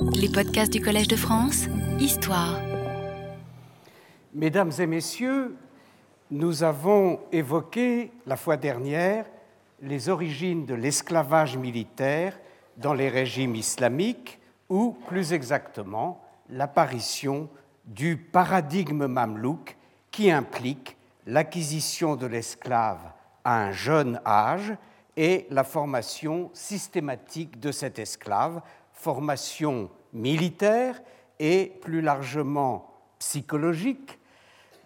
Les 0.00 0.28
podcasts 0.28 0.72
du 0.72 0.80
Collège 0.80 1.08
de 1.08 1.16
France, 1.16 1.66
Histoire. 1.98 2.60
Mesdames 4.34 4.70
et 4.78 4.86
messieurs, 4.86 5.56
nous 6.30 6.62
avons 6.62 7.20
évoqué 7.32 8.12
la 8.26 8.36
fois 8.36 8.56
dernière 8.56 9.26
les 9.82 10.08
origines 10.08 10.66
de 10.66 10.74
l'esclavage 10.74 11.56
militaire 11.56 12.38
dans 12.76 12.94
les 12.94 13.08
régimes 13.08 13.54
islamiques 13.54 14.38
ou 14.68 14.96
plus 15.06 15.32
exactement 15.32 16.22
l'apparition 16.48 17.48
du 17.84 18.16
paradigme 18.16 19.06
mamelouk 19.06 19.76
qui 20.10 20.30
implique 20.30 20.96
l'acquisition 21.26 22.16
de 22.16 22.26
l'esclave 22.26 23.12
à 23.44 23.64
un 23.64 23.72
jeune 23.72 24.20
âge 24.24 24.74
et 25.16 25.48
la 25.50 25.64
formation 25.64 26.48
systématique 26.52 27.58
de 27.58 27.72
cet 27.72 27.98
esclave, 27.98 28.62
formation 28.98 29.90
militaire 30.12 31.00
et 31.38 31.72
plus 31.80 32.00
largement 32.00 32.92
psychologique 33.18 34.18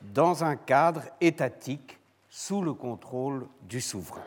dans 0.03 0.45
un 0.45 0.57
cadre 0.57 1.03
étatique 1.21 1.99
sous 2.29 2.63
le 2.63 2.75
contrôle 2.75 3.47
du 3.63 3.81
souverain. 3.81 4.25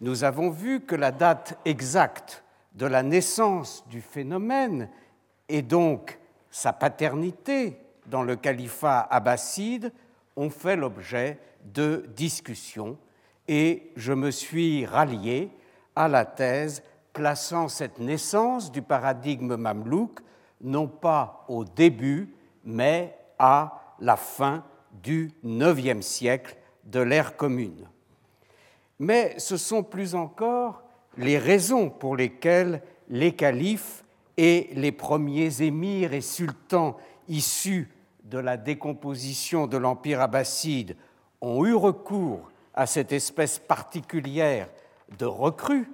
Nous 0.00 0.24
avons 0.24 0.50
vu 0.50 0.80
que 0.80 0.94
la 0.94 1.10
date 1.10 1.58
exacte 1.64 2.44
de 2.74 2.86
la 2.86 3.02
naissance 3.02 3.84
du 3.88 4.02
phénomène 4.02 4.90
et 5.48 5.62
donc 5.62 6.18
sa 6.50 6.72
paternité 6.72 7.78
dans 8.06 8.22
le 8.22 8.36
califat 8.36 9.00
abbasside 9.10 9.92
ont 10.36 10.50
fait 10.50 10.76
l'objet 10.76 11.38
de 11.64 12.04
discussions 12.14 12.98
et 13.48 13.90
je 13.96 14.12
me 14.12 14.30
suis 14.30 14.84
rallié 14.84 15.50
à 15.94 16.08
la 16.08 16.26
thèse 16.26 16.82
plaçant 17.16 17.68
cette 17.68 17.98
naissance 17.98 18.70
du 18.70 18.82
paradigme 18.82 19.56
mamelouk 19.56 20.20
non 20.60 20.86
pas 20.86 21.46
au 21.48 21.64
début, 21.64 22.34
mais 22.62 23.16
à 23.38 23.94
la 24.00 24.16
fin 24.16 24.62
du 25.02 25.32
IXe 25.42 26.04
siècle 26.04 26.58
de 26.84 27.00
l'ère 27.00 27.38
commune. 27.38 27.88
Mais 28.98 29.34
ce 29.38 29.56
sont 29.56 29.82
plus 29.82 30.14
encore 30.14 30.82
les 31.16 31.38
raisons 31.38 31.88
pour 31.88 32.16
lesquelles 32.16 32.82
les 33.08 33.34
califes 33.34 34.04
et 34.36 34.68
les 34.74 34.92
premiers 34.92 35.62
émirs 35.62 36.12
et 36.12 36.20
sultans 36.20 36.98
issus 37.28 37.88
de 38.24 38.38
la 38.38 38.58
décomposition 38.58 39.66
de 39.66 39.78
l'Empire 39.78 40.20
abbasside 40.20 40.96
ont 41.40 41.64
eu 41.64 41.72
recours 41.72 42.50
à 42.74 42.84
cette 42.84 43.12
espèce 43.12 43.58
particulière 43.58 44.68
de 45.18 45.24
recrues 45.24 45.88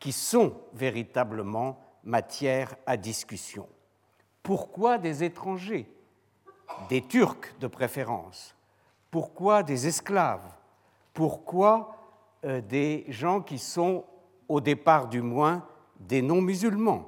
qui 0.00 0.12
sont 0.12 0.54
véritablement 0.72 1.78
matière 2.02 2.74
à 2.86 2.96
discussion. 2.96 3.68
Pourquoi 4.42 4.98
des 4.98 5.22
étrangers 5.22 5.86
Des 6.88 7.02
Turcs 7.02 7.54
de 7.60 7.66
préférence 7.66 8.56
Pourquoi 9.10 9.62
des 9.62 9.86
esclaves 9.86 10.50
Pourquoi 11.12 11.96
euh, 12.44 12.62
des 12.62 13.04
gens 13.08 13.42
qui 13.42 13.58
sont, 13.58 14.04
au 14.48 14.62
départ 14.62 15.08
du 15.08 15.20
moins, 15.20 15.66
des 16.00 16.22
non-musulmans? 16.22 17.06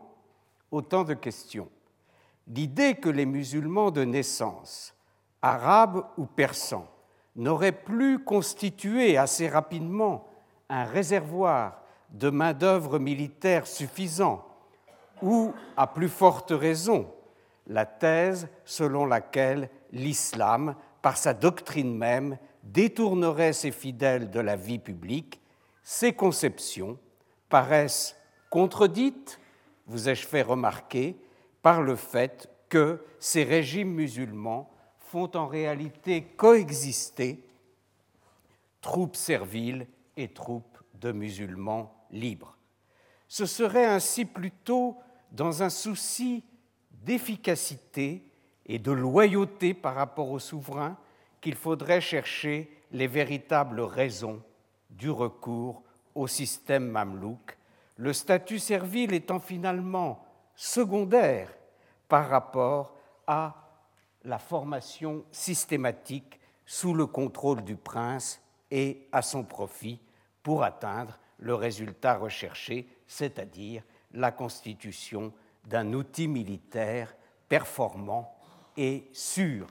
Autant 0.71 1.05
de 1.05 1.15
questions. 1.15 1.69
L'idée 2.47 2.95
que 2.97 3.09
les 3.09 3.27
musulmans 3.27 3.91
de 3.91 4.05
naissance, 4.05 4.95
arabes 5.41 6.05
ou 6.19 6.27
persans, 6.27 6.89
n'auraient 7.37 7.73
plus 7.73 8.23
constitué 8.23 9.17
assez 9.17 9.49
rapidement 9.49 10.29
un 10.69 10.85
réservoir 10.85 11.82
de 12.13 12.31
main-d'œuvre 12.31 12.99
militaire 12.99 13.67
suffisant, 13.67 14.47
ou, 15.23 15.53
à 15.77 15.87
plus 15.87 16.09
forte 16.09 16.51
raison, 16.51 17.13
la 17.67 17.87
thèse 17.87 18.49
selon 18.65 19.07
laquelle 19.07 19.71
l'islam, 19.93 20.75
par 21.01 21.17
sa 21.17 21.35
doctrine 21.35 21.97
même, 21.97 22.39
détournerait 22.63 23.53
ses 23.53 23.71
fidèles 23.71 24.31
de 24.31 24.41
la 24.41 24.57
vie 24.57 24.79
publique, 24.79 25.41
ces 25.83 26.13
conceptions 26.13 26.99
paraissent 27.49 28.17
contredites, 28.51 29.41
vous 29.87 30.09
ai-je 30.09 30.27
fait 30.27 30.43
remarquer, 30.43 31.17
par 31.63 31.83
le 31.83 31.97
fait 31.97 32.49
que 32.69 33.05
ces 33.19 33.45
régimes 33.45 33.93
musulmans 33.93 34.71
font 34.99 35.31
en 35.37 35.47
réalité 35.47 36.23
coexister 36.23 37.45
troupes 38.81 39.17
serviles 39.17 39.87
et 40.17 40.29
troupes 40.29 40.79
de 40.95 41.13
musulmans 41.13 41.92
libres. 42.13 42.57
Ce 43.29 43.47
serait 43.47 43.87
ainsi 43.87 44.25
plutôt 44.25 44.97
dans 45.31 45.63
un 45.63 45.71
souci 45.71 46.45
d'efficacité 46.91 48.23
et 48.67 48.79
de 48.79 48.93
loyauté 48.93 49.75
par 49.75 49.95
rapport 49.95 50.31
au 50.31 50.39
souverain 50.39 50.97
qu'il 51.41 51.55
faudrait 51.55 52.01
chercher 52.01 52.71
les 52.93 53.07
véritables 53.07 53.81
raisons 53.81 54.43
du 54.91 55.11
recours 55.11 55.83
au 56.15 56.27
système 56.27 56.89
mamelouk, 56.89 57.59
le 57.97 58.13
statut 58.13 58.59
servile 58.59 59.13
étant 59.15 59.41
finalement 59.41 60.25
secondaire 60.55 61.53
par 62.09 62.29
rapport 62.29 62.95
à 63.27 63.55
la 64.25 64.39
formation 64.39 65.25
systématique 65.31 66.39
sous 66.67 66.95
le 66.95 67.07
contrôle 67.07 67.63
du 67.63 67.77
prince 67.77 68.41
et 68.71 69.09
à 69.13 69.23
son 69.23 69.45
profit 69.45 70.01
pour 70.43 70.63
atteindre 70.63 71.19
le 71.43 71.55
résultat 71.55 72.15
recherché, 72.15 72.87
c'est-à-dire 73.07 73.83
la 74.13 74.31
constitution 74.31 75.33
d'un 75.65 75.93
outil 75.93 76.29
militaire 76.29 77.15
performant 77.49 78.35
et 78.77 79.09
sûr. 79.13 79.67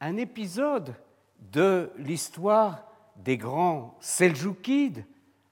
Un 0.00 0.16
épisode 0.16 0.94
de 1.38 1.90
l'histoire 1.96 2.86
des 3.16 3.36
grands 3.36 3.96
Seljoukides 4.00 5.04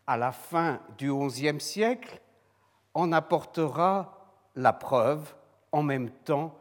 à 0.07 0.17
la 0.17 0.33
fin 0.33 0.81
du 0.99 1.13
XIe 1.13 1.61
siècle 1.61 2.21
en 2.95 3.13
apportera 3.13 4.19
la 4.55 4.73
preuve 4.73 5.35
en 5.73 5.83
même 5.83 6.11
temps 6.11 6.57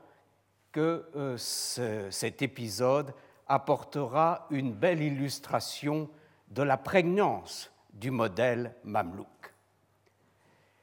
que 0.72 1.08
euh, 1.16 1.38
cet 1.38 2.42
épisode 2.42 3.14
apportera 3.48 4.48
une 4.50 4.74
belle 4.74 5.02
illustration 5.02 6.09
de 6.50 6.64
la 6.64 6.78
prégnance 6.78 7.72
du 7.94 8.11
modèle 8.11 8.75
mamelouk. 8.83 9.27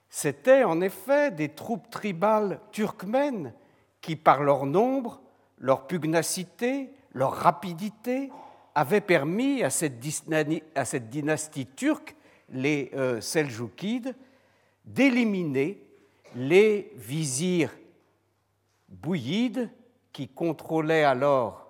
C'étaient 0.08 0.64
en 0.64 0.80
effet 0.80 1.30
des 1.30 1.50
troupes 1.50 1.90
tribales 1.90 2.60
turkmènes 2.72 3.52
qui, 4.00 4.16
par 4.16 4.42
leur 4.42 4.66
nombre, 4.66 5.20
leur 5.58 5.86
pugnacité, 5.86 6.90
leur 7.12 7.32
rapidité, 7.32 8.30
avaient 8.74 9.00
permis 9.00 9.62
à 9.62 9.70
cette, 9.70 9.98
dynastie 11.10 11.66
turque, 11.66 12.16
les 12.50 12.90
euh, 12.94 13.20
Seljoukides, 13.20 14.14
d'éliminer 14.84 15.82
les 16.34 16.92
vizirs 16.94 17.72
bouyides 18.88 19.70
qui 20.12 20.28
contrôlaient 20.28 21.04
alors 21.04 21.66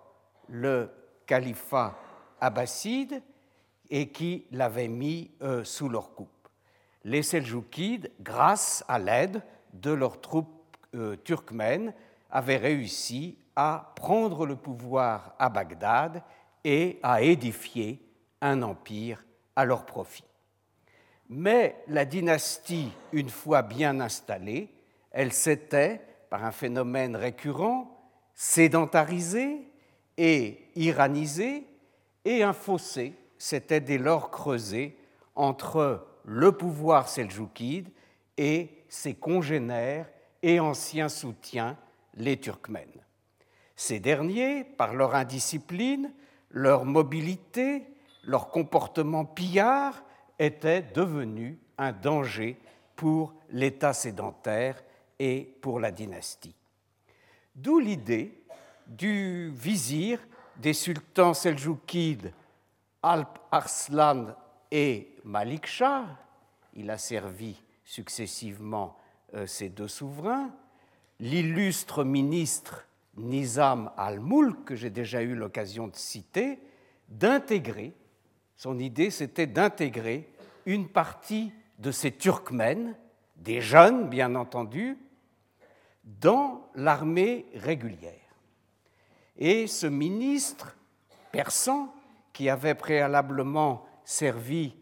le 0.48 0.90
califat 1.26 1.98
abbasside 2.40 3.22
et 3.90 4.08
qui 4.08 4.46
l'avaient 4.50 4.88
mis 4.88 5.30
euh, 5.42 5.64
sous 5.64 5.88
leur 5.88 6.14
coupe. 6.14 6.30
Les 7.04 7.22
Seljoukides, 7.22 8.10
grâce 8.20 8.84
à 8.88 8.98
l'aide 8.98 9.42
de 9.72 9.90
leurs 9.90 10.20
troupes 10.20 10.76
euh, 10.94 11.16
turkmènes, 11.16 11.94
avaient 12.30 12.56
réussi 12.56 13.38
à 13.54 13.92
prendre 13.96 14.44
le 14.44 14.56
pouvoir 14.56 15.34
à 15.38 15.48
Bagdad 15.48 16.22
et 16.64 16.98
à 17.02 17.22
édifier 17.22 18.02
un 18.40 18.62
empire 18.62 19.24
à 19.54 19.64
leur 19.64 19.86
profit. 19.86 20.24
Mais 21.28 21.82
la 21.88 22.04
dynastie, 22.04 22.92
une 23.12 23.30
fois 23.30 23.62
bien 23.62 24.00
installée, 24.00 24.68
elle 25.10 25.32
s'était, 25.32 26.00
par 26.28 26.44
un 26.44 26.52
phénomène 26.52 27.16
récurrent, 27.16 28.10
sédentarisée 28.34 29.60
et 30.18 30.70
iranisée, 30.74 31.66
et 32.24 32.42
un 32.42 32.52
fossé 32.52 33.14
s'était 33.38 33.80
dès 33.80 33.98
lors 33.98 34.30
creusé 34.30 34.98
entre 35.34 36.06
le 36.24 36.52
pouvoir 36.52 37.08
seljoukide 37.08 37.88
et 38.36 38.70
ses 38.88 39.14
congénères 39.14 40.08
et 40.42 40.60
anciens 40.60 41.08
soutiens, 41.08 41.76
les 42.14 42.38
Turkmènes. 42.38 43.04
Ces 43.74 44.00
derniers, 44.00 44.64
par 44.64 44.94
leur 44.94 45.14
indiscipline, 45.14 46.12
leur 46.50 46.84
mobilité, 46.84 47.84
leur 48.24 48.50
comportement 48.50 49.24
pillard, 49.24 50.02
étaient 50.38 50.82
devenus 50.82 51.56
un 51.78 51.92
danger 51.92 52.58
pour 52.94 53.34
l'État 53.50 53.92
sédentaire 53.92 54.82
et 55.18 55.56
pour 55.60 55.80
la 55.80 55.90
dynastie. 55.90 56.54
D'où 57.54 57.78
l'idée 57.78 58.38
du 58.86 59.50
vizir 59.50 60.20
des 60.56 60.72
sultans 60.72 61.34
seljoukides 61.34 62.32
Alp 63.06 63.38
Arslan 63.52 64.34
et 64.72 65.14
Malik 65.22 65.66
Shah. 65.66 66.06
Il 66.74 66.90
a 66.90 66.98
servi 66.98 67.62
successivement 67.84 68.96
euh, 69.34 69.46
ces 69.46 69.68
deux 69.68 69.86
souverains, 69.86 70.50
l'illustre 71.20 72.02
ministre 72.02 72.84
Nizam 73.16 73.92
al-Mulk, 73.96 74.64
que 74.64 74.74
j'ai 74.74 74.90
déjà 74.90 75.22
eu 75.22 75.36
l'occasion 75.36 75.86
de 75.86 75.94
citer, 75.94 76.58
d'intégrer, 77.08 77.94
son 78.56 78.76
idée 78.80 79.10
c'était 79.10 79.46
d'intégrer 79.46 80.28
une 80.64 80.88
partie 80.88 81.52
de 81.78 81.92
ces 81.92 82.10
Turkmènes, 82.10 82.96
des 83.36 83.60
jeunes 83.60 84.08
bien 84.08 84.34
entendu, 84.34 84.98
dans 86.02 86.68
l'armée 86.74 87.46
régulière. 87.54 88.34
Et 89.38 89.68
ce 89.68 89.86
ministre 89.86 90.76
persan, 91.30 91.92
qui 92.36 92.50
avait 92.50 92.74
préalablement 92.74 93.86
servi 94.04 94.74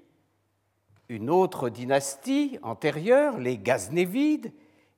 une 1.08 1.30
autre 1.30 1.68
dynastie 1.68 2.58
antérieure, 2.64 3.38
les 3.38 3.58
Gaznévides, 3.58 4.52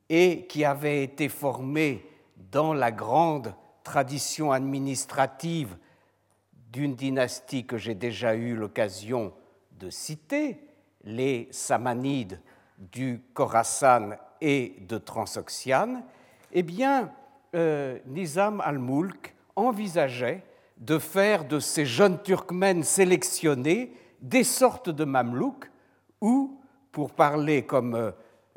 et 0.09 0.47
qui 0.47 0.65
avait 0.65 1.05
été 1.05 1.29
formé 1.29 2.09
dans 2.51 2.73
la 2.73 2.91
grande 2.91 3.55
tradition 3.85 4.53
administrative 4.53 5.77
d'une 6.73 6.95
dynastie 6.95 7.67
que 7.67 7.77
j'ai 7.77 7.95
déjà 7.95 8.35
eu 8.35 8.57
l'occasion 8.57 9.35
de 9.73 9.91
citer, 9.91 10.59
les 11.05 11.49
Samanides 11.51 12.41
du 12.79 13.21
Khorasan 13.35 14.13
et 14.41 14.77
de 14.89 14.97
Transoxiane, 14.97 16.05
eh 16.53 16.63
bien, 16.63 17.13
euh, 17.55 17.99
Nizam 18.07 18.63
al-Mulk 18.63 19.35
envisageait 19.57 20.43
de 20.77 20.99
faire 20.99 21.47
de 21.47 21.59
ces 21.59 21.87
jeunes 21.87 22.23
Turkmènes 22.23 22.83
sélectionnés 22.83 23.93
des 24.21 24.45
sortes 24.45 24.91
de 24.91 25.05
mamelouks 25.05 25.71
ou, 26.21 26.61
pour 26.93 27.13
parler 27.13 27.63
comme 27.63 27.95
euh, 27.95 28.11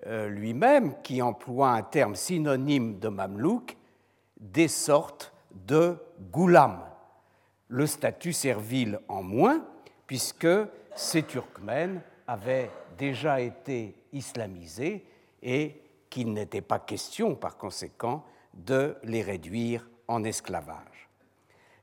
euh, 0.08 0.30
lui-même, 0.30 1.02
qui 1.02 1.22
emploie 1.22 1.72
un 1.72 1.84
terme 1.84 2.16
synonyme 2.16 3.00
de 3.00 3.10
mamelouk, 3.10 3.78
des 4.40 4.68
sortes 4.68 5.34
de 5.52 5.98
goulam, 6.32 6.80
le 7.68 7.86
statut 7.86 8.34
servile 8.34 9.00
en 9.08 9.22
moins, 9.24 9.66
puisque 10.08 10.48
ces 10.96 11.24
Turkmènes 11.24 12.02
avaient 12.28 12.72
déjà 12.98 13.42
été 13.42 13.96
islamisés 14.12 15.06
et 15.42 15.82
qu'il 16.10 16.34
n'était 16.34 16.62
pas 16.62 16.80
question, 16.80 17.36
par 17.36 17.58
conséquent, 17.58 18.24
de 18.54 18.96
les 19.04 19.22
réduire 19.22 19.88
en 20.08 20.24
esclavage. 20.24 20.89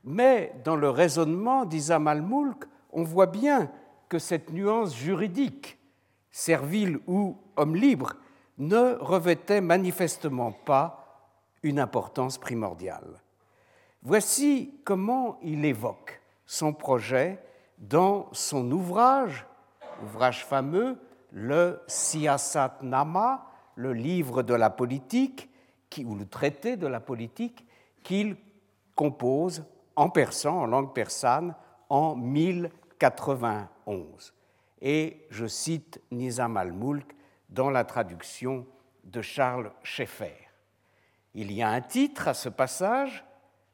Mais 0.07 0.55
dans 0.65 0.77
le 0.77 0.89
raisonnement 0.89 1.65
d'Isam 1.65 2.07
al-Mulk, 2.07 2.65
on 2.93 3.03
voit 3.03 3.27
bien 3.27 3.71
que 4.09 4.21
cette 4.21 4.53
nuance 4.53 4.97
juridique, 4.97 5.79
servile 6.31 7.01
ou 7.09 7.37
homme 7.57 7.75
libre, 7.75 8.15
ne 8.57 8.95
revêtait 9.01 9.61
manifestement 9.61 10.53
pas 10.53 11.33
une 11.65 11.81
importance 11.81 12.39
primordiale. 12.39 13.21
Voici 14.03 14.81
comment 14.85 15.39
il 15.43 15.65
évoque 15.65 16.23
son 16.47 16.73
projet 16.73 17.43
dans 17.79 18.29
son 18.31 18.71
ouvrage, 18.71 19.45
ouvrage 20.05 20.45
fameux, 20.45 20.99
le 21.33 21.81
Siyasat 21.89 22.79
Nama, 22.83 23.45
le 23.75 23.93
livre 23.93 24.45
de 24.45 24.55
la 24.55 24.71
politique, 24.71 25.51
ou 26.05 26.15
le 26.15 26.27
traité 26.27 26.77
de 26.77 26.87
la 26.87 27.01
politique, 27.01 27.67
qu'il 28.05 28.37
compose 28.95 29.65
en 29.97 30.11
persan, 30.11 30.59
en 30.59 30.67
langue 30.67 30.95
persane, 30.95 31.57
en 31.89 32.15
1091. 32.15 34.35
Et 34.83 35.27
je 35.31 35.47
cite 35.47 36.03
Nizam 36.11 36.57
al-Mulk 36.57 37.15
dans 37.49 37.71
la 37.71 37.85
traduction 37.85 38.67
de 39.05 39.23
Charles 39.23 39.73
Schaeffer. 39.83 40.49
Il 41.35 41.53
y 41.53 41.63
a 41.63 41.71
un 41.71 41.81
titre 41.81 42.29
à 42.29 42.35
ce 42.35 42.49
passage 42.49 43.25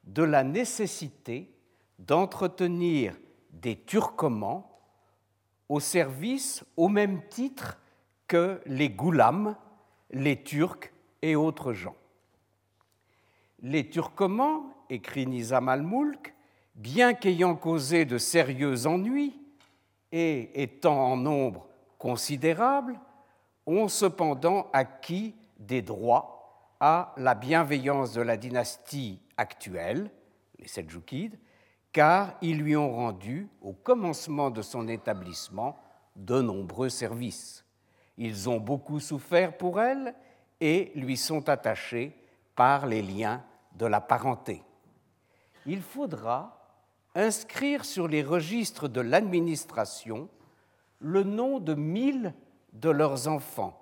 de 0.04 0.22
la 0.22 0.44
nécessité 0.44 1.54
d'entretenir 1.98 3.16
des 3.50 3.76
turcomans 3.76 4.69
au 5.69 5.80
service 5.80 6.64
au 6.76 6.88
même 6.88 7.26
titre 7.28 7.78
que 8.26 8.60
les 8.66 8.90
goulams, 8.90 9.56
les 10.10 10.42
turcs 10.42 10.92
et 11.22 11.36
autres 11.36 11.72
gens. 11.72 11.96
Les 13.60 13.88
turcomans, 13.88 14.74
écrit 14.92 15.26
Nizam 15.26 15.68
al-Mulk, 15.68 16.34
bien 16.74 17.14
qu'ayant 17.14 17.54
causé 17.54 18.04
de 18.04 18.18
sérieux 18.18 18.86
ennuis 18.86 19.40
et 20.12 20.62
étant 20.62 21.12
en 21.12 21.16
nombre 21.16 21.66
considérable, 21.98 22.98
ont 23.66 23.88
cependant 23.88 24.68
acquis 24.72 25.34
des 25.58 25.82
droits 25.82 26.74
à 26.80 27.14
la 27.16 27.34
bienveillance 27.34 28.12
de 28.12 28.20
la 28.20 28.36
dynastie 28.36 29.20
actuelle, 29.36 30.10
les 30.58 30.68
Seljoukides, 30.68 31.38
car 31.92 32.34
ils 32.42 32.58
lui 32.58 32.76
ont 32.76 32.94
rendu, 32.94 33.48
au 33.60 33.72
commencement 33.72 34.50
de 34.50 34.62
son 34.62 34.88
établissement, 34.88 35.78
de 36.16 36.40
nombreux 36.40 36.88
services. 36.88 37.64
Ils 38.18 38.48
ont 38.48 38.58
beaucoup 38.58 39.00
souffert 39.00 39.56
pour 39.56 39.80
elle 39.80 40.14
et 40.60 40.92
lui 40.94 41.16
sont 41.16 41.48
attachés 41.48 42.16
par 42.54 42.86
les 42.86 43.02
liens 43.02 43.42
de 43.74 43.86
la 43.86 44.00
parenté. 44.00 44.62
Il 45.66 45.82
faudra 45.82 46.58
inscrire 47.14 47.84
sur 47.84 48.08
les 48.08 48.22
registres 48.22 48.88
de 48.88 49.00
l'administration 49.00 50.28
le 50.98 51.22
nom 51.22 51.60
de 51.60 51.74
mille 51.74 52.34
de 52.72 52.90
leurs 52.90 53.28
enfants, 53.28 53.78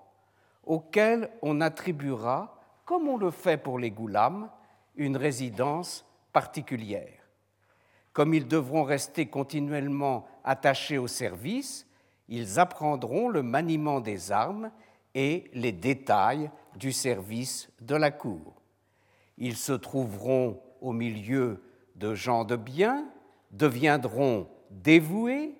auxquels 0.64 1.30
on 1.42 1.60
attribuera, 1.60 2.58
comme 2.84 3.08
on 3.08 3.16
le 3.16 3.30
fait 3.30 3.56
pour 3.56 3.78
les 3.78 3.90
goulams, 3.90 4.50
une 4.96 5.16
résidence 5.16 6.04
particulière. 6.32 7.20
Comme 8.12 8.34
ils 8.34 8.48
devront 8.48 8.82
rester 8.82 9.26
continuellement 9.26 10.26
attachés 10.44 10.98
au 10.98 11.06
service, 11.06 11.86
ils 12.28 12.58
apprendront 12.58 13.28
le 13.28 13.42
maniement 13.42 14.00
des 14.00 14.32
armes 14.32 14.70
et 15.14 15.50
les 15.52 15.72
détails 15.72 16.50
du 16.76 16.92
service 16.92 17.70
de 17.80 17.94
la 17.94 18.10
cour. 18.10 18.60
Ils 19.38 19.56
se 19.56 19.72
trouveront 19.72 20.60
au 20.80 20.92
milieu 20.92 21.62
de 22.00 22.14
gens 22.14 22.44
de 22.44 22.56
bien, 22.56 23.04
deviendront 23.50 24.48
dévoués, 24.70 25.54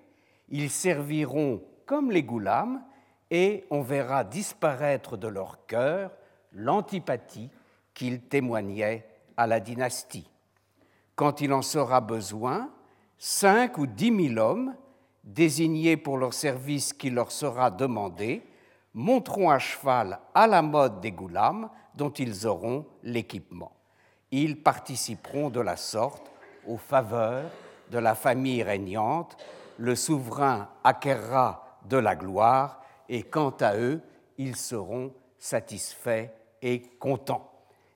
ils 0.49 0.71
serviront 0.71 1.61
comme 1.85 2.11
les 2.11 2.23
goulams 2.23 2.81
et 3.29 3.65
on 3.69 3.81
verra 3.81 4.23
disparaître 4.23 5.17
de 5.17 5.27
leur 5.27 5.65
cœur 5.67 6.11
l'antipathie 6.51 7.49
qu'ils 7.93 8.21
témoignaient 8.21 9.07
à 9.37 9.45
la 9.45 9.59
dynastie. 9.59 10.27
Quand 11.15 11.41
il 11.41 11.53
en 11.53 11.61
sera 11.61 12.01
besoin, 12.01 12.71
cinq 13.17 13.77
ou 13.77 13.85
dix 13.85 14.11
mille 14.11 14.39
hommes, 14.39 14.75
désignés 15.23 15.95
pour 15.95 16.17
leur 16.17 16.33
service 16.33 16.91
qui 16.91 17.11
leur 17.11 17.31
sera 17.31 17.69
demandé, 17.69 18.41
monteront 18.95 19.51
à 19.51 19.59
cheval 19.59 20.19
à 20.33 20.47
la 20.47 20.63
mode 20.63 21.01
des 21.01 21.11
goulams 21.11 21.69
dont 21.93 22.09
ils 22.09 22.47
auront 22.47 22.87
l'équipement. 23.03 23.73
Ils 24.31 24.61
participeront 24.61 25.49
de 25.49 25.59
la 25.59 25.77
sorte 25.77 26.30
aux 26.67 26.77
faveurs 26.77 27.49
de 27.91 27.97
la 27.97 28.15
famille 28.15 28.63
régnante, 28.63 29.37
le 29.77 29.95
souverain 29.95 30.69
acquerra 30.83 31.79
de 31.85 31.97
la 31.97 32.15
gloire 32.15 32.81
et 33.09 33.23
quant 33.23 33.53
à 33.59 33.75
eux, 33.77 34.01
ils 34.37 34.55
seront 34.55 35.13
satisfaits 35.37 36.29
et 36.61 36.81
contents. 36.99 37.51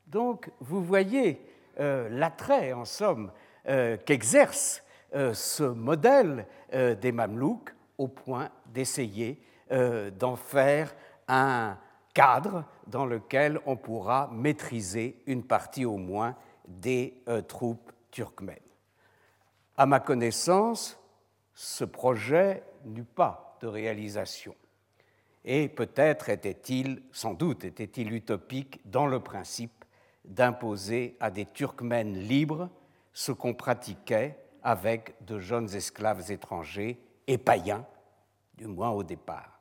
Donc, 0.08 0.50
vous 0.60 0.84
voyez 0.84 1.42
euh, 1.80 2.08
l'attrait, 2.10 2.74
en 2.74 2.86
somme, 2.86 3.32
euh, 3.68 3.98
qu'exerce 4.06 4.84
euh, 5.14 5.34
ce 5.34 5.64
modèle 5.64 6.46
des 6.74 7.14
Mamelouks 7.14 7.74
au 7.98 8.10
point 8.10 8.50
d'essayer 8.66 9.40
d'en 10.20 10.36
faire 10.36 10.94
un 11.30 11.78
cadre 12.14 12.66
dans 12.86 13.06
lequel 13.06 13.62
on 13.66 13.78
pourra 13.78 14.30
maîtriser 14.34 15.22
une 15.26 15.44
partie 15.44 15.86
au 15.86 15.96
moins 15.96 16.36
des 16.68 17.24
troupes 17.48 17.94
turkmènes. 18.16 18.56
À 19.76 19.86
ma 19.86 20.00
connaissance, 20.00 20.98
ce 21.54 21.84
projet 21.84 22.64
n'eut 22.86 23.04
pas 23.04 23.58
de 23.60 23.68
réalisation 23.68 24.56
et 25.44 25.68
peut-être 25.68 26.30
était-il, 26.30 27.04
sans 27.12 27.34
doute 27.34 27.66
était-il 27.66 28.14
utopique 28.14 28.80
dans 28.90 29.06
le 29.06 29.20
principe 29.20 29.86
d'imposer 30.24 31.18
à 31.20 31.30
des 31.30 31.46
Turkmènes 31.46 32.18
libres 32.18 32.70
ce 33.12 33.34
qu'on 33.34 33.54
pratiquait 33.54 34.38
avec 34.64 35.14
de 35.26 35.40
jeunes 35.40 35.76
esclaves 35.76 36.32
étrangers 36.32 37.00
et 37.28 37.38
païens, 37.38 37.86
du 38.56 38.66
moins 38.66 38.92
au 38.92 39.04
départ. 39.04 39.60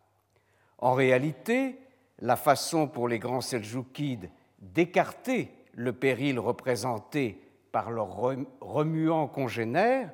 En 0.78 0.94
réalité, 0.94 1.78
la 2.20 2.36
façon 2.36 2.86
pour 2.86 3.08
les 3.08 3.18
grands 3.18 3.40
Seljoukides 3.40 4.30
d'écarter 4.60 5.50
le 5.74 5.92
péril 5.92 6.38
représenté 6.38 7.40
par 7.74 7.90
leurs 7.90 8.14
remuants 8.60 9.26
congénères 9.26 10.12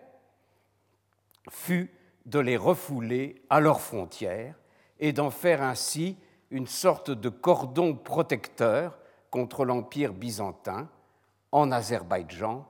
fut 1.51 1.91
de 2.25 2.39
les 2.39 2.57
refouler 2.57 3.45
à 3.51 3.61
leurs 3.61 3.83
frontières 3.83 4.59
et 4.99 5.13
d'en 5.13 5.29
faire 5.29 5.61
ainsi 5.61 6.17
une 6.51 6.67
sorte 6.67 7.11
de 7.11 7.29
cordon 7.29 7.95
protecteur 7.95 8.99
contre 9.31 9.67
l'Empire 9.67 10.15
byzantin 10.15 10.89
en 11.53 11.71
Azerbaïdjan, 11.71 12.67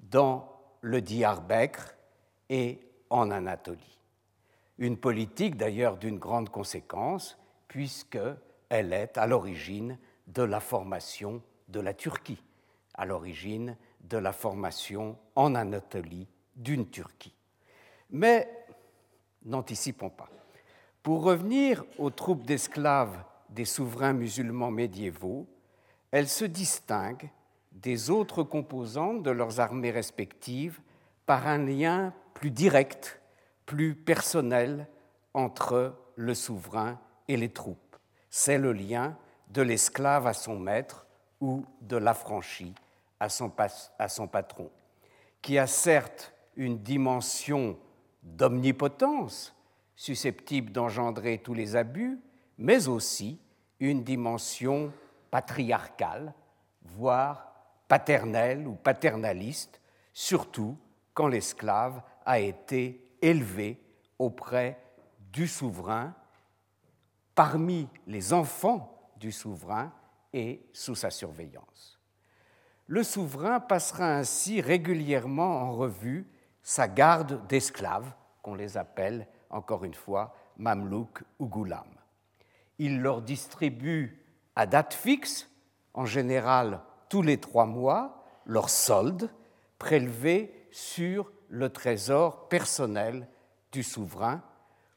dans 0.00 0.52
le 0.80 1.00
Diyarbakr 1.00 1.94
et 2.48 2.80
en 3.10 3.30
Anatolie. 3.30 4.00
Une 4.78 4.96
politique 4.96 5.56
d'ailleurs 5.56 5.98
d'une 5.98 6.18
grande 6.18 6.48
conséquence, 6.48 7.38
puisqu'elle 7.68 8.92
est 8.92 9.16
à 9.18 9.28
l'origine 9.28 9.98
de 10.26 10.42
la 10.42 10.58
formation 10.58 11.40
de 11.68 11.78
la 11.78 11.94
Turquie, 11.94 12.42
à 12.94 13.04
l'origine 13.04 13.76
de 14.08 14.18
la 14.18 14.32
formation 14.32 15.16
en 15.34 15.54
Anatolie 15.54 16.28
d'une 16.54 16.88
Turquie. 16.88 17.34
Mais 18.10 18.48
n'anticipons 19.44 20.10
pas. 20.10 20.28
Pour 21.02 21.22
revenir 21.22 21.84
aux 21.98 22.10
troupes 22.10 22.46
d'esclaves 22.46 23.22
des 23.48 23.64
souverains 23.64 24.12
musulmans 24.12 24.70
médiévaux, 24.70 25.46
elles 26.10 26.28
se 26.28 26.44
distinguent 26.44 27.30
des 27.72 28.10
autres 28.10 28.42
composantes 28.42 29.22
de 29.22 29.30
leurs 29.30 29.60
armées 29.60 29.90
respectives 29.90 30.80
par 31.26 31.46
un 31.46 31.58
lien 31.58 32.12
plus 32.34 32.50
direct, 32.50 33.20
plus 33.66 33.94
personnel 33.94 34.88
entre 35.34 35.94
le 36.16 36.34
souverain 36.34 36.98
et 37.28 37.36
les 37.36 37.50
troupes. 37.50 37.96
C'est 38.30 38.58
le 38.58 38.72
lien 38.72 39.16
de 39.50 39.62
l'esclave 39.62 40.26
à 40.26 40.32
son 40.32 40.58
maître 40.58 41.06
ou 41.40 41.64
de 41.82 41.96
l'affranchi 41.96 42.74
à 43.20 43.28
son, 43.28 43.48
patron, 44.28 44.70
qui 45.42 45.58
a 45.58 45.66
certes 45.66 46.34
une 46.56 46.78
dimension 46.78 47.78
d'omnipotence 48.22 49.54
susceptible 49.94 50.72
d'engendrer 50.72 51.38
tous 51.38 51.54
les 51.54 51.76
abus, 51.76 52.20
mais 52.58 52.88
aussi 52.88 53.40
une 53.80 54.04
dimension 54.04 54.92
patriarcale, 55.30 56.34
voire 56.82 57.52
paternelle 57.88 58.66
ou 58.66 58.74
paternaliste, 58.74 59.80
surtout 60.12 60.76
quand 61.14 61.28
l'esclave 61.28 62.02
a 62.24 62.38
été 62.38 63.16
élevé 63.22 63.80
auprès 64.18 64.78
du 65.32 65.46
souverain, 65.46 66.14
parmi 67.34 67.88
les 68.06 68.32
enfants 68.32 69.12
du 69.16 69.32
souverain 69.32 69.92
et 70.32 70.68
sous 70.72 70.94
sa 70.94 71.10
surveillance. 71.10 71.95
Le 72.86 73.02
souverain 73.02 73.58
passera 73.58 74.16
ainsi 74.16 74.60
régulièrement 74.60 75.62
en 75.62 75.72
revue 75.72 76.26
sa 76.62 76.86
garde 76.86 77.46
d'esclaves, 77.48 78.12
qu'on 78.42 78.54
les 78.54 78.76
appelle 78.76 79.26
encore 79.50 79.84
une 79.84 79.94
fois 79.94 80.34
mamelouks 80.56 81.22
ou 81.38 81.46
goulam. 81.46 81.88
Il 82.78 83.00
leur 83.00 83.22
distribue 83.22 84.24
à 84.54 84.66
date 84.66 84.94
fixe, 84.94 85.48
en 85.94 86.06
général 86.06 86.80
tous 87.08 87.22
les 87.22 87.38
trois 87.38 87.66
mois, 87.66 88.24
leur 88.44 88.70
solde 88.70 89.30
prélevé 89.78 90.68
sur 90.70 91.30
le 91.48 91.70
trésor 91.70 92.48
personnel 92.48 93.28
du 93.72 93.82
souverain, 93.82 94.42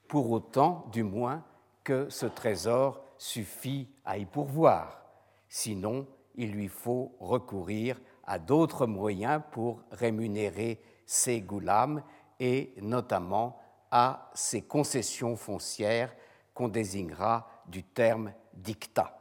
pour 0.08 0.31
autant 0.31 0.88
du 0.91 1.03
moins 1.03 1.43
que 1.84 2.10
ce 2.10 2.25
trésor 2.25 3.01
suffit 3.17 3.88
à 4.05 4.17
y 4.17 4.25
pourvoir. 4.25 5.03
Sinon, 5.48 6.08
il 6.39 6.53
lui 6.53 6.69
faut 6.69 7.15
recourir 7.19 8.00
à 8.24 8.39
d'autres 8.39 8.88
moyens 8.88 9.41
pour 9.51 9.81
rémunérer 9.91 10.81
ses 11.05 11.41
goulams 11.41 12.01
et 12.39 12.74
notamment 12.81 13.60
à 13.91 14.31
ses 14.34 14.62
concessions 14.62 15.36
foncières 15.36 16.15
qu'on 16.53 16.69
désignera 16.69 17.46
du 17.67 17.84
terme 17.84 18.31
dictat. 18.53 19.15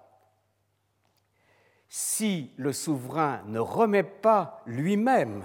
Si 1.88 2.52
le 2.56 2.72
souverain 2.72 3.42
ne 3.46 3.58
remet 3.58 4.04
pas 4.04 4.62
lui-même 4.64 5.42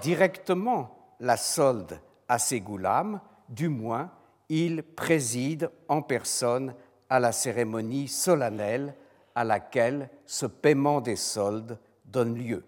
directement 0.00 1.14
la 1.20 1.36
solde 1.36 2.00
à 2.26 2.38
ses 2.38 2.62
goulams, 2.62 3.20
du 3.50 3.68
moins 3.68 4.10
il 4.48 4.82
préside 4.82 5.70
en 5.88 6.00
personne 6.00 6.74
à 7.10 7.20
la 7.20 7.32
cérémonie 7.32 8.08
solennelle 8.08 8.94
à 9.34 9.44
laquelle 9.44 10.10
ce 10.26 10.46
paiement 10.46 11.00
des 11.00 11.16
soldes 11.16 11.78
donne 12.04 12.34
lieu. 12.34 12.64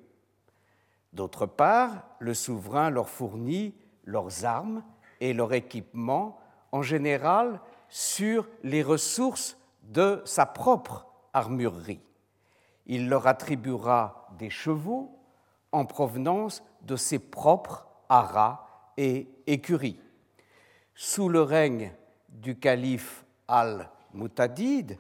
D'autre 1.12 1.46
part, 1.46 2.04
le 2.18 2.34
souverain 2.34 2.90
leur 2.90 3.08
fournit 3.08 3.74
leurs 4.04 4.44
armes 4.44 4.82
et 5.20 5.32
leur 5.32 5.52
équipement, 5.52 6.38
en 6.72 6.82
général 6.82 7.60
sur 7.88 8.48
les 8.62 8.82
ressources 8.82 9.58
de 9.82 10.22
sa 10.24 10.46
propre 10.46 11.06
armurerie. 11.32 12.00
Il 12.86 13.08
leur 13.08 13.26
attribuera 13.26 14.28
des 14.38 14.50
chevaux 14.50 15.18
en 15.70 15.84
provenance 15.84 16.62
de 16.82 16.96
ses 16.96 17.18
propres 17.18 17.86
haras 18.08 18.66
et 18.96 19.28
écuries. 19.46 20.00
Sous 20.94 21.28
le 21.28 21.42
règne 21.42 21.92
du 22.28 22.58
calife 22.58 23.24
al-Mutadid, 23.48 24.98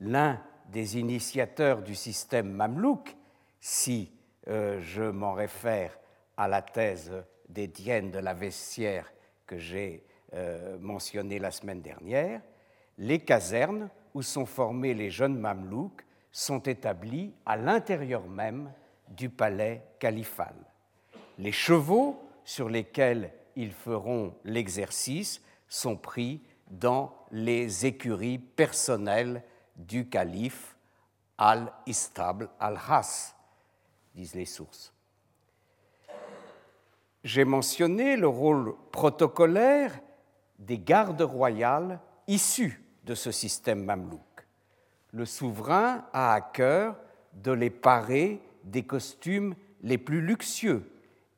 l'un 0.00 0.40
des 0.68 0.98
initiateurs 0.98 1.82
du 1.82 1.94
système 1.94 2.50
mamelouk, 2.50 3.16
si 3.60 4.12
euh, 4.48 4.80
je 4.80 5.02
m'en 5.02 5.32
réfère 5.32 5.98
à 6.36 6.48
la 6.48 6.62
thèse 6.62 7.12
d'Étienne 7.48 8.10
de 8.10 8.18
la 8.18 8.34
Vessière 8.34 9.12
que 9.46 9.58
j'ai 9.58 10.04
euh, 10.34 10.78
mentionnée 10.78 11.38
la 11.38 11.50
semaine 11.50 11.80
dernière, 11.80 12.40
les 12.98 13.20
casernes 13.20 13.88
où 14.14 14.22
sont 14.22 14.46
formés 14.46 14.94
les 14.94 15.10
jeunes 15.10 15.38
mamelouks 15.38 16.04
sont 16.32 16.60
établies 16.60 17.32
à 17.46 17.56
l'intérieur 17.56 18.26
même 18.28 18.70
du 19.08 19.30
palais 19.30 19.82
califal. 19.98 20.54
Les 21.38 21.52
chevaux 21.52 22.20
sur 22.44 22.68
lesquels 22.68 23.32
ils 23.56 23.72
feront 23.72 24.34
l'exercice 24.44 25.42
sont 25.68 25.96
pris 25.96 26.42
dans 26.70 27.14
les 27.30 27.86
écuries 27.86 28.38
personnelles 28.38 29.42
du 29.78 30.08
calife 30.08 30.76
al-Istabl 31.38 32.48
al-Has, 32.58 33.34
disent 34.14 34.34
les 34.34 34.44
sources. 34.44 34.92
J'ai 37.24 37.44
mentionné 37.44 38.16
le 38.16 38.28
rôle 38.28 38.74
protocolaire 38.90 39.98
des 40.58 40.78
gardes 40.78 41.22
royales 41.22 42.00
issus 42.26 42.82
de 43.04 43.14
ce 43.14 43.30
système 43.30 43.84
mamelouk. 43.84 44.46
Le 45.12 45.24
souverain 45.24 46.04
a 46.12 46.34
à 46.34 46.40
cœur 46.40 46.96
de 47.32 47.52
les 47.52 47.70
parer 47.70 48.40
des 48.64 48.82
costumes 48.82 49.54
les 49.82 49.98
plus 49.98 50.20
luxueux 50.20 50.90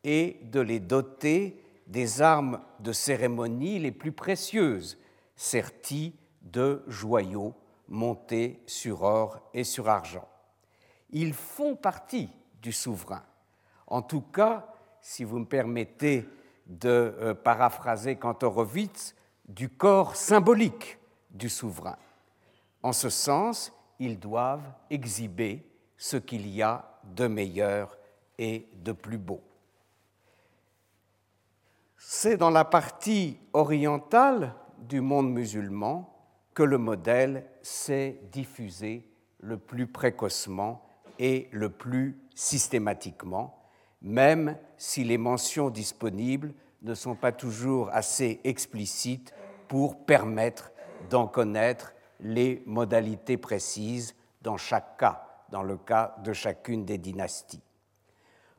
et 0.02 0.38
de 0.44 0.60
les 0.60 0.80
doter 0.80 1.62
des 1.86 2.22
armes 2.22 2.60
de 2.80 2.92
cérémonie 2.92 3.78
les 3.78 3.92
plus 3.92 4.12
précieuses, 4.12 4.98
serties 5.36 6.14
de 6.42 6.82
joyaux 6.86 7.54
montés 7.90 8.62
sur 8.66 9.02
or 9.02 9.40
et 9.52 9.64
sur 9.64 9.88
argent. 9.88 10.26
Ils 11.10 11.34
font 11.34 11.76
partie 11.76 12.30
du 12.62 12.72
souverain. 12.72 13.22
En 13.86 14.00
tout 14.00 14.22
cas, 14.22 14.66
si 15.00 15.24
vous 15.24 15.40
me 15.40 15.44
permettez 15.44 16.26
de 16.66 16.88
euh, 16.88 17.34
paraphraser 17.34 18.16
Kantorowicz, 18.16 19.14
du 19.48 19.68
corps 19.68 20.14
symbolique 20.14 20.98
du 21.30 21.48
souverain. 21.48 21.96
En 22.82 22.92
ce 22.92 23.10
sens, 23.10 23.72
ils 23.98 24.18
doivent 24.18 24.72
exhiber 24.88 25.66
ce 25.96 26.16
qu'il 26.16 26.48
y 26.48 26.62
a 26.62 27.00
de 27.04 27.26
meilleur 27.26 27.98
et 28.38 28.68
de 28.76 28.92
plus 28.92 29.18
beau. 29.18 29.42
C'est 31.96 32.36
dans 32.36 32.50
la 32.50 32.64
partie 32.64 33.38
orientale 33.52 34.54
du 34.78 35.00
monde 35.00 35.30
musulman 35.30 36.19
que 36.54 36.62
le 36.62 36.78
modèle 36.78 37.46
s'est 37.62 38.20
diffusé 38.32 39.06
le 39.40 39.56
plus 39.56 39.86
précocement 39.86 40.82
et 41.18 41.48
le 41.52 41.70
plus 41.70 42.18
systématiquement, 42.34 43.62
même 44.02 44.56
si 44.76 45.04
les 45.04 45.18
mentions 45.18 45.70
disponibles 45.70 46.54
ne 46.82 46.94
sont 46.94 47.14
pas 47.14 47.32
toujours 47.32 47.90
assez 47.92 48.40
explicites 48.44 49.34
pour 49.68 50.04
permettre 50.04 50.72
d'en 51.10 51.26
connaître 51.26 51.92
les 52.20 52.62
modalités 52.66 53.36
précises 53.36 54.14
dans 54.42 54.56
chaque 54.56 54.98
cas, 54.98 55.26
dans 55.50 55.62
le 55.62 55.76
cas 55.76 56.16
de 56.24 56.32
chacune 56.32 56.84
des 56.84 56.98
dynasties. 56.98 57.62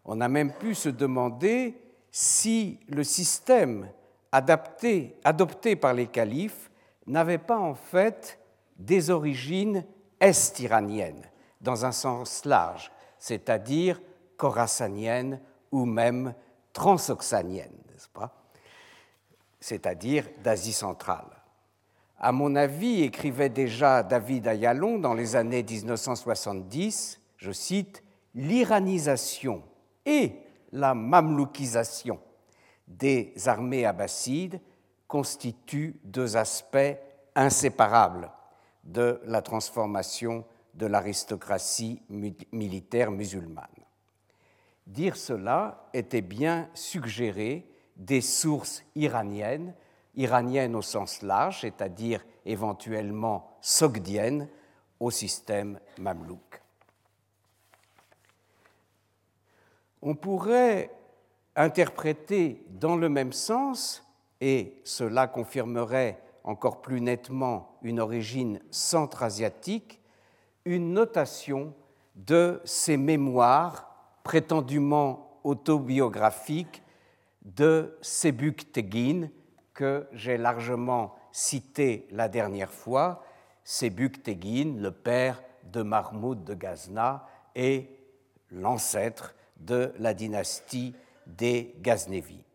On 0.06 0.22
a 0.22 0.28
même 0.28 0.54
pu 0.54 0.74
se 0.74 0.90
demander 0.90 1.78
si 2.12 2.80
le 2.88 3.04
système 3.04 3.90
adapté, 4.32 5.16
adopté 5.24 5.76
par 5.76 5.94
les 5.94 6.08
califes 6.08 6.71
n'avait 7.08 7.38
pas 7.38 7.60
en 7.60 7.76
fait 7.76 8.40
des 8.78 9.10
origines 9.10 9.86
est-iraniennes, 10.20 11.26
dans 11.60 11.86
un 11.86 11.92
sens 11.92 12.46
large, 12.46 12.92
c'est-à-dire 13.20 14.02
khorassaniennes 14.38 15.40
ou 15.72 15.86
même 15.86 16.34
transoxaniennes, 16.74 17.78
n'est-ce 17.92 18.10
pas? 18.10 18.34
C'est-à-dire 19.60 20.28
d'Asie 20.44 20.74
centrale. 20.74 21.30
à 22.18 22.32
mon 22.32 22.56
avis, 22.56 23.02
écrivait 23.02 23.50
déjà 23.50 24.04
David 24.04 24.48
Ayalon 24.48 25.00
dans 25.00 25.16
les 25.16 25.36
années 25.36 25.64
1970, 25.64 27.20
je 27.38 27.52
cite, 27.52 28.04
l'iranisation 28.36 29.64
et 30.06 30.36
la 30.72 30.94
mameloukisation 30.94 32.20
des 32.88 33.34
armées 33.46 33.86
abbassides 33.86 34.62
constituent 35.12 36.00
deux 36.06 36.38
aspects 36.38 36.96
inséparables 37.36 38.32
de 38.86 39.20
la 39.26 39.42
transformation 39.42 40.46
de 40.74 40.86
l'aristocratie 40.86 42.02
militaire 42.54 43.12
musulmane. 43.12 43.68
Dire 44.88 45.18
cela 45.18 45.90
était 45.94 46.22
bien 46.22 46.70
suggérer 46.74 47.68
des 47.98 48.22
sources 48.22 48.84
iraniennes, 48.96 49.74
iraniennes 50.16 50.78
au 50.78 50.82
sens 50.82 51.22
large, 51.24 51.60
c'est-à-dire 51.60 52.24
éventuellement 52.46 53.58
sogdiennes, 53.60 54.48
au 55.02 55.12
système 55.12 55.78
mamelouk. 55.98 56.62
On 60.02 60.16
pourrait 60.16 60.90
interpréter 61.58 62.64
dans 62.70 62.96
le 62.96 63.10
même 63.10 63.34
sens, 63.34 64.08
et 64.42 64.82
cela 64.84 65.28
confirmerait 65.28 66.20
encore 66.44 66.82
plus 66.82 67.00
nettement 67.00 67.78
une 67.84 68.00
origine 68.00 68.60
centra-asiatique, 68.72 70.02
une 70.66 70.94
notation 70.94 71.74
de 72.16 72.60
ces 72.66 72.98
mémoires 72.98 74.18
prétendument 74.24 75.40
autobiographiques 75.44 76.82
de 77.44 77.98
Sebuk 78.02 78.72
Teguin, 78.72 79.30
que 79.74 80.08
j'ai 80.12 80.38
largement 80.38 81.16
cité 81.32 82.08
la 82.12 82.28
dernière 82.28 82.72
fois. 82.72 83.24
Sebuk 83.64 84.24
Teguin, 84.24 84.76
le 84.78 84.92
père 84.92 85.42
de 85.72 85.82
Mahmoud 85.82 86.44
de 86.44 86.54
Ghazna 86.54 87.28
et 87.56 87.90
l'ancêtre 88.52 89.36
de 89.58 89.94
la 90.00 90.14
dynastie 90.14 90.96
des 91.26 91.76
Ghaznévides. 91.80 92.51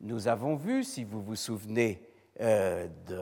Nous 0.00 0.28
avons 0.28 0.54
vu, 0.54 0.84
si 0.84 1.02
vous 1.02 1.20
vous 1.20 1.34
souvenez 1.34 2.00
euh, 2.40 2.86
de 3.08 3.16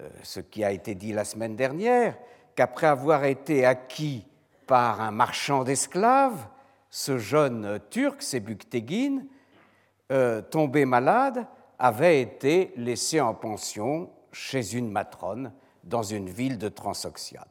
euh, 0.00 0.08
ce 0.22 0.38
qui 0.38 0.62
a 0.62 0.70
été 0.70 0.94
dit 0.94 1.12
la 1.12 1.24
semaine 1.24 1.56
dernière, 1.56 2.16
qu'après 2.54 2.86
avoir 2.86 3.24
été 3.24 3.66
acquis 3.66 4.24
par 4.68 5.00
un 5.00 5.10
marchand 5.10 5.64
d'esclaves, 5.64 6.46
ce 6.88 7.18
jeune 7.18 7.80
Turc, 7.90 8.22
Sebük 8.22 8.70
Tekin, 8.70 9.22
euh, 10.12 10.40
tombé 10.40 10.84
malade, 10.84 11.46
avait 11.80 12.20
été 12.20 12.72
laissé 12.76 13.20
en 13.20 13.34
pension 13.34 14.08
chez 14.30 14.74
une 14.74 14.92
matrone 14.92 15.52
dans 15.82 16.04
une 16.04 16.28
ville 16.28 16.58
de 16.58 16.68
Transoxiane, 16.68 17.44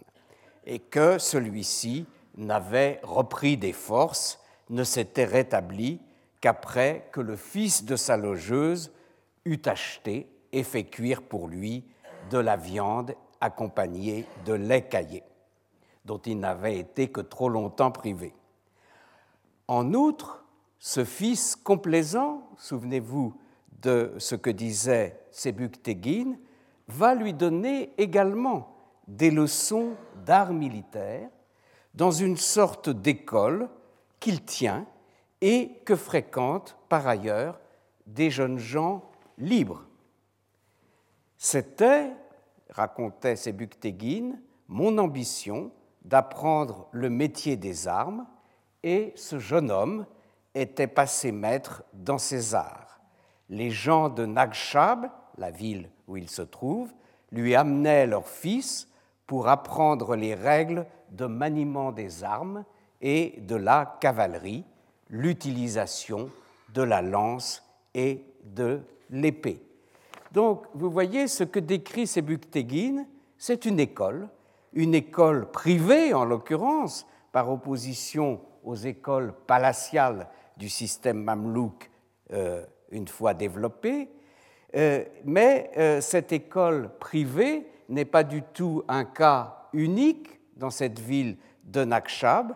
et 0.66 0.80
que 0.80 1.18
celui-ci 1.18 2.06
n'avait 2.38 3.02
repris 3.04 3.58
des 3.58 3.74
forces, 3.74 4.40
ne 4.70 4.86
s'était 4.86 5.26
rétabli 5.26 6.00
qu'après 6.44 7.08
que 7.14 7.22
le 7.22 7.38
fils 7.38 7.86
de 7.86 7.96
sa 7.96 8.18
logeuse 8.18 8.92
eut 9.46 9.62
acheté 9.64 10.28
et 10.52 10.64
fait 10.64 10.84
cuire 10.84 11.22
pour 11.22 11.48
lui 11.48 11.86
de 12.30 12.38
la 12.38 12.58
viande 12.58 13.16
accompagnée 13.40 14.26
de 14.46 14.52
lait 14.52 14.82
caillé, 14.82 15.24
dont 16.04 16.18
il 16.18 16.38
n'avait 16.42 16.78
été 16.78 17.08
que 17.08 17.22
trop 17.22 17.48
longtemps 17.48 17.92
privé. 17.92 18.34
En 19.70 19.94
outre, 19.94 20.44
ce 20.80 21.06
fils 21.06 21.56
complaisant, 21.56 22.46
souvenez-vous 22.58 23.40
de 23.82 24.14
ce 24.18 24.36
que 24.36 24.50
disait 24.50 25.22
Sebuk 25.32 25.82
Teguin, 25.82 26.36
va 26.90 27.16
lui 27.16 27.34
donner 27.34 27.94
également 27.98 28.76
des 29.08 29.32
leçons 29.32 29.94
d'art 30.26 30.52
militaire 30.52 31.30
dans 31.94 32.12
une 32.12 32.36
sorte 32.36 32.90
d'école 32.90 33.70
qu'il 34.20 34.44
tient 34.44 34.86
et 35.46 35.82
que 35.84 35.98
fréquentent 35.98 36.78
par 36.88 37.06
ailleurs 37.06 37.60
des 38.08 38.32
jeunes 38.32 38.60
gens 38.60 39.04
libres. 39.38 39.84
C'était, 41.38 42.12
racontait 42.70 43.36
Sebuk 43.36 43.78
Teguin, 43.78 44.38
mon 44.70 44.98
ambition 44.98 45.70
d'apprendre 46.06 46.88
le 46.94 47.10
métier 47.10 47.58
des 47.58 47.90
armes 47.90 48.26
et 48.84 49.12
ce 49.18 49.38
jeune 49.38 49.70
homme 49.70 50.06
était 50.56 50.88
passé 50.88 51.34
maître 51.34 51.84
dans 51.92 52.18
ses 52.18 52.56
arts. 52.56 53.02
Les 53.50 53.70
gens 53.70 54.08
de 54.08 54.26
Nagshab, 54.26 55.10
la 55.38 55.52
ville 55.52 55.90
où 56.08 56.16
il 56.16 56.30
se 56.30 56.42
trouve, 56.42 56.94
lui 57.34 57.54
amenaient 57.54 58.08
leur 58.08 58.30
fils 58.30 58.88
pour 59.28 59.50
apprendre 59.50 60.16
les 60.16 60.36
règles 60.36 60.86
de 61.12 61.26
maniement 61.26 61.92
des 61.92 62.24
armes 62.24 62.64
et 63.02 63.42
de 63.42 63.58
la 63.58 63.98
cavalerie, 64.00 64.64
l'utilisation 65.14 66.32
de 66.74 66.82
la 66.82 67.04
lance 67.04 67.64
et 67.94 68.26
de 68.44 68.82
l'épée. 69.12 69.62
Donc, 70.32 70.66
vous 70.74 70.90
voyez, 70.90 71.28
ce 71.28 71.44
que 71.44 71.60
décrit 71.60 72.08
Sebuktegin, 72.08 73.06
c'est 73.38 73.66
une 73.66 73.80
école, 73.80 74.28
une 74.74 74.96
école 74.96 75.52
privée 75.52 76.16
en 76.16 76.26
l'occurrence, 76.26 77.06
par 77.32 77.50
opposition 77.52 78.42
aux 78.64 78.76
écoles 78.76 79.34
palatiales 79.48 80.28
du 80.58 80.70
système 80.70 81.22
mamelouk 81.22 81.90
euh, 82.32 82.66
une 82.90 83.08
fois 83.08 83.36
développé, 83.36 84.10
euh, 84.76 85.04
mais 85.26 85.70
euh, 85.78 86.02
cette 86.02 86.32
école 86.32 86.90
privée 87.00 87.68
n'est 87.90 88.06
pas 88.06 88.24
du 88.24 88.42
tout 88.42 88.84
un 88.88 89.06
cas 89.06 89.68
unique 89.74 90.40
dans 90.56 90.72
cette 90.72 91.00
ville 91.00 91.38
de 91.64 91.84
Nakshab. 91.84 92.56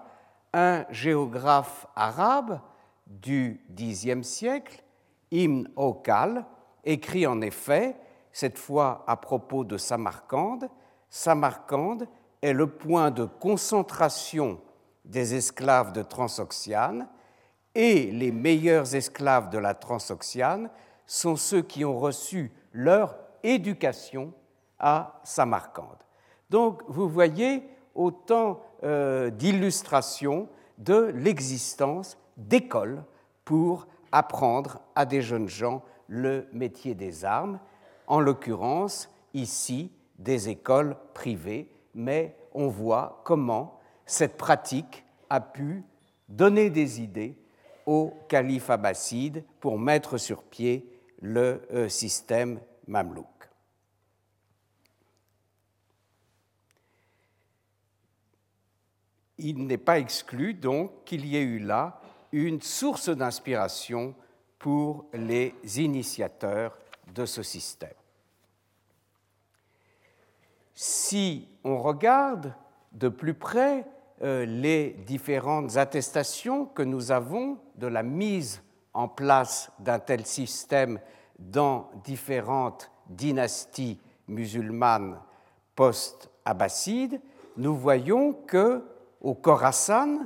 Un 0.60 0.88
géographe 0.90 1.86
arabe 1.96 2.60
du 3.06 3.62
Xe 3.78 4.24
siècle, 4.24 4.84
Ibn 5.30 5.68
Okal, 5.76 6.48
écrit 6.84 7.28
en 7.28 7.42
effet, 7.42 7.96
cette 8.32 8.58
fois 8.58 9.04
à 9.06 9.18
propos 9.18 9.64
de 9.64 9.78
Samarcande, 9.78 10.68
Samarcande 11.12 12.08
est 12.42 12.54
le 12.54 12.66
point 12.66 13.12
de 13.12 13.26
concentration 13.26 14.60
des 15.06 15.36
esclaves 15.36 15.94
de 15.94 16.02
Transoxiane 16.02 17.08
et 17.76 18.12
les 18.12 18.32
meilleurs 18.32 18.96
esclaves 18.96 19.52
de 19.52 19.60
la 19.60 19.76
Transoxiane 19.76 20.72
sont 21.06 21.36
ceux 21.36 21.62
qui 21.62 21.86
ont 21.86 22.00
reçu 22.00 22.52
leur 22.74 23.16
éducation 23.44 24.34
à 24.80 25.22
Samarcande. 25.24 26.04
Donc 26.50 26.82
vous 26.88 27.08
voyez 27.08 27.77
autant 27.98 28.62
euh, 28.84 29.30
d'illustrations 29.30 30.48
de 30.78 31.12
l'existence 31.16 32.18
d'écoles 32.38 33.04
pour 33.44 33.88
apprendre 34.12 34.80
à 34.96 35.06
des 35.06 35.22
jeunes 35.22 35.50
gens 35.50 35.84
le 36.08 36.48
métier 36.54 36.96
des 36.96 37.26
armes, 37.26 37.60
en 38.06 38.22
l'occurrence 38.22 39.10
ici 39.34 39.92
des 40.18 40.48
écoles 40.50 40.96
privées, 41.14 41.70
mais 41.94 42.38
on 42.54 42.68
voit 42.68 43.22
comment 43.26 43.80
cette 44.06 44.38
pratique 44.38 45.04
a 45.30 45.42
pu 45.42 45.84
donner 46.30 46.70
des 46.70 47.02
idées 47.02 47.36
au 47.86 48.14
calife 48.28 48.70
abbasside 48.70 49.44
pour 49.60 49.80
mettre 49.80 50.18
sur 50.18 50.44
pied 50.44 50.90
le 51.22 51.62
euh, 51.74 51.90
système 51.90 52.60
mamelouk. 52.88 53.37
Il 59.38 59.66
n'est 59.68 59.78
pas 59.78 60.00
exclu 60.00 60.54
donc 60.54 60.92
qu'il 61.06 61.26
y 61.26 61.38
ait 61.38 61.44
eu 61.44 61.60
là 61.60 62.00
une 62.32 62.62
source 62.62 63.10
d'inspiration 63.10 64.16
pour 64.60 65.06
les 65.14 65.54
initiateurs 65.78 66.78
de 67.14 67.26
ce 67.26 67.44
système. 67.44 67.94
Si 70.74 71.48
on 71.64 71.80
regarde 71.82 72.54
de 72.92 73.10
plus 73.10 73.34
près 73.34 73.86
euh, 74.22 74.46
les 74.46 74.92
différentes 75.06 75.78
attestations 75.78 76.66
que 76.66 76.84
nous 76.84 77.12
avons 77.12 77.60
de 77.76 77.88
la 77.88 78.04
mise 78.04 78.62
en 78.94 79.08
place 79.08 79.72
d'un 79.80 80.00
tel 80.00 80.26
système 80.26 81.00
dans 81.40 81.90
différentes 82.04 82.92
dynasties 83.10 84.00
musulmanes 84.28 85.20
post-abbassides, 85.76 87.22
nous 87.58 87.76
voyons 87.76 88.34
que 88.34 88.84
au 89.22 89.34
Khorasan, 89.34 90.20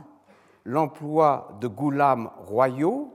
l'emploi 0.65 1.57
de 1.59 1.67
goulams 1.67 2.29
royaux 2.37 3.13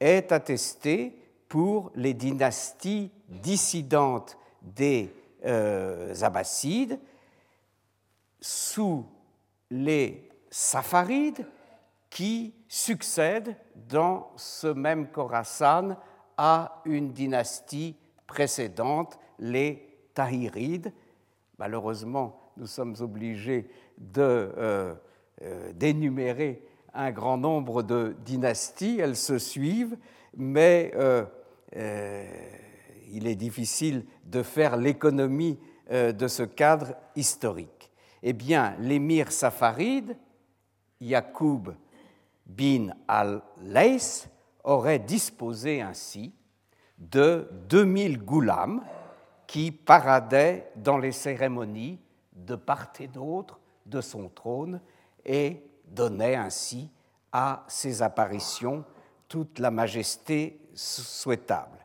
est 0.00 0.32
attesté 0.32 1.14
pour 1.48 1.90
les 1.94 2.14
dynasties 2.14 3.10
dissidentes 3.28 4.36
des 4.62 5.12
euh, 5.44 6.14
Abbassides 6.22 6.98
sous 8.40 9.06
les 9.70 10.28
Safarides 10.50 11.46
qui 12.10 12.54
succèdent 12.68 13.56
dans 13.74 14.30
ce 14.36 14.68
même 14.68 15.08
Khorasan 15.08 15.96
à 16.36 16.80
une 16.84 17.12
dynastie 17.12 17.96
précédente, 18.26 19.18
les 19.38 19.98
tahirides. 20.14 20.92
Malheureusement, 21.58 22.52
nous 22.56 22.66
sommes 22.66 22.94
obligés 23.00 23.68
d'énumérer 25.74 26.52
de, 26.52 26.68
un 26.94 27.12
grand 27.12 27.36
nombre 27.36 27.82
de 27.82 28.16
dynasties, 28.24 28.98
elles 29.00 29.16
se 29.16 29.38
suivent, 29.38 29.96
mais 30.36 30.92
il 33.10 33.26
est 33.26 33.36
difficile 33.36 34.04
de 34.24 34.42
faire 34.42 34.76
l'économie 34.76 35.58
de 35.90 36.28
ce 36.28 36.42
cadre 36.42 36.94
historique. 37.14 37.92
Eh 38.22 38.32
bien, 38.32 38.74
l'émir 38.80 39.30
safaride, 39.30 40.16
Yacoub 41.00 41.74
bin 42.46 42.88
al-Lays, 43.06 44.28
aurait 44.64 44.98
disposé 44.98 45.80
ainsi 45.80 46.34
de 46.98 47.48
2000 47.68 48.18
goulams 48.24 48.82
qui 49.46 49.70
paradaient 49.70 50.70
dans 50.76 50.98
les 50.98 51.12
cérémonies 51.12 52.00
de 52.34 52.56
part 52.56 52.92
et 53.00 53.06
d'autre 53.06 53.60
de 53.86 54.00
son 54.00 54.28
trône 54.28 54.80
et 55.24 55.62
donnaient 55.86 56.36
ainsi 56.36 56.90
à 57.32 57.64
ses 57.68 58.02
apparitions 58.02 58.84
toute 59.28 59.58
la 59.58 59.70
majesté 59.70 60.60
souhaitable. 60.74 61.78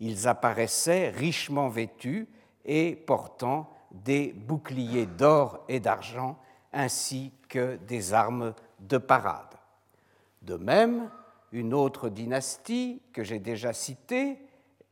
Ils 0.00 0.28
apparaissaient 0.28 1.10
richement 1.10 1.68
vêtus 1.68 2.28
et 2.64 2.96
portant 2.96 3.70
des 3.90 4.32
boucliers 4.32 5.06
d'or 5.06 5.64
et 5.68 5.80
d'argent 5.80 6.38
ainsi 6.72 7.32
que 7.48 7.76
des 7.76 8.12
armes 8.12 8.54
de 8.80 8.98
parade. 8.98 9.54
De 10.42 10.56
même, 10.56 11.10
une 11.52 11.74
autre 11.74 12.08
dynastie 12.08 13.02
que 13.12 13.24
j'ai 13.24 13.38
déjà 13.38 13.72
citée 13.72 14.38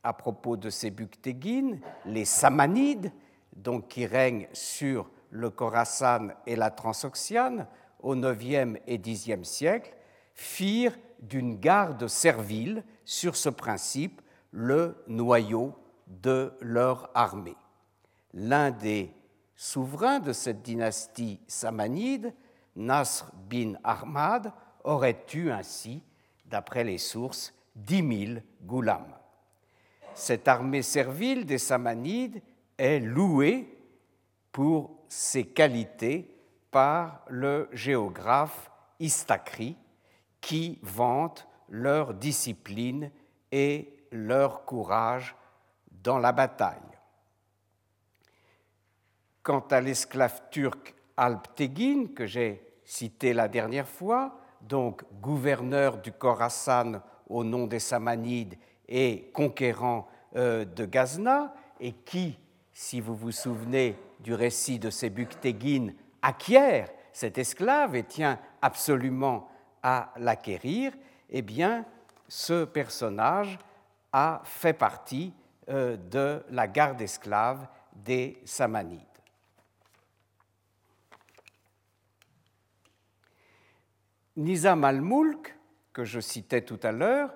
à 0.03 0.13
propos 0.13 0.57
de 0.57 0.71
ces 0.71 0.91
Buktéguines, 0.91 1.81
les 2.07 2.25
Samanides, 2.25 3.13
donc 3.55 3.89
qui 3.89 4.07
règnent 4.07 4.49
sur 4.53 5.11
le 5.31 5.51
Khorasan 5.51 6.29
et 6.47 6.57
la 6.57 6.71
Transoxiane 6.71 7.67
au 8.07 8.15
IXe 8.15 8.79
et 8.87 8.99
Xe 8.99 9.43
siècle, 9.43 9.93
firent 10.33 10.97
d'une 11.21 11.59
garde 11.59 12.07
servile 12.07 12.85
sur 13.05 13.35
ce 13.35 13.49
principe 13.49 14.23
le 14.53 15.03
noyau 15.09 15.75
de 16.07 16.53
leur 16.61 17.11
armée. 17.15 17.57
L'un 18.33 18.71
des 18.71 19.13
souverains 19.57 20.21
de 20.21 20.33
cette 20.33 20.63
dynastie 20.63 21.41
samanide, 21.49 22.33
Nasr 22.77 23.27
bin 23.51 23.73
Ahmad, 23.83 24.53
aurait 24.85 25.25
eu 25.35 25.51
ainsi, 25.51 26.01
d'après 26.45 26.85
les 26.85 26.99
sources, 26.99 27.53
dix 27.75 28.03
mille 28.03 28.45
goulams. 28.63 29.17
Cette 30.15 30.47
armée 30.47 30.83
servile 30.83 31.45
des 31.45 31.59
Samanides 31.59 32.41
est 32.79 33.01
louée 33.01 33.69
pour 34.53 34.97
ses 35.09 35.45
qualités 35.45 36.36
par 36.77 37.23
le 37.29 37.71
géographe 37.73 38.71
Istakri, 39.01 39.79
qui 40.43 40.79
vante 40.83 41.49
leur 41.71 42.13
discipline 42.13 43.11
et 43.51 44.07
leur 44.13 44.67
courage 44.67 45.35
dans 45.91 46.19
la 46.19 46.33
bataille. 46.33 46.77
Quant 49.43 49.65
à 49.71 49.81
l'esclave 49.81 50.43
turc 50.51 50.95
Alp 51.17 51.47
Tegin, 51.55 52.09
que 52.15 52.27
j'ai 52.27 52.63
cité 52.85 53.33
la 53.33 53.49
dernière 53.49 53.89
fois, 53.89 54.39
donc 54.61 55.03
gouverneur 55.23 55.97
du 55.97 56.13
Khorasan 56.13 57.01
au 57.27 57.43
nom 57.43 57.67
des 57.67 57.81
Samanides 57.81 58.59
et 58.87 59.31
conquérant 59.33 60.09
euh, 60.37 60.67
de 60.67 60.85
Gazna, 60.85 61.55
et 61.81 61.93
qui, 61.93 62.39
si 62.75 63.01
vous 63.01 63.17
vous 63.17 63.33
souvenez 63.33 63.97
du 64.21 64.35
récit 64.35 64.79
de 64.79 64.91
Sebuktegin, 64.91 65.95
acquiert 66.27 66.91
cet 67.13 67.39
esclave 67.39 67.95
et 67.95 68.03
tient 68.03 68.41
absolument 68.61 69.49
à 69.81 70.13
l'acquérir, 70.17 70.93
eh 71.31 71.41
bien, 71.41 71.87
ce 72.27 72.65
personnage 72.65 73.57
a 74.13 74.43
fait 74.45 74.73
partie 74.73 75.33
euh, 75.69 75.97
de 75.97 76.45
la 76.51 76.67
garde 76.67 77.01
esclave 77.01 77.69
des 77.95 78.41
Samanides. 78.45 79.01
Nizam 84.35 84.83
al-Mulk, 84.83 85.57
que 85.93 86.05
je 86.05 86.19
citais 86.19 86.63
tout 86.63 86.81
à 86.83 86.91
l'heure, 86.91 87.33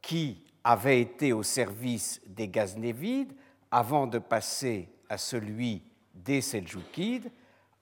qui 0.00 0.44
avait 0.62 1.00
été 1.00 1.32
au 1.32 1.42
service 1.42 2.20
des 2.24 2.48
Gaznévides 2.48 3.34
avant 3.72 4.06
de 4.06 4.20
passer 4.20 4.88
à 5.08 5.18
celui 5.18 5.82
des 6.14 6.40
Seljoukides, 6.40 7.32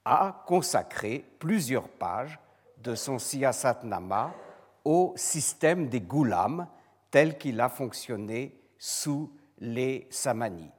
a 0.07 0.45
consacré 0.47 1.25
plusieurs 1.41 1.89
pages 1.89 2.39
de 2.79 2.95
son 2.95 3.19
Siyasat-nama 3.19 4.33
au 4.85 5.13
système 5.17 5.89
des 5.89 6.01
Goulams 6.01 6.69
tel 7.11 7.37
qu'il 7.37 7.61
a 7.61 7.69
fonctionné 7.69 8.57
sous 8.79 9.33
les 9.59 10.07
Samanides. 10.09 10.71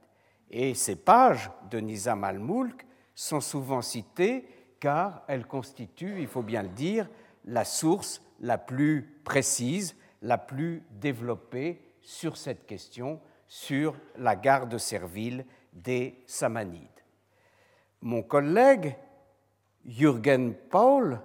Et 0.50 0.72
ces 0.72 0.96
pages 0.96 1.50
de 1.70 1.78
Nizam 1.78 2.24
al-Mulk 2.24 2.86
sont 3.14 3.42
souvent 3.42 3.82
citées 3.82 4.48
car 4.80 5.24
elles 5.28 5.46
constituent, 5.46 6.20
il 6.20 6.26
faut 6.26 6.42
bien 6.42 6.62
le 6.62 6.70
dire, 6.70 7.06
la 7.44 7.66
source 7.66 8.22
la 8.40 8.56
plus 8.56 9.20
précise, 9.24 9.94
la 10.22 10.38
plus 10.38 10.82
développée 10.90 11.82
sur 12.00 12.38
cette 12.38 12.64
question, 12.64 13.20
sur 13.46 13.94
la 14.16 14.36
garde 14.36 14.78
servile 14.78 15.44
des 15.74 16.22
Samanides. 16.26 16.88
Mon 18.00 18.22
collègue 18.22 18.96
Jürgen 19.88 20.52
Paul, 20.68 21.18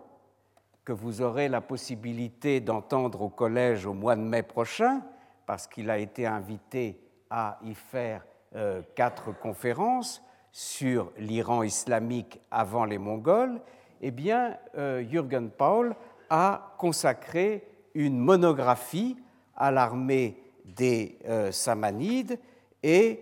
que 0.85 0.93
vous 0.93 1.21
aurez 1.21 1.49
la 1.49 1.59
possibilité 1.59 2.61
d'entendre 2.61 3.21
au 3.21 3.29
collège 3.29 3.85
au 3.85 3.93
mois 3.93 4.15
de 4.15 4.21
mai 4.21 4.41
prochain, 4.41 5.01
parce 5.45 5.67
qu'il 5.67 5.89
a 5.89 5.97
été 5.97 6.25
invité 6.25 6.97
à 7.29 7.59
y 7.61 7.73
faire 7.73 8.25
euh, 8.55 8.81
quatre 8.95 9.37
conférences 9.37 10.23
sur 10.53 11.11
l'Iran 11.17 11.63
islamique 11.63 12.39
avant 12.51 12.85
les 12.85 12.97
Mongols, 12.97 13.59
eh 14.01 14.11
bien, 14.11 14.57
euh, 14.77 15.03
Jürgen 15.09 15.49
Paul 15.49 15.93
a 16.29 16.73
consacré 16.77 17.67
une 17.93 18.17
monographie 18.17 19.17
à 19.57 19.71
l'armée 19.71 20.41
des 20.63 21.19
euh, 21.27 21.51
Samanides 21.51 22.39
et 22.81 23.19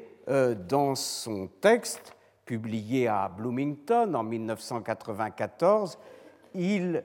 dans 0.70 0.96
son 0.96 1.48
texte 1.60 2.16
publié 2.52 3.08
à 3.08 3.30
Bloomington 3.30 4.14
en 4.14 4.24
1994, 4.24 5.98
il 6.54 7.02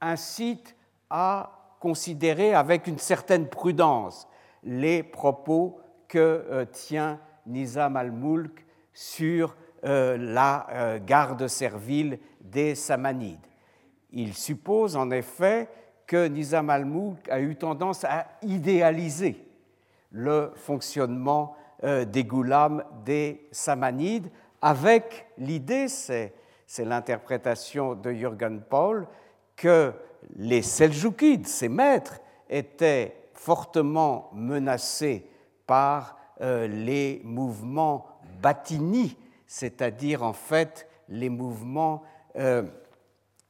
incite 0.00 0.76
à 1.10 1.74
considérer 1.80 2.54
avec 2.54 2.86
une 2.86 3.00
certaine 3.00 3.48
prudence 3.48 4.28
les 4.62 5.02
propos 5.02 5.80
que 6.06 6.18
euh, 6.18 6.64
tient 6.66 7.18
Nizam 7.46 7.96
al-Mulk 7.96 8.64
sur 8.92 9.56
la 9.82 10.98
garde 11.04 11.46
servile 11.46 12.18
des 12.40 12.74
Samanides. 12.74 13.46
Il 14.10 14.34
suppose 14.34 14.96
en 14.96 15.10
effet 15.10 15.68
que 16.06 16.26
Nizam 16.26 16.70
al-Mulk 16.70 17.28
a 17.28 17.40
eu 17.40 17.54
tendance 17.56 18.02
à 18.04 18.26
idéaliser 18.42 19.44
le 20.10 20.52
fonctionnement 20.56 21.56
euh, 21.84 22.06
des 22.06 22.24
goulams 22.24 22.82
des 23.04 23.46
Samanides 23.52 24.30
avec 24.66 25.28
l'idée, 25.38 25.86
c'est 25.86 26.32
l'interprétation 26.76 27.94
de 27.94 28.10
Jürgen 28.12 28.60
Paul, 28.68 29.06
que 29.54 29.92
les 30.34 30.62
Seljoukides, 30.62 31.46
ses 31.46 31.68
maîtres, 31.68 32.18
étaient 32.50 33.14
fortement 33.32 34.28
menacés 34.34 35.24
par 35.68 36.18
euh, 36.40 36.66
les 36.66 37.20
mouvements 37.22 38.08
batini, 38.42 39.16
c'est-à-dire 39.46 40.24
en 40.24 40.32
fait 40.32 40.88
les 41.08 41.28
mouvements 41.28 42.02
euh, 42.34 42.64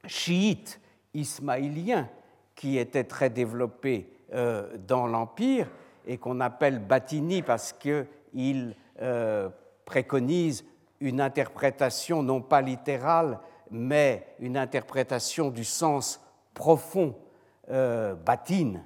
chiite 0.05 0.79
ismaélien 1.15 2.11
qui 2.55 2.77
était 2.77 3.05
très 3.05 3.31
développé 3.31 4.13
euh, 4.35 4.77
dans 4.87 5.07
l'Empire 5.07 5.67
et 6.07 6.19
qu'on 6.19 6.41
appelle 6.41 6.79
Batini 6.79 7.41
parce 7.41 7.73
qu'il 7.73 8.77
préconise 9.87 10.65
une 11.01 11.21
interprétation 11.21 12.23
non 12.23 12.41
pas 12.41 12.61
littérale, 12.61 13.39
mais 13.71 14.27
une 14.39 14.57
interprétation 14.57 15.51
du 15.51 15.65
sens 15.65 16.21
profond, 16.55 17.15
euh, 17.71 18.15
batine, 18.15 18.85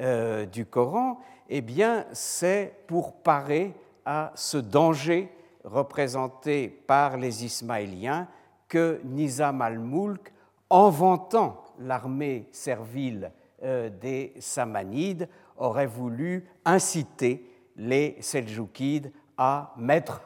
euh, 0.00 0.46
du 0.46 0.66
Coran, 0.66 1.18
eh 1.48 1.60
bien, 1.60 2.06
c'est 2.12 2.74
pour 2.86 3.14
parer 3.22 3.74
à 4.04 4.32
ce 4.34 4.56
danger 4.56 5.30
représenté 5.64 6.68
par 6.68 7.16
les 7.16 7.44
Ismaéliens 7.44 8.26
que 8.68 9.00
Nizam 9.04 9.60
al-Mulk 9.60 10.32
en 10.70 10.88
vantant 10.88 11.62
l'armée 11.78 12.48
servile 12.52 13.30
euh, 13.62 13.90
des 13.90 14.32
Samanides, 14.40 15.28
aurait 15.56 15.86
voulu 15.86 16.48
inciter 16.64 17.48
les 17.76 18.16
Seljoukides 18.20 19.12
à 19.36 19.74
mettre 19.76 20.22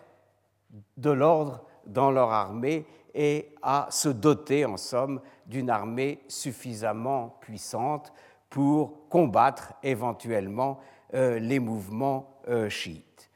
de 0.97 1.11
l'ordre 1.11 1.63
dans 1.87 2.11
leur 2.11 2.31
armée 2.31 2.87
et 3.15 3.55
à 3.63 3.89
se 3.91 4.09
doter, 4.09 4.65
en 4.65 4.77
somme, 4.77 5.21
d'une 5.47 5.71
armée 5.71 6.21
suffisamment 6.29 7.37
puissante 7.41 8.13
pour 8.51 9.09
combattre 9.09 9.73
éventuellement 9.83 10.81
euh, 11.15 11.39
les 11.39 11.59
mouvements 11.59 12.41
euh, 12.49 12.69
chiites. 12.69 13.31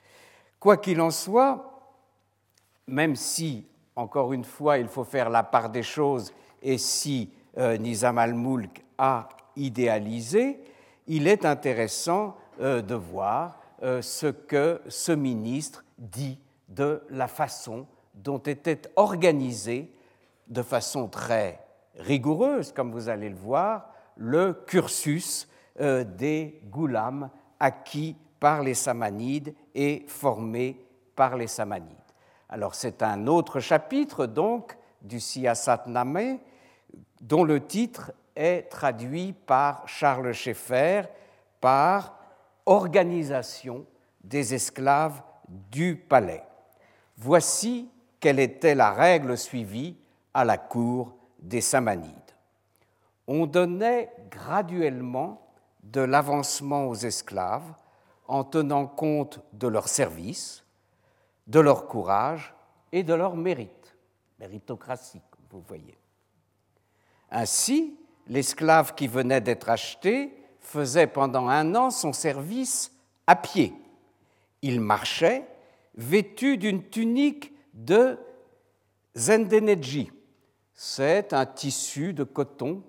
Quoi 0.59 0.76
qu'il 0.76 1.00
en 1.00 1.11
soit, 1.11 1.81
même 2.87 3.16
si, 3.16 3.66
encore 3.96 4.33
une 4.33 4.44
fois, 4.44 4.79
il 4.79 4.88
faut 4.88 5.05
faire 5.05 5.31
la 5.31 5.42
part 5.42 5.70
des 5.70 5.83
choses 5.83 6.33
et 6.62 6.76
si 6.76 7.33
euh, 7.57 7.76
Nizam 7.79 8.18
al-Mulk 8.18 8.85
a 8.98 9.29
idéalisé, 9.57 10.61
il 11.07 11.26
est 11.26 11.44
intéressant 11.44 12.37
de 12.61 12.94
voir 12.94 13.59
ce 13.81 14.26
que 14.26 14.83
ce 14.87 15.12
ministre 15.12 15.83
dit 15.96 16.38
de 16.70 17.02
la 17.11 17.28
façon 17.28 17.87
dont 18.14 18.38
était 18.38 18.83
organisé 18.96 19.92
de 20.48 20.62
façon 20.62 21.09
très 21.09 21.61
rigoureuse, 21.96 22.72
comme 22.72 22.92
vous 22.92 23.09
allez 23.09 23.28
le 23.28 23.37
voir, 23.37 23.92
le 24.16 24.52
cursus 24.52 25.48
euh, 25.80 26.04
des 26.04 26.61
goulams 26.70 27.30
acquis 27.59 28.16
par 28.38 28.62
les 28.62 28.74
Samanides 28.74 29.54
et 29.74 30.04
formés 30.09 30.85
par 31.14 31.37
les 31.37 31.46
Samanides. 31.46 31.96
Alors 32.48 32.74
c'est 32.74 33.02
un 33.02 33.26
autre 33.26 33.61
chapitre 33.61 34.26
donc 34.26 34.76
du 35.02 35.20
Siyasat 35.20 35.85
Nameh 35.87 36.40
dont 37.20 37.44
le 37.44 37.64
titre 37.66 38.12
est 38.35 38.68
traduit 38.70 39.33
par 39.33 39.87
Charles 39.87 40.33
Schaeffer 40.33 41.02
par 41.61 42.16
Organisation 42.66 43.87
des 44.22 44.54
esclaves 44.54 45.22
du 45.48 45.96
palais. 45.96 46.42
Voici 47.22 47.90
quelle 48.18 48.38
était 48.38 48.74
la 48.74 48.92
règle 48.92 49.37
suivie 49.37 49.94
à 50.33 50.42
la 50.42 50.56
cour 50.56 51.14
des 51.38 51.61
Samanides. 51.61 52.14
On 53.26 53.44
donnait 53.44 54.11
graduellement 54.30 55.52
de 55.83 56.00
l'avancement 56.00 56.88
aux 56.88 56.94
esclaves 56.94 57.74
en 58.26 58.42
tenant 58.42 58.87
compte 58.87 59.40
de 59.52 59.68
leur 59.68 59.88
service, 59.88 60.64
de 61.46 61.61
leur 61.61 61.88
courage 61.88 62.54
et 62.90 63.02
de 63.02 63.12
leur 63.12 63.37
mérite, 63.37 63.96
méritocratie, 64.38 65.20
vous 65.50 65.61
voyez. 65.68 65.98
Ainsi, 67.30 67.98
l'esclave 68.28 68.94
qui 68.94 69.09
venait 69.09 69.42
d'être 69.42 69.68
acheté 69.68 70.35
faisait 70.59 71.06
pendant 71.06 71.48
un 71.48 71.74
an 71.74 71.90
son 71.90 72.14
service 72.14 72.92
à 73.26 73.37
pied. 73.37 73.74
Il 74.62 74.80
marchait 74.80 75.46
vêtu 76.00 76.56
d'une 76.56 76.88
tunique 76.88 77.52
de 77.74 78.18
zendeneji. 79.14 80.10
C'est 80.72 81.32
un 81.32 81.46
tissu 81.46 82.14
de 82.14 82.24
coton. 82.24 82.82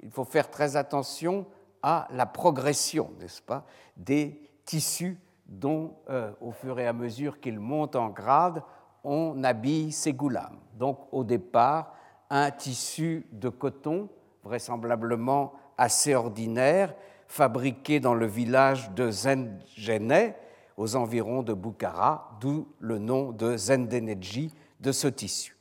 Il 0.00 0.10
faut 0.10 0.24
faire 0.24 0.50
très 0.50 0.76
attention 0.76 1.46
à 1.82 2.08
la 2.10 2.26
progression, 2.26 3.12
n'est-ce 3.20 3.40
pas, 3.40 3.64
des 3.96 4.40
tissus 4.64 5.18
dont, 5.46 5.94
euh, 6.10 6.32
au 6.40 6.50
fur 6.50 6.80
et 6.80 6.86
à 6.88 6.92
mesure 6.92 7.40
qu'ils 7.40 7.60
montent 7.60 7.94
en 7.94 8.08
grade, 8.08 8.62
on 9.04 9.44
habille 9.44 9.92
ses 9.92 10.12
goulams. 10.12 10.58
Donc, 10.74 10.98
au 11.12 11.22
départ, 11.22 11.94
un 12.28 12.50
tissu 12.50 13.26
de 13.30 13.48
coton, 13.48 14.08
vraisemblablement 14.42 15.52
assez 15.78 16.16
ordinaire, 16.16 16.94
fabriqué 17.28 18.00
dans 18.00 18.14
le 18.14 18.26
village 18.26 18.90
de 18.90 19.10
Zenjene, 19.10 20.34
aux 20.76 20.96
environs 20.96 21.42
de 21.42 21.54
Bukhara, 21.54 22.36
d'où 22.40 22.68
le 22.80 22.98
nom 22.98 23.32
de 23.32 23.56
Zendeneji 23.56 24.52
de 24.80 24.92
ce 24.92 25.08
tissu. 25.08 25.56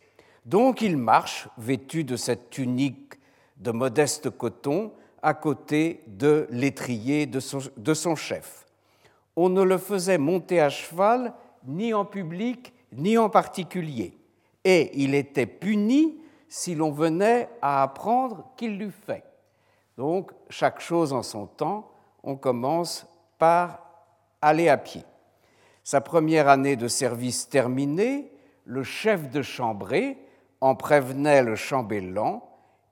Donc 0.46 0.82
il 0.82 0.98
marche, 0.98 1.48
vêtu 1.58 2.04
de 2.04 2.16
cette 2.16 2.50
tunique 2.50 3.14
de 3.58 3.72
modeste 3.72 4.30
coton, 4.30 4.92
à 5.22 5.34
côté 5.34 6.04
de 6.08 6.48
l'étrier 6.52 7.26
de 7.26 7.40
son 7.40 8.16
chef. 8.16 8.66
On 9.36 9.50
ne 9.50 9.64
le 9.64 9.78
faisait 9.78 10.18
monter 10.20 10.60
à 10.62 10.70
cheval 10.70 11.34
ni 11.66 11.94
en 11.94 12.06
public 12.06 12.74
ni 12.92 13.18
en 13.18 13.30
particulier, 13.30 14.18
et 14.64 14.92
il 15.02 15.16
était 15.16 15.48
puni 15.48 16.22
si 16.48 16.76
l'on 16.76 16.92
venait 16.92 17.50
à 17.62 17.84
apprendre 17.84 18.52
qu'il 18.56 18.78
l'eût 18.78 18.92
fait. 18.92 19.24
Donc, 19.98 20.32
chaque 20.50 20.80
chose 20.80 21.12
en 21.12 21.24
son 21.24 21.48
temps, 21.48 21.92
on 22.24 22.36
commence 22.36 23.08
par 23.38 23.85
aller 24.46 24.70
à 24.70 24.78
pied. 24.78 25.04
Sa 25.84 26.02
première 26.02 26.48
année 26.48 26.76
de 26.76 26.88
service 26.88 27.50
terminée, 27.50 28.32
le 28.66 28.84
chef 28.84 29.32
de 29.32 29.42
chambrée 29.42 30.18
en 30.62 30.76
prévenait 30.76 31.42
le 31.42 31.56
chambellan 31.56 32.48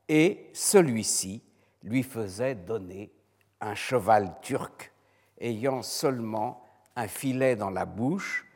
et 0.10 0.50
celui-ci 0.54 1.44
lui 1.84 2.02
faisait 2.02 2.56
donner 2.56 3.14
un 3.62 3.76
cheval 3.76 4.36
turc 4.42 4.92
ayant 5.40 5.84
seulement 5.84 6.64
un 6.96 7.08
filet 7.08 7.56
dans 7.56 7.70
la 7.70 7.86
bouche, 7.86 8.48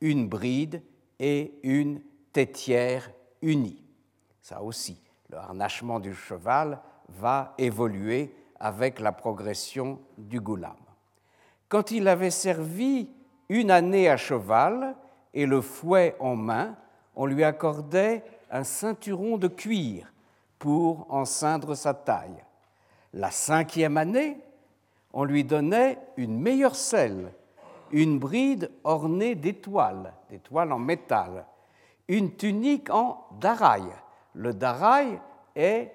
une 0.00 0.26
bride 0.26 0.82
et 1.18 1.58
une 1.62 2.00
tétière 2.32 3.10
unie. 3.42 3.84
Ça 4.40 4.62
aussi, 4.62 5.02
le 5.28 5.36
harnachement 5.36 6.00
du 6.00 6.14
cheval 6.14 6.80
va 7.10 7.54
évoluer 7.58 8.34
avec 8.58 9.00
la 9.00 9.12
progression 9.12 10.00
du 10.16 10.40
goulam. 10.40 10.76
Quand 11.68 11.90
il 11.90 12.08
avait 12.08 12.30
servi 12.30 13.08
une 13.48 13.70
année 13.70 14.08
à 14.08 14.16
cheval 14.16 14.96
et 15.34 15.44
le 15.44 15.60
fouet 15.60 16.16
en 16.18 16.34
main, 16.34 16.76
on 17.14 17.26
lui 17.26 17.44
accordait 17.44 18.24
un 18.50 18.64
ceinturon 18.64 19.36
de 19.36 19.48
cuir 19.48 20.12
pour 20.58 21.06
enceindre 21.10 21.74
sa 21.74 21.92
taille. 21.92 22.42
La 23.12 23.30
cinquième 23.30 23.96
année, 23.96 24.38
on 25.12 25.24
lui 25.24 25.44
donnait 25.44 25.98
une 26.16 26.40
meilleure 26.40 26.74
selle, 26.74 27.32
une 27.90 28.18
bride 28.18 28.70
ornée 28.84 29.34
d'étoiles, 29.34 30.12
d'étoiles 30.30 30.72
en 30.72 30.78
métal, 30.78 31.44
une 32.08 32.34
tunique 32.34 32.90
en 32.90 33.26
darail. 33.40 33.88
Le 34.34 34.54
darail 34.54 35.20
est, 35.54 35.92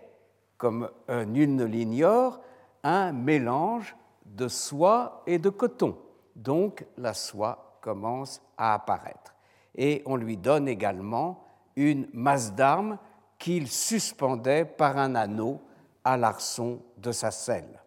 comme 0.57 0.89
nul 1.09 1.55
ne 1.55 1.65
l'ignore, 1.65 2.41
un 2.83 3.11
mélange 3.11 3.95
de 4.33 4.47
soie 4.47 5.23
et 5.25 5.39
de 5.39 5.49
coton. 5.49 5.97
Donc 6.35 6.85
la 6.97 7.13
soie 7.13 7.77
commence 7.81 8.41
à 8.57 8.73
apparaître. 8.73 9.35
Et 9.75 10.01
on 10.05 10.15
lui 10.15 10.37
donne 10.37 10.67
également 10.67 11.43
une 11.75 12.07
masse 12.13 12.53
d'armes 12.53 12.97
qu'il 13.39 13.67
suspendait 13.67 14.65
par 14.65 14.97
un 14.97 15.15
anneau 15.15 15.61
à 16.03 16.17
l'arçon 16.17 16.81
de 16.97 17.11
sa 17.11 17.31
selle. 17.31 17.81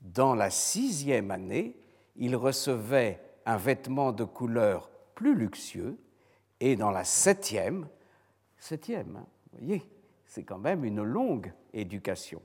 Dans 0.00 0.34
la 0.34 0.50
sixième 0.50 1.30
année, 1.30 1.76
il 2.16 2.36
recevait 2.36 3.20
un 3.46 3.56
vêtement 3.56 4.12
de 4.12 4.24
couleur 4.24 4.90
plus 5.14 5.34
luxueux, 5.34 5.98
et 6.60 6.76
dans 6.76 6.90
la 6.90 7.04
septième, 7.04 7.88
septième, 8.56 9.16
hein, 9.16 9.26
voyez, 9.52 9.82
c'est 10.26 10.44
quand 10.44 10.58
même 10.58 10.84
une 10.84 11.02
longue 11.02 11.52
éducation, 11.72 12.40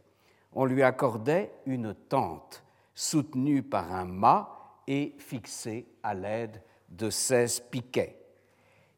on 0.53 0.65
lui 0.65 0.83
accordait 0.83 1.51
une 1.65 1.93
tente 1.93 2.63
soutenue 2.99 3.63
par 3.63 3.93
un 3.93 4.03
mât 4.03 4.49
et 4.85 5.15
fixé 5.19 5.87
à 6.03 6.13
l'aide 6.13 6.61
de 6.89 7.09
16 7.09 7.61
piquets. 7.71 8.19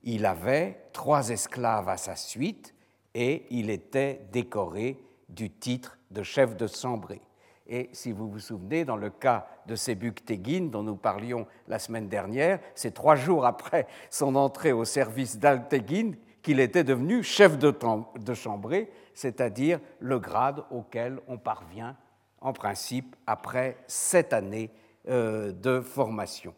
Il 0.01 0.25
avait 0.25 0.87
trois 0.91 1.29
esclaves 1.29 1.87
à 1.87 1.97
sa 1.97 2.15
suite 2.15 2.73
et 3.13 3.45
il 3.51 3.69
était 3.69 4.25
décoré 4.31 4.97
du 5.29 5.51
titre 5.51 5.99
de 6.09 6.23
chef 6.23 6.57
de 6.57 6.65
chambrée. 6.65 7.21
Et 7.67 7.91
si 7.93 8.11
vous 8.11 8.27
vous 8.27 8.39
souvenez, 8.39 8.85
dans 8.85 8.95
le 8.97 9.11
cas 9.11 9.45
de 9.67 9.75
Sebuk-Teguin, 9.75 10.71
dont 10.71 10.81
nous 10.81 10.95
parlions 10.95 11.45
la 11.67 11.77
semaine 11.77 12.09
dernière, 12.09 12.59
c'est 12.73 12.95
trois 12.95 13.15
jours 13.15 13.45
après 13.45 13.85
son 14.09 14.33
entrée 14.33 14.71
au 14.71 14.83
service 14.83 15.37
d'Al-Teguin 15.37 16.13
qu'il 16.41 16.59
était 16.59 16.83
devenu 16.83 17.21
chef 17.21 17.59
de 17.59 18.33
chambrée, 18.33 18.91
c'est-à-dire 19.13 19.79
le 19.99 20.17
grade 20.17 20.63
auquel 20.71 21.19
on 21.27 21.37
parvient 21.37 21.95
en 22.41 22.53
principe 22.53 23.15
après 23.27 23.77
sept 23.87 24.33
années 24.33 24.71
euh, 25.07 25.51
de 25.51 25.79
formation. 25.79 26.53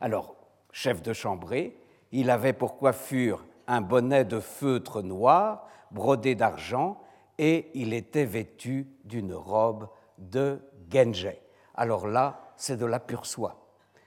Alors, 0.00 0.34
chef 0.72 1.02
de 1.02 1.12
chambrée, 1.12 1.76
il 2.12 2.30
avait 2.30 2.52
pour 2.52 2.76
coiffure 2.76 3.44
un 3.66 3.80
bonnet 3.80 4.24
de 4.24 4.40
feutre 4.40 5.02
noir 5.02 5.66
brodé 5.90 6.34
d'argent 6.34 7.00
et 7.38 7.70
il 7.74 7.92
était 7.94 8.24
vêtu 8.24 8.88
d'une 9.04 9.32
robe 9.32 9.88
de 10.18 10.60
genje. 10.92 11.34
Alors 11.74 12.06
là, 12.06 12.40
c'est 12.56 12.76
de 12.76 12.86
la 12.86 13.00
pure 13.00 13.26
soie. 13.26 13.56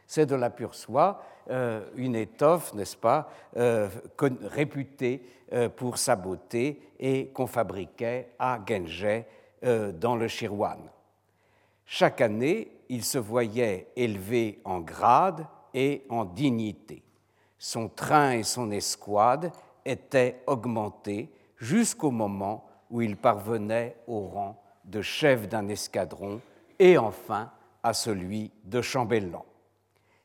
C'est 0.08 0.26
de 0.26 0.36
la 0.36 0.50
pure 0.50 0.76
soie, 0.76 1.22
euh, 1.50 1.86
une 1.96 2.16
étoffe, 2.16 2.74
n'est-ce 2.74 2.98
pas, 2.98 3.30
euh, 3.56 3.88
réputée 4.20 5.26
pour 5.76 5.98
sa 5.98 6.16
beauté 6.16 6.82
et 6.98 7.28
qu'on 7.34 7.46
fabriquait 7.46 8.30
à 8.40 8.58
Genje 8.66 9.26
dans 9.64 10.16
le 10.16 10.28
Shirwan. 10.28 10.80
Chaque 11.86 12.22
année, 12.22 12.72
il 12.90 13.04
se 13.04 13.18
voyait 13.18 13.88
élevé 13.96 14.60
en 14.66 14.80
grade 14.80 15.46
et 15.74 16.04
en 16.10 16.26
dignité. 16.26 17.04
Son 17.58 17.90
train 17.90 18.32
et 18.32 18.44
son 18.44 18.72
escouade 18.72 19.52
étaient 19.86 20.42
augmentés 20.48 21.30
jusqu'au 21.58 22.12
moment 22.12 22.66
où 22.90 23.02
il 23.02 23.16
parvenait 23.18 23.98
au 24.08 24.22
rang 24.22 24.62
de 24.84 25.02
chef 25.02 25.48
d'un 25.48 25.68
escadron 25.68 26.42
et 26.80 26.98
enfin 26.98 27.52
à 27.84 27.94
celui 27.94 28.52
de 28.64 28.82
chambellan. 28.82 29.46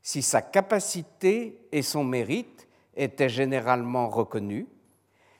Si 0.02 0.22
sa 0.22 0.40
capacité 0.40 1.68
et 1.72 1.82
son 1.82 2.04
mérite 2.04 2.66
étaient 2.94 3.28
généralement 3.28 4.08
reconnus, 4.08 4.66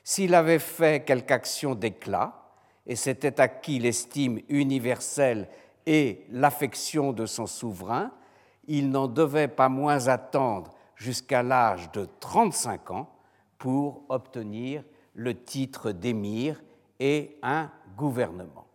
s'il 0.05 0.35
avait 0.35 0.59
fait 0.59 1.05
quelque 1.05 1.33
action 1.33 1.75
d'éclat 1.75 2.46
et 2.87 2.97
s'était 2.97 3.41
acquis 3.41 3.79
l'estime 3.79 4.41
universelle 4.49 5.49
et 5.87 6.25
l'affection 6.31 7.13
de 7.13 7.27
son 7.27 7.47
souverain, 7.47 8.13
il 8.67 8.91
n'en 8.91 9.09
devait 9.09 9.49
pas 9.49 9.69
moins 9.69 10.09
attendre 10.09 10.73
jusqu'à 10.97 11.43
l'âge 11.43 11.91
de 11.93 12.09
35 12.21 12.91
ans 12.91 13.11
pour 13.59 14.03
obtenir 14.09 14.83
le 15.15 15.35
titre 15.35 15.93
d'émir 15.93 16.63
et 16.99 17.39
un 17.43 17.71
gouvernement. 17.97 18.67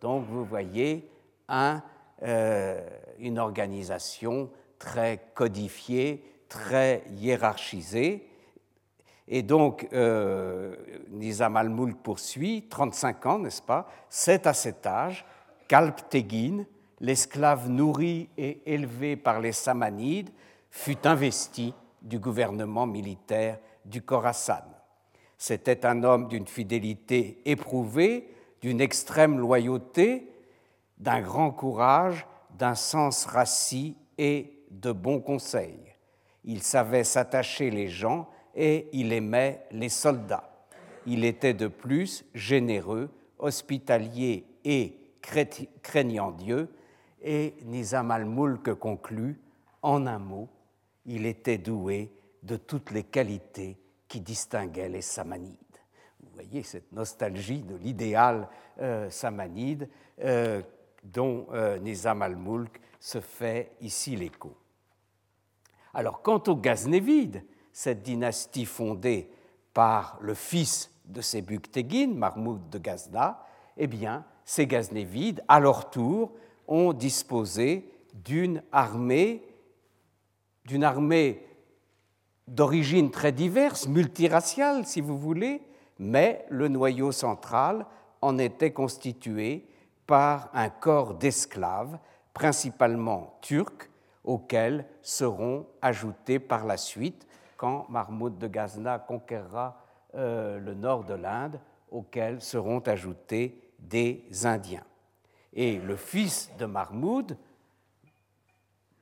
Donc 0.00 0.24
vous 0.26 0.44
voyez 0.44 1.10
euh, 1.50 2.88
une 3.18 3.38
organisation 3.38 4.50
très 4.78 5.20
codifiée, 5.34 6.22
très 6.48 7.04
hiérarchisée. 7.16 8.26
Et 9.28 9.42
donc, 9.42 9.86
euh, 9.92 10.74
Nizam 11.10 11.56
al-Mulk 11.56 11.98
poursuit, 12.02 12.66
35 12.68 13.26
ans, 13.26 13.38
n'est-ce 13.38 13.60
pas 13.60 13.86
C'est 14.08 14.46
à 14.46 14.54
cet 14.54 14.86
âge 14.86 15.24
qu'Alptegin, 15.68 16.64
l'esclave 17.00 17.68
nourri 17.68 18.30
et 18.38 18.62
élevé 18.72 19.16
par 19.16 19.40
les 19.40 19.52
Samanides, 19.52 20.30
fut 20.70 21.06
investi 21.06 21.74
du 22.00 22.18
gouvernement 22.18 22.86
militaire 22.86 23.58
du 23.84 24.00
Khorasan. 24.00 24.64
C'était 25.36 25.84
un 25.84 26.02
homme 26.04 26.28
d'une 26.28 26.46
fidélité 26.46 27.42
éprouvée, 27.44 28.32
d'une 28.62 28.80
extrême 28.80 29.38
loyauté, 29.38 30.32
d'un 30.96 31.20
grand 31.20 31.50
courage, 31.50 32.26
d'un 32.56 32.74
sens 32.74 33.26
rassis 33.26 33.96
et 34.16 34.64
de 34.70 34.90
bons 34.90 35.20
conseils. 35.20 35.94
Il 36.44 36.62
savait 36.62 37.04
s'attacher 37.04 37.70
les 37.70 37.88
gens 37.88 38.28
et 38.58 38.88
il 38.92 39.12
aimait 39.12 39.64
les 39.70 39.88
soldats. 39.88 40.66
Il 41.06 41.24
était 41.24 41.54
de 41.54 41.68
plus 41.68 42.24
généreux, 42.34 43.08
hospitalier 43.38 44.44
et 44.64 44.98
craignant 45.82 46.32
Dieu, 46.32 46.68
et 47.22 47.54
Nizam 47.64 48.10
al-Mulk 48.10 48.74
conclut 48.74 49.40
en 49.80 50.06
un 50.06 50.18
mot, 50.18 50.48
il 51.06 51.24
était 51.24 51.58
doué 51.58 52.12
de 52.42 52.56
toutes 52.56 52.90
les 52.90 53.04
qualités 53.04 53.78
qui 54.08 54.20
distinguait 54.20 54.88
les 54.88 55.02
Samanides. 55.02 55.56
Vous 56.20 56.30
voyez 56.34 56.64
cette 56.64 56.90
nostalgie 56.92 57.62
de 57.62 57.76
l'idéal 57.76 58.48
euh, 58.80 59.08
samanide 59.08 59.88
euh, 60.20 60.62
dont 61.04 61.46
euh, 61.52 61.78
Nizam 61.78 62.22
al-Mulk 62.22 62.80
se 62.98 63.20
fait 63.20 63.72
ici 63.80 64.16
l'écho. 64.16 64.56
Alors, 65.94 66.22
quant 66.22 66.42
aux 66.48 66.56
Gaznévides, 66.56 67.44
cette 67.72 68.02
dynastie 68.02 68.64
fondée 68.64 69.30
par 69.74 70.18
le 70.20 70.34
fils 70.34 70.90
de 71.04 71.20
Sebuktegin, 71.20 72.14
Mahmoud 72.14 72.68
de 72.70 72.78
Gazna, 72.78 73.44
eh 73.76 73.86
bien, 73.86 74.24
ces 74.44 74.66
Gaznévides, 74.66 75.42
à 75.48 75.60
leur 75.60 75.90
tour, 75.90 76.32
ont 76.66 76.92
disposé 76.92 77.88
d'une 78.14 78.62
armée, 78.72 79.42
d'une 80.64 80.84
armée 80.84 81.46
d'origine 82.46 83.10
très 83.10 83.32
diverse, 83.32 83.86
multiraciale 83.86 84.86
si 84.86 85.00
vous 85.00 85.18
voulez, 85.18 85.62
mais 85.98 86.44
le 86.48 86.68
noyau 86.68 87.12
central 87.12 87.86
en 88.20 88.38
était 88.38 88.72
constitué 88.72 89.66
par 90.06 90.50
un 90.54 90.70
corps 90.70 91.14
d'esclaves, 91.14 91.98
principalement 92.32 93.38
turcs, 93.42 93.90
auxquels 94.24 94.86
seront 95.02 95.66
ajoutés 95.82 96.38
par 96.38 96.66
la 96.66 96.76
suite, 96.76 97.26
quand 97.58 97.86
Mahmoud 97.90 98.38
de 98.38 98.46
Ghazna 98.46 99.00
conquérera 99.00 99.82
euh, 100.14 100.58
le 100.58 100.74
nord 100.74 101.04
de 101.04 101.12
l'Inde, 101.12 101.60
auxquels 101.90 102.40
seront 102.40 102.78
ajoutés 102.78 103.60
des 103.80 104.24
Indiens. 104.44 104.84
Et 105.52 105.78
le 105.78 105.96
fils 105.96 106.50
de 106.56 106.66
Mahmoud, 106.66 107.36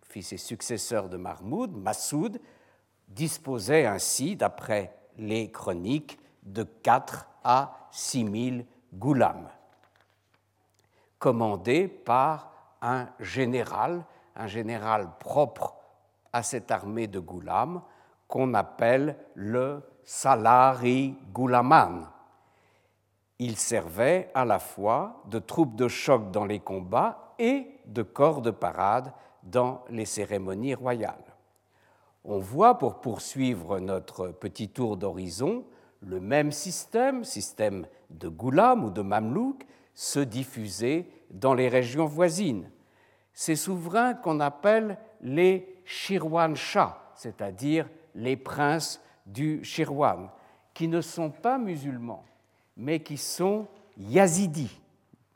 fils 0.02 0.32
et 0.32 0.38
successeur 0.38 1.08
de 1.10 1.18
Mahmoud, 1.18 1.76
Massoud, 1.76 2.40
disposait 3.08 3.84
ainsi, 3.84 4.36
d'après 4.36 4.96
les 5.18 5.50
chroniques, 5.50 6.18
de 6.42 6.62
4 6.62 7.28
à 7.44 7.88
6 7.90 8.50
000 8.54 8.66
goulams, 8.94 9.50
commandés 11.18 11.88
par 11.88 12.52
un 12.80 13.08
général, 13.20 14.04
un 14.34 14.46
général 14.46 15.10
propre 15.18 15.74
à 16.32 16.42
cette 16.42 16.70
armée 16.70 17.06
de 17.06 17.18
goulams 17.18 17.82
qu'on 18.28 18.54
appelle 18.54 19.16
le 19.34 19.82
Salari 20.04 21.16
Goulaman. 21.32 22.08
Il 23.38 23.56
servait 23.56 24.30
à 24.34 24.44
la 24.44 24.58
fois 24.58 25.22
de 25.26 25.38
troupe 25.38 25.76
de 25.76 25.88
choc 25.88 26.30
dans 26.30 26.44
les 26.44 26.60
combats 26.60 27.34
et 27.38 27.66
de 27.86 28.02
corps 28.02 28.40
de 28.40 28.50
parade 28.50 29.12
dans 29.42 29.84
les 29.90 30.06
cérémonies 30.06 30.74
royales 30.74 31.36
on 32.26 32.38
voit, 32.38 32.78
pour 32.78 33.00
poursuivre 33.00 33.78
notre 33.78 34.28
petit 34.28 34.68
tour 34.68 34.96
d'horizon, 34.96 35.64
le 36.00 36.20
même 36.20 36.50
système, 36.50 37.24
système 37.24 37.86
de 38.10 38.28
Goulam 38.28 38.84
ou 38.84 38.90
de 38.90 39.00
Mamelouk, 39.00 39.64
se 39.94 40.18
diffuser 40.18 41.08
dans 41.30 41.54
les 41.54 41.68
régions 41.68 42.06
voisines. 42.06 42.68
Ces 43.32 43.56
souverains 43.56 44.14
qu'on 44.14 44.40
appelle 44.40 44.98
les 45.22 45.80
Shirwan 45.84 46.56
Shah, 46.56 47.12
c'est-à-dire 47.14 47.88
les 48.16 48.36
princes 48.36 49.00
du 49.24 49.62
Shirwan, 49.62 50.28
qui 50.74 50.88
ne 50.88 51.00
sont 51.00 51.30
pas 51.30 51.58
musulmans, 51.58 52.24
mais 52.76 53.00
qui 53.00 53.16
sont 53.16 53.66
yazidis, 53.96 54.80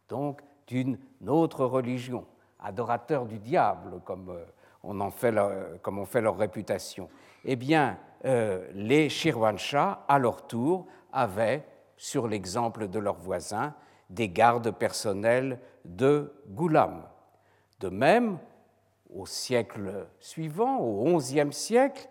donc 0.08 0.40
d'une 0.66 0.98
autre 1.26 1.64
religion, 1.64 2.24
adorateurs 2.58 3.26
du 3.26 3.38
diable, 3.38 4.00
comme 4.04 4.30
euh, 4.30 4.44
on 4.82 5.00
en 5.00 5.10
fait 5.10 5.34
comme 5.82 5.98
on 5.98 6.06
fait 6.06 6.20
leur 6.20 6.36
réputation. 6.36 7.08
Eh 7.44 7.56
bien, 7.56 7.98
euh, 8.24 8.66
les 8.74 9.08
Shirwanshahs, 9.08 10.04
à 10.08 10.18
leur 10.18 10.46
tour, 10.46 10.86
avaient, 11.12 11.64
sur 11.96 12.28
l'exemple 12.28 12.88
de 12.88 12.98
leurs 12.98 13.18
voisins, 13.18 13.74
des 14.08 14.28
gardes 14.28 14.70
personnels 14.70 15.58
de 15.84 16.32
Goulam. 16.48 17.02
De 17.78 17.88
même, 17.88 18.38
au 19.14 19.26
siècle 19.26 20.06
suivant, 20.18 20.78
au 20.78 21.16
XIe 21.18 21.52
siècle, 21.52 22.08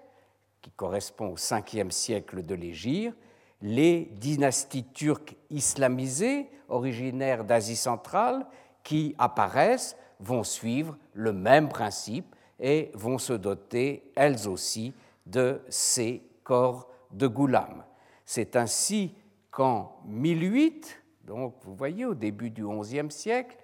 qui 0.61 0.71
correspond 0.71 1.29
au 1.29 1.35
5e 1.35 1.91
siècle 1.91 2.43
de 2.43 2.55
l'Égypte, 2.55 3.15
les 3.61 4.09
dynasties 4.13 4.85
turques 4.93 5.35
islamisées, 5.49 6.49
originaires 6.69 7.43
d'Asie 7.43 7.75
centrale, 7.75 8.45
qui 8.83 9.15
apparaissent, 9.17 9.97
vont 10.19 10.43
suivre 10.43 10.97
le 11.13 11.33
même 11.33 11.69
principe 11.69 12.35
et 12.59 12.91
vont 12.93 13.17
se 13.17 13.33
doter 13.33 14.11
elles 14.15 14.47
aussi 14.47 14.93
de 15.25 15.61
ces 15.69 16.21
corps 16.43 16.89
de 17.11 17.27
Goulam. 17.27 17.83
C'est 18.25 18.55
ainsi 18.55 19.13
qu'en 19.51 19.97
1008, 20.05 21.01
donc 21.23 21.55
vous 21.63 21.75
voyez 21.75 22.05
au 22.05 22.13
début 22.13 22.49
du 22.49 22.65
XIe 22.65 23.09
siècle, 23.09 23.57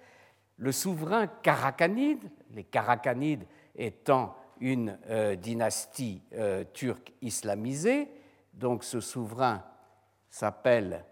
le 0.56 0.72
souverain 0.72 1.26
Karakanide, 1.26 2.30
les 2.50 2.64
Karakanides 2.64 3.44
étant 3.74 4.34
une 4.60 4.98
euh, 5.08 5.36
dynastie 5.36 6.22
euh, 6.34 6.64
turque 6.72 7.12
islamisée, 7.22 8.08
donc 8.54 8.84
ce 8.84 9.00
souverain 9.00 9.64
s'appelle 10.30 11.04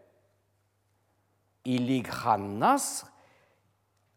Ilighan 1.65 2.39
Nasr, 2.39 3.07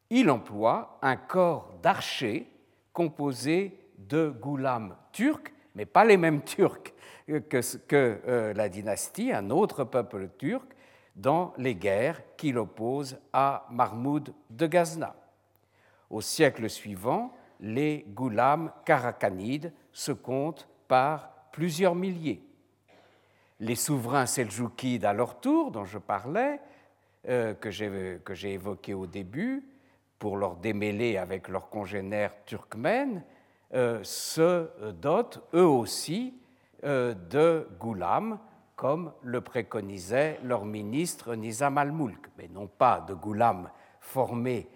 il 0.09 0.29
emploie 0.29 0.99
un 1.01 1.17
corps 1.17 1.73
d'archers 1.81 2.49
composé 2.93 3.77
de 3.97 4.29
goulams 4.29 4.95
turcs, 5.11 5.53
mais 5.75 5.85
pas 5.85 6.05
les 6.05 6.17
mêmes 6.17 6.43
turcs 6.43 6.93
que, 7.27 8.21
euh, 8.27 8.53
la 8.53 8.69
dynastie, 8.69 9.31
un 9.31 9.49
autre 9.49 9.83
peuple 9.83 10.29
turc, 10.37 10.65
dans 11.15 11.53
les 11.57 11.75
guerres 11.75 12.21
qu'il 12.37 12.57
oppose 12.57 13.17
à 13.33 13.65
Mahmoud 13.71 14.33
de 14.49 14.67
Ghazna. 14.67 15.15
Au 16.09 16.21
siècle 16.21 16.69
suivant, 16.69 17.33
les 17.59 18.05
goulams 18.09 18.71
karakanides 18.85 19.73
se 19.91 20.11
comptent 20.11 20.67
par 20.87 21.31
plusieurs 21.51 21.95
milliers. 21.95 22.41
Les 23.59 23.75
souverains 23.75 24.27
seljoukides 24.27 25.05
à 25.05 25.13
leur 25.13 25.39
tour, 25.39 25.71
dont 25.71 25.85
je 25.85 25.97
parlais, 25.97 26.59
euh, 27.27 27.53
que 27.55 27.71
j'ai 27.71 28.53
évoqué 28.53 28.93
au 28.93 29.07
début, 29.07 29.65
pour 30.19 30.37
leur 30.37 30.55
démêler 30.55 31.17
avec 31.17 31.47
leurs 31.47 31.69
congénères 31.69 32.33
turkmènes, 32.45 33.23
euh, 33.73 33.99
se 34.03 34.91
dotent 34.91 35.41
eux 35.53 35.65
aussi 35.65 36.35
euh, 36.83 37.13
de 37.13 37.67
Goulam, 37.79 38.39
comme 38.75 39.11
le 39.23 39.41
préconisait 39.41 40.39
leur 40.43 40.63
ministre 40.63 41.33
Nizam 41.33 41.77
al-Mulk, 41.79 42.29
mais 42.37 42.47
non 42.47 42.67
pas 42.67 43.01
de 43.01 43.13
Goulam 43.13 43.69
formés 43.99 44.69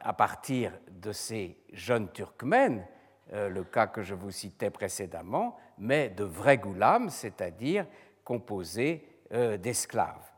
à 0.00 0.12
partir 0.14 0.72
de 1.00 1.12
ces 1.12 1.56
jeunes 1.72 2.10
turkmènes, 2.12 2.86
euh, 3.32 3.48
le 3.48 3.64
cas 3.64 3.86
que 3.86 4.02
je 4.02 4.14
vous 4.14 4.30
citais 4.30 4.70
précédemment, 4.70 5.56
mais 5.78 6.08
de 6.10 6.24
vrais 6.24 6.58
goulams, 6.58 7.10
c'est-à-dire 7.10 7.86
composés 8.24 9.04
d'esclaves. 9.30 10.28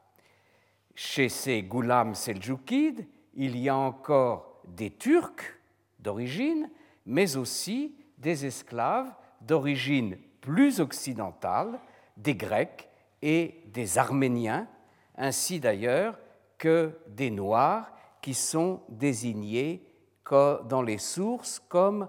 Chez 0.96 1.28
ces 1.28 1.62
goulams 1.62 2.14
seljoukides, 2.16 3.06
il 3.34 3.56
y 3.56 3.68
a 3.68 3.76
encore 3.76 4.60
des 4.66 4.90
Turcs 4.90 5.58
d'origine, 5.98 6.68
mais 7.06 7.36
aussi 7.36 7.94
des 8.18 8.46
esclaves 8.46 9.12
d'origine 9.40 10.16
plus 10.40 10.80
occidentale, 10.80 11.78
des 12.16 12.34
Grecs 12.34 12.88
et 13.22 13.62
des 13.66 13.98
Arméniens, 13.98 14.68
ainsi 15.16 15.60
d'ailleurs 15.60 16.18
que 16.58 16.98
des 17.08 17.30
Noirs 17.30 17.90
qui 18.20 18.34
sont 18.34 18.82
désignés 18.88 19.86
dans 20.30 20.82
les 20.82 20.98
sources 20.98 21.60
comme 21.68 22.08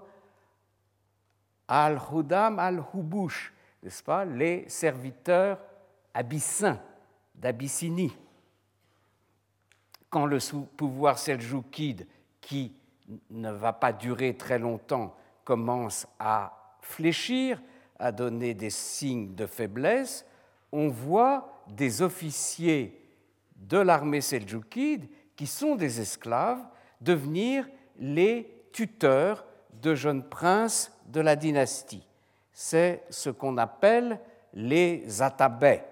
Al-Hudam 1.68 2.58
al-Hubush, 2.58 3.52
n'est-ce 3.82 4.02
pas, 4.02 4.24
les 4.24 4.68
serviteurs 4.68 5.58
abyssins 6.14 6.78
d'Abyssinie. 7.34 8.16
Quand 10.10 10.26
le 10.26 10.38
pouvoir 10.76 11.18
seljoukide, 11.18 12.06
qui 12.40 12.72
ne 13.30 13.50
va 13.50 13.72
pas 13.72 13.92
durer 13.92 14.36
très 14.36 14.58
longtemps, 14.58 15.16
commence 15.44 16.06
à 16.18 16.76
fléchir, 16.80 17.60
à 17.98 18.12
donner 18.12 18.54
des 18.54 18.70
signes 18.70 19.34
de 19.34 19.46
faiblesse, 19.46 20.26
on 20.70 20.88
voit 20.88 21.64
des 21.68 22.02
officiers 22.02 22.98
de 23.56 23.78
l'armée 23.78 24.20
seljoukide, 24.20 25.08
qui 25.34 25.46
sont 25.46 25.76
des 25.76 26.00
esclaves, 26.00 26.62
devenir 27.00 27.66
les 28.02 28.66
tuteurs 28.72 29.46
de 29.80 29.94
jeunes 29.94 30.28
princes 30.28 30.92
de 31.06 31.20
la 31.20 31.36
dynastie. 31.36 32.04
C'est 32.52 33.04
ce 33.08 33.30
qu'on 33.30 33.56
appelle 33.56 34.18
les 34.52 35.22
atabais. 35.22 35.86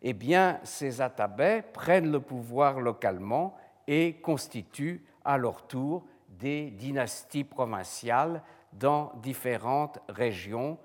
Eh 0.00 0.14
bien, 0.14 0.58
ces 0.64 1.00
atabais 1.02 1.62
prennent 1.72 2.10
le 2.10 2.20
pouvoir 2.20 2.80
localement 2.80 3.54
et 3.86 4.14
constituent 4.14 5.04
à 5.24 5.36
leur 5.36 5.66
tour 5.66 6.04
des 6.28 6.70
dynasties 6.70 7.44
provinciales 7.44 8.42
dans 8.72 9.12
différentes 9.22 9.98
régions 10.08 10.78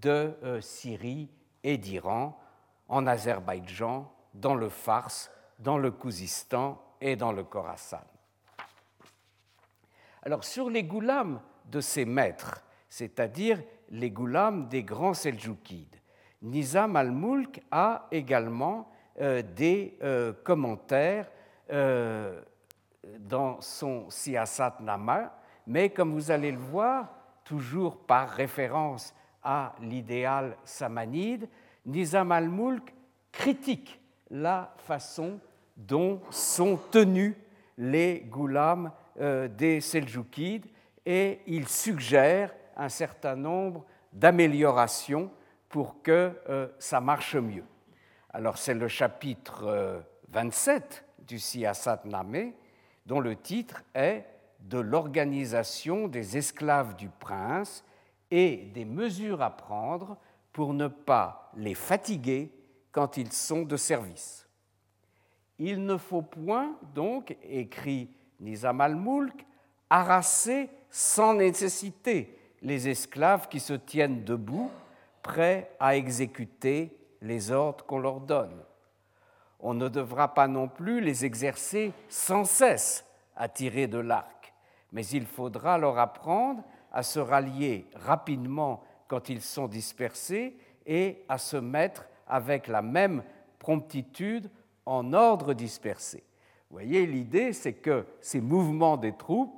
de 0.00 0.34
euh, 0.44 0.60
Syrie 0.60 1.28
et 1.64 1.76
d'Iran, 1.76 2.38
en 2.88 3.06
Azerbaïdjan, 3.08 4.10
dans 4.34 4.54
le 4.54 4.68
Fars, 4.68 5.30
dans 5.58 5.78
le 5.78 5.90
Kouzistan 5.90 6.80
et 7.00 7.16
dans 7.16 7.32
le 7.32 7.42
Khorasan. 7.42 8.11
Alors 10.22 10.44
sur 10.44 10.70
les 10.70 10.84
goulams 10.84 11.40
de 11.70 11.80
ces 11.80 12.04
maîtres, 12.04 12.62
c'est-à-dire 12.88 13.60
les 13.90 14.10
goulams 14.10 14.68
des 14.68 14.82
grands 14.82 15.14
Seljoukides, 15.14 15.96
Nizam 16.42 16.96
al-Mulk 16.96 17.62
a 17.70 18.06
également 18.10 18.88
euh, 19.20 19.42
des 19.42 19.96
euh, 20.02 20.32
commentaires 20.44 21.30
dans 23.18 23.58
son 23.62 24.10
Siyasat 24.10 24.76
Nama, 24.80 25.32
mais 25.66 25.88
comme 25.88 26.12
vous 26.12 26.30
allez 26.30 26.52
le 26.52 26.58
voir, 26.58 27.08
toujours 27.44 27.96
par 27.96 28.28
référence 28.28 29.14
à 29.42 29.74
l'idéal 29.80 30.56
samanide, 30.64 31.48
Nizam 31.86 32.30
al-Mulk 32.30 32.92
critique 33.30 34.00
la 34.30 34.74
façon 34.76 35.40
dont 35.76 36.20
sont 36.30 36.78
tenus 36.90 37.34
les 37.78 38.20
goulams 38.20 38.86
euh, 38.86 39.01
des 39.18 39.80
Seljoukides 39.80 40.66
et 41.04 41.40
il 41.46 41.68
suggère 41.68 42.54
un 42.76 42.88
certain 42.88 43.36
nombre 43.36 43.84
d'améliorations 44.12 45.30
pour 45.68 46.02
que 46.02 46.32
euh, 46.48 46.68
ça 46.78 47.00
marche 47.00 47.36
mieux. 47.36 47.64
Alors 48.30 48.58
c'est 48.58 48.74
le 48.74 48.88
chapitre 48.88 50.04
27 50.28 51.04
euh, 51.04 51.24
du 51.24 51.38
Siyasat 51.38 52.02
Nameh 52.04 52.54
dont 53.06 53.20
le 53.20 53.36
titre 53.36 53.82
est 53.94 54.24
De 54.60 54.78
l'organisation 54.78 56.08
des 56.08 56.36
esclaves 56.36 56.94
du 56.94 57.08
prince 57.08 57.84
et 58.30 58.70
des 58.72 58.84
mesures 58.84 59.42
à 59.42 59.50
prendre 59.50 60.16
pour 60.52 60.72
ne 60.72 60.88
pas 60.88 61.50
les 61.56 61.74
fatiguer 61.74 62.52
quand 62.92 63.16
ils 63.16 63.32
sont 63.32 63.62
de 63.62 63.76
service. 63.76 64.46
Il 65.58 65.84
ne 65.84 65.96
faut 65.96 66.22
point, 66.22 66.76
donc, 66.94 67.36
écrit 67.42 68.10
Nizam 68.42 68.80
al-Mulk, 68.82 69.46
harasser 69.88 70.68
sans 70.90 71.32
nécessité 71.34 72.38
les 72.60 72.88
esclaves 72.88 73.48
qui 73.48 73.60
se 73.60 73.72
tiennent 73.72 74.24
debout, 74.24 74.70
prêts 75.22 75.74
à 75.80 75.96
exécuter 75.96 76.94
les 77.22 77.50
ordres 77.50 77.86
qu'on 77.86 77.98
leur 77.98 78.20
donne 78.20 78.62
on 79.62 79.74
ne 79.74 79.88
devra 79.88 80.34
pas 80.34 80.48
non 80.48 80.68
plus 80.68 81.00
les 81.00 81.24
exercer 81.24 81.92
sans 82.08 82.44
cesse 82.44 83.06
à 83.36 83.48
tirer 83.48 83.86
de 83.86 83.98
l'arc, 83.98 84.52
mais 84.90 85.06
il 85.06 85.24
faudra 85.24 85.78
leur 85.78 85.98
apprendre 85.98 86.64
à 86.92 87.02
se 87.02 87.20
rallier 87.20 87.86
rapidement 87.94 88.82
quand 89.06 89.28
ils 89.28 89.40
sont 89.40 89.68
dispersés 89.68 90.56
et 90.84 91.24
à 91.28 91.38
se 91.38 91.56
mettre 91.56 92.06
avec 92.26 92.66
la 92.66 92.82
même 92.82 93.22
promptitude 93.58 94.50
en 94.84 95.12
ordre 95.12 95.54
dispersé. 95.54 96.24
Voyez, 96.72 97.04
l'idée, 97.04 97.52
c'est 97.52 97.74
que 97.74 98.06
ces 98.22 98.40
mouvements 98.40 98.96
des 98.96 99.12
troupes, 99.12 99.54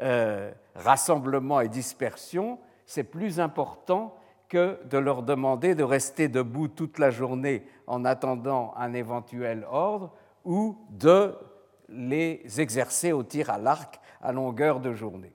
euh, 0.00 0.50
rassemblement 0.74 1.60
et 1.60 1.68
dispersion, 1.68 2.58
c'est 2.84 3.04
plus 3.04 3.38
important 3.38 4.16
que 4.48 4.76
de 4.86 4.98
leur 4.98 5.22
demander 5.22 5.76
de 5.76 5.84
rester 5.84 6.26
debout 6.26 6.66
toute 6.66 6.98
la 6.98 7.10
journée 7.10 7.64
en 7.86 8.04
attendant 8.04 8.74
un 8.76 8.92
éventuel 8.92 9.64
ordre 9.70 10.12
ou 10.44 10.76
de 10.90 11.36
les 11.88 12.42
exercer 12.60 13.12
au 13.12 13.22
tir 13.22 13.50
à 13.50 13.58
l'arc 13.58 14.00
à 14.20 14.32
longueur 14.32 14.80
de 14.80 14.92
journée. 14.92 15.34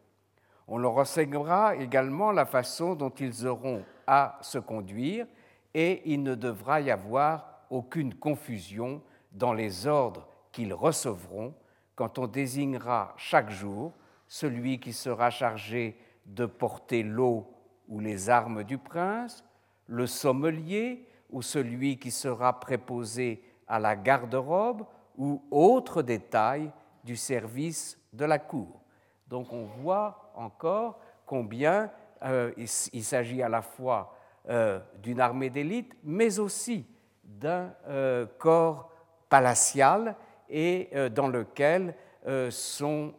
On 0.68 0.78
leur 0.78 0.98
enseignera 0.98 1.78
également 1.78 2.34
la 2.34 2.46
façon 2.46 2.96
dont 2.96 3.12
ils 3.12 3.48
auront 3.48 3.84
à 4.08 4.40
se 4.42 4.58
conduire 4.58 5.26
et 5.74 6.02
il 6.04 6.22
ne 6.22 6.36
devra 6.36 6.82
y 6.82 6.92
avoir 6.92 7.64
aucune 7.70 8.14
confusion 8.14 9.02
dans 9.32 9.54
les 9.54 9.88
ordres 9.88 10.28
qu'ils 10.54 10.74
recevront 10.74 11.54
quand 11.96 12.18
on 12.18 12.28
désignera 12.28 13.14
chaque 13.18 13.50
jour 13.50 13.92
celui 14.28 14.80
qui 14.80 14.94
sera 14.94 15.30
chargé 15.30 15.98
de 16.26 16.46
porter 16.46 17.04
l'eau 17.04 17.54
ou 17.90 18.00
les 18.00 18.30
armes 18.30 18.64
du 18.64 18.78
prince, 18.78 19.44
le 19.88 20.08
sommelier 20.08 21.06
ou 21.30 21.42
celui 21.42 22.00
qui 22.00 22.12
sera 22.12 22.60
préposé 22.60 23.44
à 23.68 23.80
la 23.80 23.96
garde-robe 23.96 24.86
ou 25.18 25.44
autres 25.52 26.02
détails 26.02 26.72
du 27.04 27.16
service 27.16 28.00
de 28.14 28.26
la 28.26 28.40
cour. 28.40 28.82
Donc 29.28 29.52
on 29.52 29.66
voit 29.66 30.32
encore 30.36 31.00
combien 31.26 31.92
euh, 32.24 32.52
il, 32.58 33.04
s'agit 33.04 33.44
à 33.44 33.50
la 33.50 33.62
fois 33.62 34.16
euh, 34.50 34.80
d'une 35.02 35.20
armée 35.20 35.50
d'élite, 35.50 35.94
mais 36.04 36.40
aussi 36.40 36.88
d'un 37.24 37.74
euh, 37.88 38.26
corps 38.38 38.90
palatial 39.30 40.16
et 40.54 40.90
dans 41.10 41.28
lequel 41.28 41.96
sont 42.50 43.14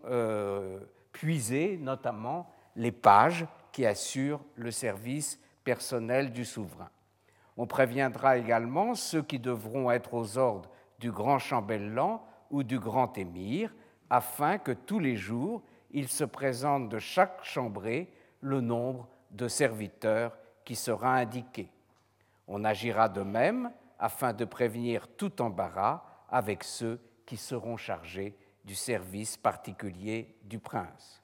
puisés 1.12 1.76
notamment 1.76 2.48
les 2.76 2.92
pages 2.92 3.46
qui 3.72 3.84
assure 3.84 4.40
le 4.54 4.70
service 4.70 5.38
personnel 5.64 6.32
du 6.32 6.44
souverain. 6.44 6.88
On 7.56 7.66
préviendra 7.66 8.38
également 8.38 8.94
ceux 8.94 9.22
qui 9.22 9.38
devront 9.38 9.90
être 9.90 10.14
aux 10.14 10.38
ordres 10.38 10.70
du 10.98 11.10
grand 11.10 11.38
chambellan 11.38 12.24
ou 12.50 12.62
du 12.62 12.78
grand 12.78 13.18
émir, 13.18 13.74
afin 14.10 14.58
que 14.58 14.72
tous 14.72 15.00
les 15.00 15.16
jours 15.16 15.62
il 15.90 16.08
se 16.08 16.24
présente 16.24 16.88
de 16.88 16.98
chaque 16.98 17.44
chambrée 17.44 18.12
le 18.40 18.60
nombre 18.60 19.08
de 19.30 19.48
serviteurs 19.48 20.36
qui 20.64 20.76
sera 20.76 21.14
indiqué. 21.14 21.68
On 22.46 22.64
agira 22.64 23.08
de 23.08 23.22
même 23.22 23.72
afin 23.98 24.32
de 24.32 24.44
prévenir 24.44 25.08
tout 25.16 25.42
embarras 25.42 26.04
avec 26.28 26.62
ceux 26.64 27.00
qui 27.26 27.36
seront 27.36 27.76
chargés 27.76 28.36
du 28.64 28.74
service 28.74 29.36
particulier 29.36 30.36
du 30.42 30.58
prince. 30.58 31.22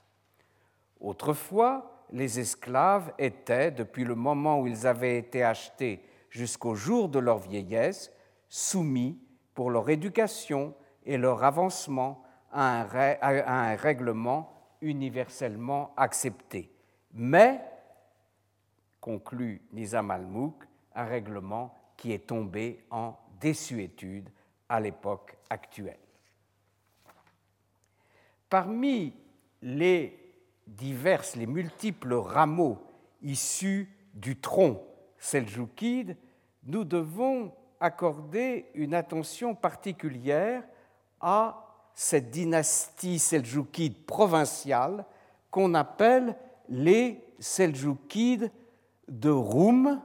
Autrefois, 1.00 2.06
les 2.12 2.38
esclaves 2.40 3.12
étaient, 3.18 3.70
depuis 3.70 4.04
le 4.04 4.14
moment 4.14 4.60
où 4.60 4.66
ils 4.66 4.86
avaient 4.86 5.16
été 5.16 5.42
achetés 5.42 6.04
jusqu'au 6.28 6.74
jour 6.74 7.08
de 7.08 7.18
leur 7.18 7.38
vieillesse, 7.38 8.12
soumis 8.48 9.18
pour 9.54 9.70
leur 9.70 9.88
éducation 9.88 10.74
et 11.04 11.16
leur 11.16 11.44
avancement 11.44 12.22
à 12.52 12.82
un, 12.82 13.76
règlement 13.76 14.52
universellement 14.80 15.94
accepté. 15.96 16.72
Mais, 17.12 17.60
conclut 19.00 19.62
Nizam 19.72 20.10
al-Mouk, 20.10 20.64
un 20.94 21.04
règlement 21.04 21.74
qui 21.96 22.12
est 22.12 22.26
tombé 22.26 22.84
en 22.90 23.14
désuétude 23.40 24.28
à 24.70 24.80
l'époque 24.80 25.36
actuelle. 25.50 25.98
Parmi 28.48 29.12
les 29.60 30.16
diverses, 30.66 31.36
les 31.36 31.46
multiples 31.46 32.14
rameaux 32.14 32.78
issus 33.20 33.88
du 34.14 34.40
tronc 34.40 34.82
seljoukide, 35.18 36.16
nous 36.64 36.84
devons 36.84 37.52
accorder 37.80 38.66
une 38.74 38.94
attention 38.94 39.54
particulière 39.54 40.62
à 41.20 41.66
cette 41.94 42.30
dynastie 42.30 43.18
seldjoukide 43.18 44.06
provinciale 44.06 45.04
qu'on 45.50 45.74
appelle 45.74 46.36
les 46.68 47.22
seldjoukides 47.40 48.52
de 49.08 49.30
Roum, 49.30 50.00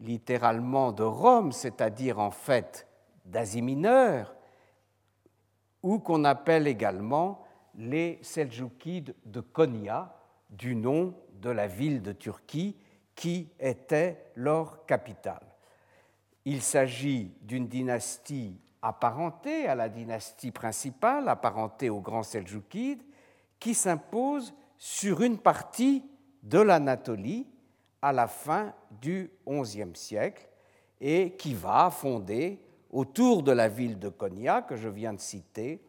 littéralement 0.00 0.92
de 0.92 1.02
Rome, 1.02 1.52
c'est-à-dire 1.52 2.18
en 2.18 2.30
fait 2.30 2.86
d'Asie 3.24 3.62
mineure, 3.62 4.34
ou 5.82 5.98
qu'on 5.98 6.24
appelle 6.24 6.66
également 6.66 7.44
les 7.74 8.18
Seljoukides 8.22 9.14
de 9.24 9.40
Konya, 9.40 10.12
du 10.50 10.74
nom 10.74 11.14
de 11.40 11.50
la 11.50 11.66
ville 11.66 12.02
de 12.02 12.12
Turquie 12.12 12.76
qui 13.14 13.48
était 13.58 14.30
leur 14.36 14.86
capitale. 14.86 15.46
Il 16.44 16.62
s'agit 16.62 17.34
d'une 17.42 17.66
dynastie 17.66 18.60
apparentée 18.82 19.66
à 19.66 19.74
la 19.74 19.88
dynastie 19.88 20.52
principale, 20.52 21.28
apparentée 21.28 21.90
aux 21.90 22.00
grands 22.00 22.22
Seljoukides, 22.22 23.02
qui 23.58 23.74
s'impose 23.74 24.54
sur 24.78 25.22
une 25.22 25.38
partie 25.38 26.04
de 26.42 26.60
l'Anatolie 26.60 27.48
à 28.02 28.12
la 28.12 28.26
fin 28.26 28.72
du 28.90 29.30
XIe 29.46 29.94
siècle 29.94 30.48
et 31.00 31.36
qui 31.36 31.54
va 31.54 31.90
fonder 31.90 32.60
autour 32.90 33.42
de 33.42 33.52
la 33.52 33.68
ville 33.68 33.98
de 33.98 34.08
Konya 34.08 34.62
que 34.62 34.76
je 34.76 34.88
viens 34.88 35.12
de 35.12 35.20
citer 35.20 35.82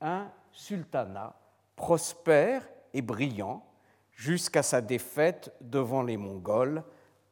un 0.00 0.30
sultanat 0.52 1.34
prospère 1.76 2.68
et 2.92 3.02
brillant 3.02 3.64
jusqu'à 4.12 4.62
sa 4.62 4.80
défaite 4.80 5.54
devant 5.60 6.02
les 6.02 6.16
Mongols 6.16 6.82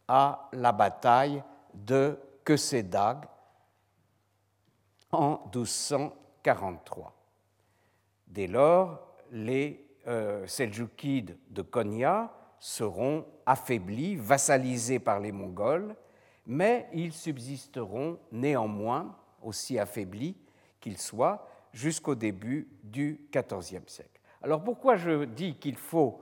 à 0.06 0.48
la 0.52 0.72
bataille 0.72 1.42
de 1.74 2.18
Kesedag 2.44 3.26
en 5.12 5.40
1243. 5.54 7.14
Dès 8.26 8.46
lors, 8.46 9.16
les 9.30 9.86
euh, 10.06 10.46
Seljoukides 10.46 11.36
de 11.50 11.62
Konya 11.62 12.32
seront 12.60 13.24
affaiblis, 13.46 14.16
vassalisés 14.16 14.98
par 14.98 15.20
les 15.20 15.32
Mongols, 15.32 15.94
mais 16.46 16.88
ils 16.92 17.12
subsisteront 17.12 18.18
néanmoins, 18.32 19.16
aussi 19.42 19.78
affaiblis 19.78 20.36
qu'ils 20.80 20.98
soient, 20.98 21.46
jusqu'au 21.72 22.14
début 22.14 22.68
du 22.82 23.28
XIVe 23.32 23.86
siècle. 23.86 24.20
Alors 24.42 24.64
pourquoi 24.64 24.96
je 24.96 25.24
dis 25.24 25.56
qu'il 25.56 25.76
faut 25.76 26.20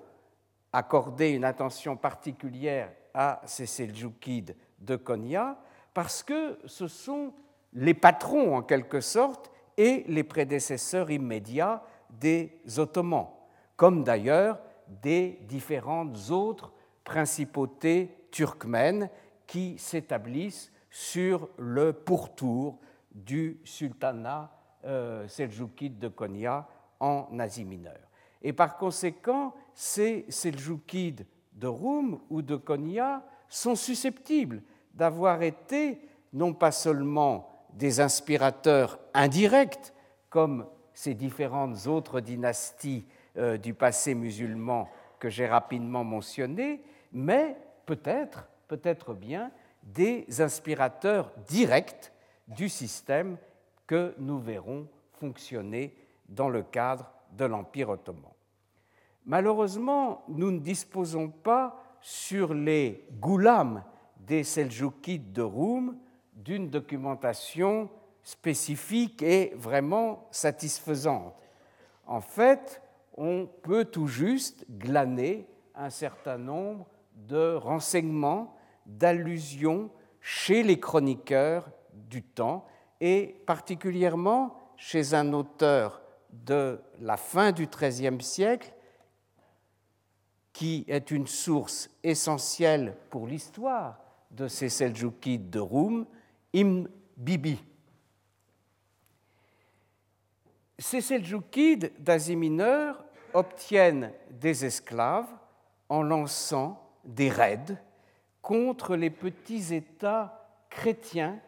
accorder 0.72 1.30
une 1.30 1.45
attention 1.45 1.97
particulière 1.97 2.93
à 3.14 3.41
ces 3.47 3.66
Seljoukides 3.66 4.57
de 4.78 4.97
Konya? 4.97 5.59
Parce 5.95 6.22
que 6.22 6.59
ce 6.66 6.89
sont 6.89 7.32
les 7.72 7.95
patrons, 7.95 8.57
en 8.57 8.62
quelque 8.62 9.01
sorte, 9.01 9.51
et 9.76 10.05
les 10.09 10.24
prédécesseurs 10.24 11.11
immédiats 11.11 11.82
des 12.11 12.61
Ottomans, 12.78 13.28
comme 13.76 14.05
d'ailleurs 14.05 14.59
des 14.89 15.39
différentes 15.43 16.30
autres 16.30 16.72
principautés 17.05 18.28
turkmènes 18.30 19.09
qui 19.47 19.78
s'établissent 19.78 20.72
sur 20.91 21.49
le 21.59 21.93
pourtour 21.93 22.78
du 23.12 23.61
sultanat 23.64 24.51
euh, 24.84 25.26
seljoukide 25.28 25.99
de 25.99 26.09
Konya 26.09 26.66
en 27.01 27.28
Asie 27.39 27.64
mineure. 27.64 28.09
Et 28.43 28.53
par 28.53 28.76
conséquent, 28.76 29.55
ces 29.74 30.26
seljoukides 30.28 31.26
de 31.55 31.66
Roum 31.66 32.20
ou 32.30 32.43
de 32.43 32.57
Konya 32.57 33.24
sont 33.49 33.74
susceptibles 33.74 34.62
d'avoir 34.95 35.43
été 35.43 36.01
non 36.32 36.53
pas 36.53 36.72
seulement 36.72 37.49
des 37.72 38.01
inspirateurs 38.01 38.99
indirects, 39.14 39.93
comme 40.30 40.66
ces 40.95 41.14
différentes 41.14 41.87
autres 41.87 42.20
dynasties 42.20 43.07
euh, 43.37 43.57
du 43.57 43.74
passé 43.74 44.14
musulman 44.14 44.89
que 45.18 45.28
j'ai 45.28 45.47
rapidement 45.47 46.05
mentionnées, 46.05 46.82
mais 47.12 47.57
peut-être, 47.87 48.49
peut-être 48.68 49.14
bien, 49.14 49.51
des 49.82 50.26
inspirateurs 50.41 51.32
directs 51.47 52.12
du 52.49 52.68
système 52.68 53.37
que 53.87 54.14
nous 54.18 54.39
verrons 54.39 54.89
fonctionner 55.12 55.97
dans 56.28 56.49
le 56.49 56.62
cadre 56.62 57.11
de 57.32 57.45
l'Empire 57.45 57.91
ottoman. 57.91 58.32
Malheureusement, 59.24 60.24
nous 60.28 60.51
ne 60.51 60.59
disposons 60.59 61.28
pas 61.28 61.82
sur 62.01 62.55
les 62.55 63.05
goulams 63.20 63.82
des 64.18 64.45
Seljoukides 64.45 65.32
de 65.32 65.43
Roum 65.43 65.97
d'une 66.32 66.68
documentation 66.68 67.89
spécifique 68.22 69.22
et 69.22 69.53
vraiment 69.57 70.28
satisfaisante. 70.30 71.34
En 72.07 72.20
fait, 72.20 72.82
on 73.17 73.49
peut 73.62 73.85
tout 73.85 74.07
juste 74.07 74.67
glaner 74.71 75.47
un 75.75 75.91
certain 75.91 76.39
nombre 76.39 76.87
de 77.14 77.55
renseignements, 77.55 78.57
d'allusions 78.85 79.91
chez 80.21 80.62
les 80.62 80.79
chroniqueurs 80.79 81.71
du 81.93 82.23
temps 82.23 82.67
et 83.01 83.37
particulièrement 83.47 84.73
chez 84.77 85.14
un 85.14 85.33
auteur 85.33 86.03
de 86.33 86.81
la 87.01 87.17
fin 87.17 87.53
du 87.53 87.67
XIIIe 87.67 88.21
siècle 88.23 88.73
qui 90.53 90.85
est 90.89 91.11
une 91.11 91.27
source 91.27 91.91
essentielle 92.03 92.97
pour 93.11 93.27
l'histoire 93.27 94.01
de 94.31 94.49
ces 94.49 94.69
Seljoukides 94.69 95.51
de 95.51 95.61
Roum, 95.61 96.07
Ibn 96.53 96.87
Bibi. 97.17 97.62
Ces 100.79 101.01
Seljoukides 101.01 101.93
d'Asie 101.99 102.37
mineure 102.37 103.06
obtiennent 103.37 104.12
des 104.30 104.64
esclaves 104.64 105.28
en 105.91 106.03
lançant 106.03 106.82
des 107.05 107.28
raids 107.28 107.76
contre 108.41 108.97
les 108.97 109.11
petits 109.11 109.74
États 109.74 110.49
chrétiens 110.70 111.39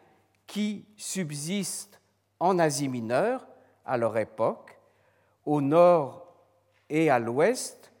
qui 0.45 0.85
subsistent 0.97 1.99
en 2.39 2.59
Asie 2.59 2.89
mineure 2.89 3.45
à 3.85 3.97
leur 3.97 4.15
époque, 4.17 4.79
au 5.45 5.61
nord 5.61 6.27
et 6.89 7.09
à 7.09 7.17
l'ouest, 7.17 7.91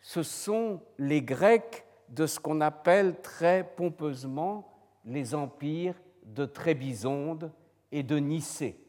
ce 0.00 0.22
sont 0.22 0.80
les 0.96 1.20
Grecs 1.20 1.84
de 2.08 2.26
ce 2.26 2.40
qu'on 2.40 2.62
appelle 2.62 3.20
très 3.20 3.62
pompeusement 3.62 4.72
les 5.04 5.34
empires 5.34 6.00
de 6.24 6.46
Trébizonde 6.46 7.52
et 7.92 8.02
de 8.02 8.16
Nicée, 8.16 8.80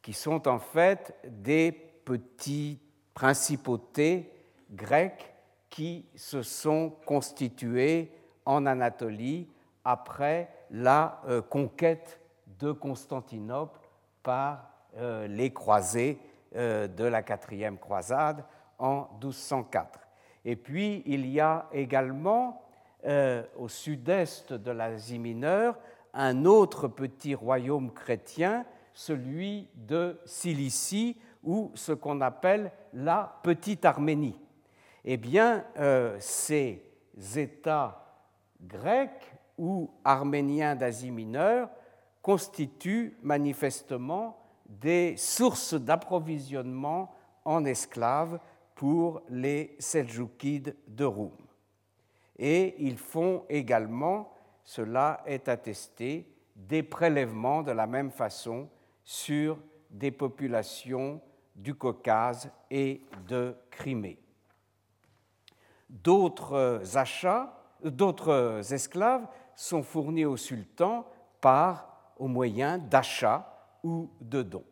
qui 0.00 0.14
sont 0.14 0.48
en 0.48 0.58
fait 0.58 1.14
des 1.26 1.70
petits 1.72 2.80
principautés 3.18 4.30
grecques 4.70 5.34
qui 5.70 6.06
se 6.14 6.42
sont 6.42 6.94
constituées 7.04 8.12
en 8.44 8.64
Anatolie 8.64 9.48
après 9.84 10.48
la 10.70 11.20
euh, 11.26 11.42
conquête 11.42 12.20
de 12.60 12.70
Constantinople 12.70 13.80
par 14.22 14.70
euh, 14.98 15.26
les 15.26 15.52
croisés 15.52 16.20
euh, 16.54 16.86
de 16.86 17.02
la 17.02 17.24
quatrième 17.24 17.76
croisade 17.76 18.44
en 18.78 19.08
1204. 19.14 19.98
Et 20.44 20.54
puis 20.54 21.02
il 21.04 21.26
y 21.26 21.40
a 21.40 21.66
également 21.72 22.62
au 23.56 23.68
sud-est 23.68 24.52
de 24.52 24.70
l'Asie 24.70 25.18
mineure 25.18 25.76
un 26.14 26.44
autre 26.44 26.86
petit 26.86 27.34
royaume 27.34 27.92
chrétien, 27.92 28.64
celui 28.92 29.68
de 29.74 30.20
Cilicie, 30.24 31.16
ou 31.42 31.70
ce 31.74 31.92
qu'on 31.92 32.20
appelle 32.20 32.72
la 32.92 33.40
Petite 33.42 33.84
Arménie. 33.84 34.38
Eh 35.04 35.16
bien, 35.16 35.64
euh, 35.78 36.16
ces 36.20 36.82
États 37.36 38.04
grecs 38.60 39.32
ou 39.56 39.90
arméniens 40.04 40.76
d'Asie 40.76 41.10
mineure 41.10 41.68
constituent 42.22 43.16
manifestement 43.22 44.38
des 44.68 45.16
sources 45.16 45.74
d'approvisionnement 45.74 47.14
en 47.44 47.64
esclaves 47.64 48.38
pour 48.74 49.22
les 49.28 49.74
Seljoukides 49.78 50.76
de 50.86 51.04
Roum. 51.04 51.32
Et 52.38 52.76
ils 52.78 52.98
font 52.98 53.44
également, 53.48 54.30
cela 54.62 55.22
est 55.26 55.48
attesté, 55.48 56.30
des 56.54 56.82
prélèvements 56.82 57.62
de 57.62 57.72
la 57.72 57.86
même 57.86 58.10
façon 58.10 58.68
sur 59.02 59.58
des 59.90 60.10
populations 60.10 61.20
du 61.58 61.74
Caucase 61.74 62.50
et 62.70 63.02
de 63.26 63.54
Crimée. 63.70 64.18
D'autres 65.90 66.96
achats 66.96 67.54
d'autres 67.82 68.72
esclaves 68.72 69.26
sont 69.54 69.82
fournis 69.82 70.24
au 70.24 70.36
sultan 70.36 71.06
par 71.40 72.12
au 72.18 72.28
moyen 72.28 72.78
d'achats 72.78 73.46
ou 73.82 74.10
de 74.20 74.42
dons. 74.42 74.64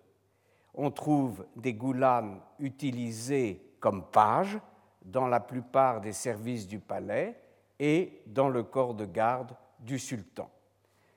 On 0.74 0.91
trouve 0.91 1.47
des 1.55 1.74
goulams 1.74 2.41
utilisés 2.59 3.74
comme 3.80 4.05
pages 4.11 4.59
dans 5.03 5.26
la 5.26 5.41
plupart 5.41 6.01
des 6.01 6.12
services 6.12 6.66
du 6.66 6.80
palais 6.80 7.41
et 7.78 8.22
dans 8.26 8.49
le 8.49 8.62
corps 8.62 8.95
de 8.95 9.05
garde 9.05 9.57
du 9.78 9.99
sultan. 9.99 10.51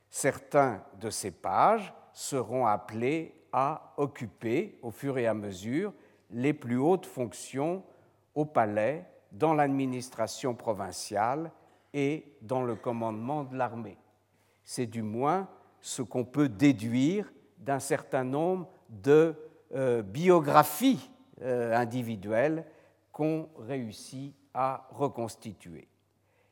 Certains 0.09 0.83
de 0.99 1.09
ces 1.09 1.31
pages 1.31 1.93
seront 2.13 2.65
appelés 2.65 3.33
à 3.51 3.93
occuper 3.97 4.77
au 4.81 4.91
fur 4.91 5.17
et 5.17 5.27
à 5.27 5.33
mesure 5.33 5.93
les 6.31 6.53
plus 6.53 6.77
hautes 6.77 7.05
fonctions 7.05 7.83
au 8.35 8.45
palais, 8.45 9.05
dans 9.31 9.53
l'administration 9.53 10.55
provinciale 10.55 11.51
et 11.93 12.25
dans 12.41 12.63
le 12.63 12.75
commandement 12.75 13.43
de 13.43 13.55
l'armée. 13.55 13.97
C'est 14.63 14.85
du 14.85 15.01
moins 15.01 15.47
ce 15.81 16.01
qu'on 16.01 16.25
peut 16.25 16.49
déduire 16.49 17.31
d'un 17.57 17.79
certain 17.79 18.23
nombre 18.23 18.67
de 18.89 19.35
euh, 19.75 20.01
biographies 20.01 21.09
euh, 21.41 21.75
individuelles 21.75 22.65
qu'on 23.11 23.49
réussit 23.57 24.33
à 24.53 24.87
reconstituer. 24.91 25.87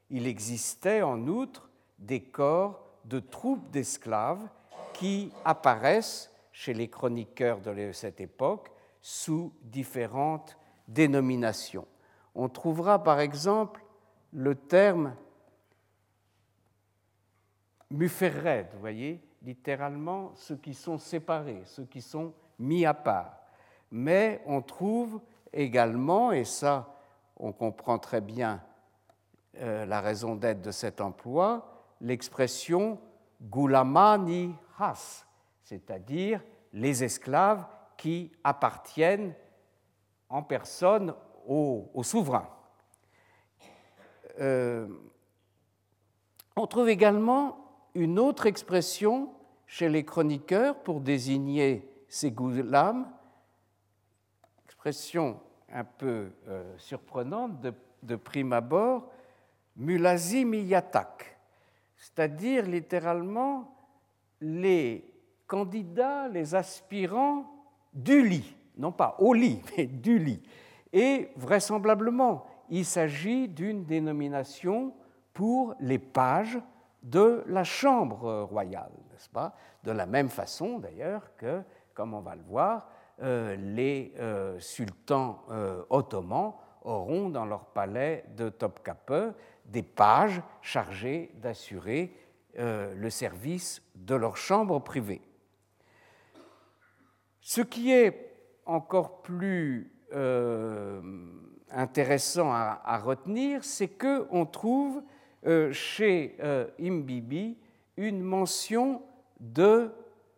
Il 0.09 0.27
existait 0.27 1.01
en 1.01 1.27
outre 1.27 1.69
des 1.97 2.21
corps 2.21 2.83
de 3.05 3.19
troupes 3.19 3.69
d'esclaves 3.71 4.47
qui 4.93 5.31
apparaissent 5.45 6.31
chez 6.57 6.73
les 6.73 6.87
chroniqueurs 6.87 7.61
de 7.61 7.91
cette 7.91 8.19
époque 8.19 8.71
sous 8.99 9.53
différentes 9.61 10.57
dénominations. 10.87 11.85
On 12.33 12.49
trouvera 12.49 13.03
par 13.03 13.19
exemple 13.19 13.85
le 14.33 14.55
terme 14.55 15.13
muferred, 17.91 18.69
vous 18.73 18.79
voyez, 18.79 19.21
littéralement 19.43 20.31
ceux 20.33 20.55
qui 20.55 20.73
sont 20.73 20.97
séparés, 20.97 21.61
ceux 21.65 21.85
qui 21.85 22.01
sont 22.01 22.33
mis 22.57 22.87
à 22.87 22.95
part. 22.95 23.37
Mais 23.91 24.41
on 24.47 24.63
trouve 24.63 25.21
également, 25.53 26.31
et 26.31 26.43
ça 26.43 26.91
on 27.35 27.51
comprend 27.51 27.99
très 27.99 28.19
bien 28.19 28.63
euh, 29.57 29.85
la 29.85 30.01
raison 30.01 30.33
d'être 30.33 30.63
de 30.63 30.71
cet 30.71 31.01
emploi, 31.01 31.85
l'expression 32.01 32.99
gulamani 33.43 34.55
has, 34.79 35.26
c'est-à-dire 35.67 36.41
les 36.71 37.03
esclaves 37.03 37.65
qui 37.97 38.31
appartiennent 38.41 39.33
en 40.29 40.41
personne 40.41 41.13
au, 41.45 41.91
souverain. 42.03 42.47
Euh, 44.39 44.87
on 46.55 46.67
trouve 46.67 46.87
également 46.87 47.89
une 47.95 48.17
autre 48.17 48.45
expression 48.45 49.33
chez 49.65 49.89
les 49.89 50.05
chroniqueurs 50.05 50.81
pour 50.83 51.01
désigner 51.01 51.89
ces 52.07 52.31
goulams, 52.31 53.05
expression 54.63 55.41
un 55.69 55.83
peu 55.83 56.31
euh, 56.47 56.77
surprenante 56.77 57.59
de, 58.03 58.15
prime 58.15 58.53
abord, 58.53 59.11
mulazim 59.75 60.53
yatak, 60.53 61.37
c'est-à-dire 61.97 62.65
littéralement 62.65 63.75
les 64.39 65.16
candidats, 65.47 66.27
les 66.27 66.53
aspirants 66.53 67.45
du 67.93 68.27
lit, 68.27 68.55
non 68.77 68.91
pas 68.91 69.15
au 69.19 69.33
lit, 69.33 69.61
mais 69.77 69.85
du 69.85 70.19
lit. 70.19 70.43
Et 70.93 71.29
vraisemblablement, 71.35 72.45
il 72.69 72.85
s'agit 72.85 73.47
d'une 73.47 73.85
dénomination 73.85 74.93
pour 75.33 75.75
les 75.79 75.99
pages 75.99 76.59
de 77.03 77.43
la 77.47 77.63
chambre 77.63 78.43
royale, 78.43 78.91
n'est-ce 79.11 79.29
pas? 79.29 79.55
De 79.83 79.91
la 79.91 80.05
même 80.05 80.29
façon 80.29 80.79
d'ailleurs 80.79 81.35
que, 81.37 81.61
comme 81.93 82.13
on 82.13 82.21
va 82.21 82.35
le 82.35 82.43
voir, 82.43 82.89
euh, 83.21 83.55
les 83.55 84.13
euh, 84.19 84.59
sultans 84.59 85.43
euh, 85.49 85.83
ottomans 85.89 86.53
auront 86.83 87.29
dans 87.29 87.45
leur 87.45 87.65
palais 87.65 88.25
de 88.35 88.49
Topkapi 88.49 89.31
des 89.65 89.81
pages 89.81 90.41
chargés 90.61 91.31
d'assurer 91.35 92.13
le 92.59 93.09
service 93.11 93.83
de 93.93 94.15
leur 94.15 94.35
chambre 94.35 94.79
privée. 94.79 95.21
Ce 97.49 97.61
qui 97.61 97.93
est 97.93 98.35
encore 98.65 99.21
plus 99.21 99.89
intéressant 101.71 102.51
à, 102.51 102.97
retenir, 102.97 103.63
c'est 103.63 103.87
qu'on 103.87 104.45
trouve 104.45 105.01
chez 105.71 106.35
Imbibi 106.77 107.57
une 107.95 108.21
mention 108.21 109.01
de 109.39 109.93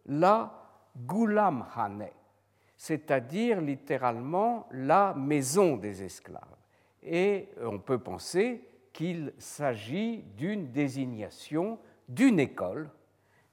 la 0.06 0.54
Goulamhane, 0.96 2.10
c'est-à-dire 2.78 3.60
littéralement 3.60 4.68
la 4.70 5.16
maison 5.16 5.78
des 5.78 6.04
esclaves. 6.04 6.58
Et 7.02 7.50
on 7.60 7.80
peut 7.80 7.98
penser 7.98 8.64
qu'il 8.94 9.34
s'agit 9.40 10.22
d'une 10.38 10.72
désignation 10.72 11.80
d'une 12.08 12.40
école 12.40 12.92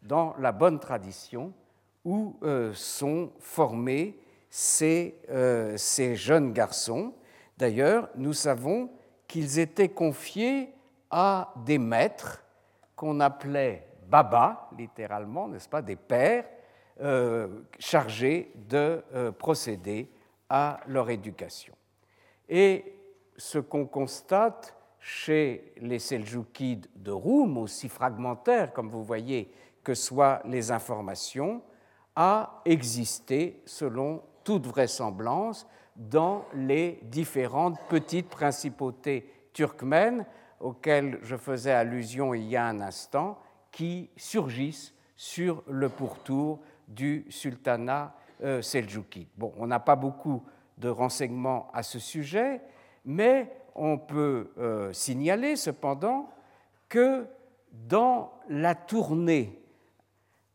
dans 0.02 0.36
la 0.36 0.52
bonne 0.52 0.78
tradition 0.78 1.54
où 2.06 2.36
euh, 2.44 2.72
sont 2.72 3.32
formés 3.40 4.16
ces, 4.48 5.18
euh, 5.28 5.76
ces 5.76 6.14
jeunes 6.14 6.52
garçons. 6.52 7.12
D'ailleurs, 7.58 8.08
nous 8.14 8.32
savons 8.32 8.90
qu'ils 9.26 9.58
étaient 9.58 9.88
confiés 9.88 10.72
à 11.10 11.52
des 11.66 11.78
maîtres 11.78 12.44
qu'on 12.94 13.18
appelait 13.18 13.88
baba, 14.06 14.70
littéralement, 14.78 15.48
n'est-ce 15.48 15.68
pas, 15.68 15.82
des 15.82 15.96
pères, 15.96 16.44
euh, 17.00 17.48
chargés 17.80 18.52
de 18.54 19.02
procéder 19.36 20.08
à 20.48 20.78
leur 20.86 21.10
éducation. 21.10 21.74
Et 22.48 22.84
ce 23.36 23.58
qu'on 23.58 23.84
constate 23.84 24.76
chez 25.00 25.72
les 25.78 25.98
Seljoukides 25.98 26.86
de 26.94 27.10
Roum, 27.10 27.58
aussi 27.58 27.88
fragmentaires, 27.88 28.72
comme 28.72 28.90
vous 28.90 29.04
voyez, 29.04 29.52
que 29.82 29.94
soient 29.94 30.40
les 30.44 30.70
informations, 30.70 31.62
a 32.16 32.62
existé, 32.64 33.62
selon 33.66 34.22
toute 34.42 34.66
vraisemblance, 34.66 35.66
dans 35.94 36.44
les 36.54 36.98
différentes 37.02 37.78
petites 37.88 38.28
principautés 38.28 39.30
turkmènes 39.52 40.26
auxquelles 40.60 41.18
je 41.22 41.36
faisais 41.36 41.72
allusion 41.72 42.34
il 42.34 42.44
y 42.44 42.56
a 42.56 42.66
un 42.66 42.80
instant, 42.80 43.38
qui 43.70 44.10
surgissent 44.16 44.94
sur 45.16 45.62
le 45.68 45.88
pourtour 45.88 46.60
du 46.88 47.26
sultanat 47.28 48.14
euh, 48.42 48.60
on 49.58 49.66
n'a 49.66 49.80
pas 49.80 49.96
beaucoup 49.96 50.42
de 50.78 50.88
renseignements 50.88 51.70
à 51.72 51.82
ce 51.82 51.98
sujet, 51.98 52.60
mais 53.04 53.50
on 53.74 53.98
peut 53.98 54.50
euh, 54.58 54.92
signaler 54.92 55.56
cependant 55.56 56.28
que 56.88 57.26
dans 57.72 58.32
la 58.48 58.74
tournée 58.74 59.58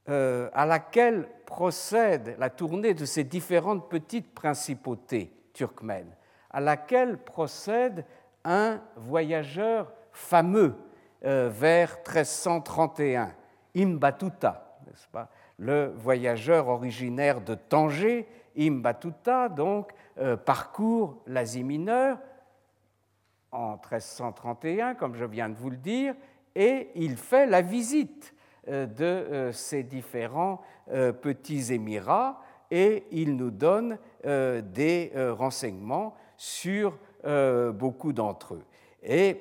euh, 0.10 0.50
à 0.54 0.66
laquelle 0.66 1.28
procède 1.46 2.36
la 2.40 2.50
tournée 2.50 2.94
de 2.94 3.06
ces 3.06 3.24
différentes 3.24 3.90
petites 3.90 4.34
principautés 4.34 5.34
turkmènes, 5.54 6.16
à 6.50 6.60
laquelle 6.60 7.18
procède 7.18 8.06
un 8.44 8.82
voyageur 8.96 9.92
fameux 10.12 10.76
vers 11.24 11.98
1331, 11.98 13.32
Imbatuta, 13.76 14.78
n'est-ce 14.88 15.08
pas? 15.08 15.30
Le 15.58 15.94
voyageur 15.96 16.68
originaire 16.68 17.42
de 17.42 17.54
Tanger, 17.54 18.28
Imbatuta, 18.58 19.50
donc, 19.50 19.92
euh, 20.18 20.36
parcourt 20.36 21.22
l'Asie 21.28 21.64
mineure 21.64 22.18
en 23.52 23.72
1331, 23.72 24.96
comme 24.96 25.16
je 25.16 25.26
viens 25.26 25.50
de 25.50 25.56
vous 25.56 25.70
le 25.70 25.78
dire, 25.78 26.16
et 26.56 26.90
il 26.96 27.18
fait 27.18 27.46
la 27.46 27.62
visite 27.62 28.34
euh, 28.34 28.41
de 28.68 29.04
euh, 29.04 29.52
ces 29.52 29.84
différents 29.84 30.62
petits 31.22 31.74
émirats 31.74 32.42
et 32.70 33.06
il 33.12 33.36
nous 33.36 33.52
donne 33.52 33.98
des 34.24 35.12
renseignements 35.38 36.16
sur 36.36 36.98
beaucoup 37.74 38.12
d'entre 38.12 38.56
eux. 38.56 38.64
Et 39.04 39.40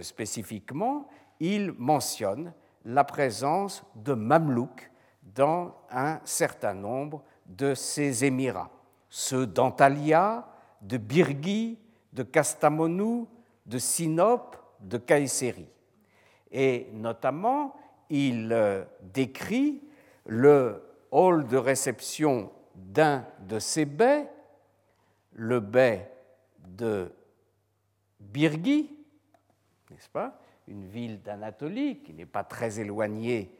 spécifiquement, 0.00 1.08
il 1.38 1.72
mentionne 1.72 2.52
la 2.84 3.04
présence 3.04 3.84
de 3.94 4.14
Mamelouks 4.14 4.90
dans 5.34 5.74
un 5.90 6.20
certain 6.24 6.74
nombre 6.74 7.22
de 7.46 7.74
ces 7.74 8.24
émirats, 8.24 8.70
ceux 9.08 9.46
d'Antalya, 9.46 10.46
de 10.80 10.96
Birgi, 10.96 11.78
de 12.12 12.22
Kastamonu, 12.22 13.26
de 13.66 13.78
Sinope, 13.78 14.56
de 14.80 14.98
Kayseri. 14.98 15.66
Et 16.50 16.88
notamment, 16.92 17.74
il 18.10 18.52
euh, 18.52 18.84
décrit 19.00 19.82
le 20.26 20.82
hall 21.10 21.46
de 21.46 21.56
réception 21.56 22.52
d'un 22.74 23.26
de 23.48 23.58
ces 23.58 23.84
baies, 23.84 24.28
le 25.32 25.60
baie 25.60 26.10
de 26.58 27.12
Birgi, 28.20 28.90
n'est-ce 29.90 30.08
pas? 30.08 30.40
Une 30.68 30.86
ville 30.86 31.20
d'Anatolie 31.22 32.02
qui 32.02 32.12
n'est 32.12 32.26
pas 32.26 32.44
très 32.44 32.78
éloignée 32.78 33.50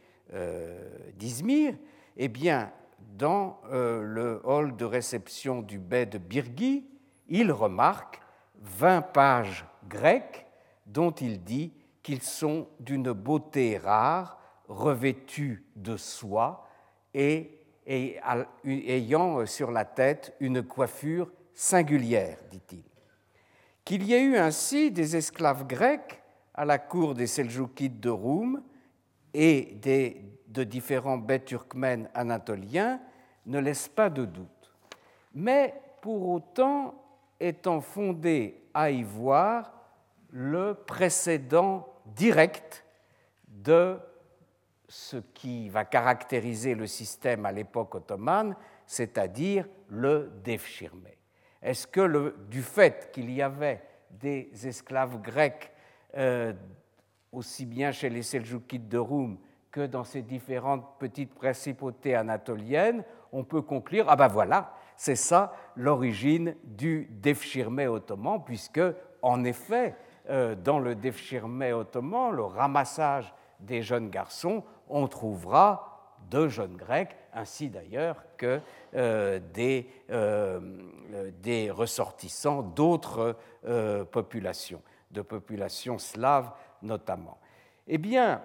d'Izmir, 1.17 1.75
eh 2.17 2.29
bien, 2.29 2.71
dans 3.17 3.59
le 3.71 4.41
hall 4.45 4.77
de 4.77 4.85
réception 4.85 5.61
du 5.61 5.81
bey 5.81 6.07
de 6.07 6.19
Birgi, 6.19 6.87
il 7.27 7.51
remarque 7.51 8.21
20 8.61 9.03
pages 9.03 9.65
grecques 9.89 10.47
dont 10.87 11.11
il 11.13 11.43
dit 11.43 11.73
qu'ils 12.03 12.23
sont 12.23 12.69
d'une 12.79 13.13
beauté 13.13 13.79
rare, 13.79 14.40
revêtus 14.71 15.65
de 15.75 15.97
soie 15.97 16.67
et, 17.13 17.59
ayant 17.87 19.45
sur 19.45 19.73
la 19.73 19.85
tête 19.85 20.35
une 20.39 20.63
coiffure 20.63 21.31
singulière, 21.53 22.39
dit-il. 22.51 22.85
Qu'il 23.85 24.05
y 24.05 24.15
ait 24.15 24.23
eu 24.23 24.37
ainsi 24.37 24.93
des 24.93 25.17
esclaves 25.17 25.67
grecs 25.67 26.23
à 26.55 26.65
la 26.65 26.79
cour 26.79 27.15
des 27.15 27.27
Seljoukides 27.27 27.99
de 27.99 28.11
Roum 28.11 28.63
et 29.35 29.77
des, 29.83 30.23
de 30.47 30.63
différents 30.63 31.19
bêtes 31.19 31.47
turkmènes 31.47 32.09
anatoliens 32.15 33.01
ne 33.47 33.59
laisse 33.59 33.89
pas 33.89 34.09
de 34.09 34.25
doute. 34.25 34.73
Mais 35.35 35.75
pour 36.01 36.29
autant, 36.29 36.95
étant 37.41 37.81
fondé 37.81 38.63
à 38.73 38.91
y 38.91 39.03
voir 39.03 39.73
le 40.31 40.75
précédent 40.75 41.89
direct 42.15 42.85
de 43.49 43.99
ce 44.91 45.19
qui 45.19 45.69
va 45.69 45.85
caractériser 45.85 46.75
le 46.75 46.89
système 46.89 47.47
à 47.47 47.53
l'époque 47.53 47.95
ottomane, 47.95 48.57
c'est-à-dire 48.87 49.65
le 49.89 50.33
devshirme. 50.45 51.07
Est-ce 51.63 51.87
que 51.87 52.35
du 52.49 52.61
fait 52.61 53.11
qu'il 53.13 53.31
y 53.31 53.41
avait 53.41 53.83
des 54.11 54.51
esclaves 54.67 55.23
grecs 55.23 55.71
euh, 56.17 56.53
aussi 57.31 57.67
bien 57.67 57.93
chez 57.93 58.11
les 58.11 58.25
Seljoukides 58.25 58.89
de 58.89 58.99
Roum 58.99 59.39
que 59.71 59.87
dans 59.87 60.03
ces 60.03 60.23
différentes 60.23 60.99
petites 60.99 61.35
principautés 61.35 62.17
anatoliennes, 62.17 63.05
on 63.31 63.45
peut 63.45 63.63
conclure 63.63 64.07
ah 64.09 64.17
ben 64.17 64.27
voilà, 64.27 64.75
c'est 64.97 65.15
ça 65.15 65.55
l'origine 65.77 66.57
du 66.65 67.07
Devshirme 67.13 67.79
ottoman, 67.87 68.43
puisque 68.45 68.81
en 69.23 69.45
effet, 69.45 69.95
euh, 70.29 70.57
dans 70.57 70.81
le 70.81 70.97
Devshirme 70.97 71.63
ottoman, 71.63 72.33
le 72.33 72.43
ramassage 72.43 73.33
des 73.61 73.83
jeunes 73.83 74.11
garçons, 74.11 74.65
on 74.91 75.09
trouvera 75.09 76.17
de 76.31 76.49
jeunes 76.49 76.77
grecs, 76.77 77.17
ainsi 77.33 77.71
d'ailleurs 77.71 78.23
que 78.37 78.61
euh, 78.95 79.41
des, 79.53 79.89
euh, 80.11 80.61
des, 81.43 81.71
ressortissants 81.71 82.63
d'autres 82.63 83.37
populations, 84.11 84.83
de 85.11 85.23
populations 85.23 85.99
slaves 85.99 86.51
notamment. 86.83 87.39
Eh 87.87 87.99
bien, 87.99 88.43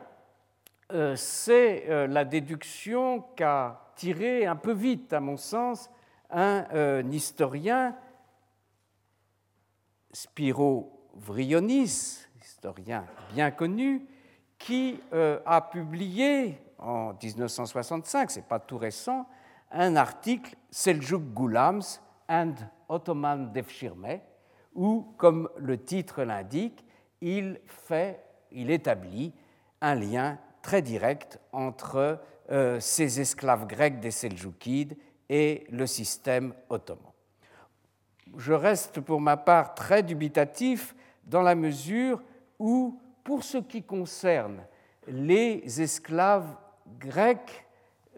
c'est 1.16 2.08
la 2.08 2.26
déduction 2.26 3.22
qu'a 3.36 3.92
tirée 3.96 4.46
un 4.46 4.56
peu 4.56 4.74
vite, 4.74 5.14
à 5.14 5.20
mon 5.20 5.38
sens, 5.38 5.90
un 6.30 7.10
historien, 7.12 7.96
Spiro 10.12 11.10
Vrionis, 11.14 12.26
historien 12.42 13.06
bien 13.34 13.52
connu, 13.52 14.08
qui 14.58 15.00
euh, 15.14 15.40
a 15.46 15.62
publié 15.62 16.60
en 16.80 17.14
1965, 17.14 18.32
c'est 18.32 18.48
pas 18.48 18.60
tout 18.60 18.78
récent, 18.78 19.28
un 19.72 19.96
article 19.96 20.56
Seljuk 20.70 21.22
Gulams 21.34 21.82
and 22.30 22.54
Ottoman 22.90 23.52
Devshirme, 23.52 24.20
où, 24.74 25.14
comme 25.18 25.50
le 25.58 25.78
titre 25.78 26.24
l'indique, 26.24 26.86
il 27.22 27.60
fait, 27.66 28.24
il 28.52 28.70
établit 28.70 29.34
un 29.82 29.96
lien 29.96 30.38
très 30.62 30.82
direct 30.82 31.40
entre 31.52 32.20
euh, 32.52 32.80
ces 32.80 33.20
esclaves 33.22 33.68
grecs 33.68 34.00
des 34.00 34.12
Seljoukides 34.12 34.98
et 35.30 35.66
le 35.70 35.88
système 35.88 36.54
ottoman. 36.70 37.12
Je 38.38 38.54
reste 38.54 39.00
pour 39.00 39.22
ma 39.22 39.38
part 39.38 39.76
très 39.76 40.04
dubitatif 40.04 40.96
dans 41.24 41.42
la 41.42 41.56
mesure 41.56 42.22
où, 42.60 43.00
pour 43.26 43.44
ce 43.44 43.58
qui 43.58 43.84
concerne 43.84 44.62
les 45.08 45.82
esclaves 45.82 46.56
grecs 47.00 47.66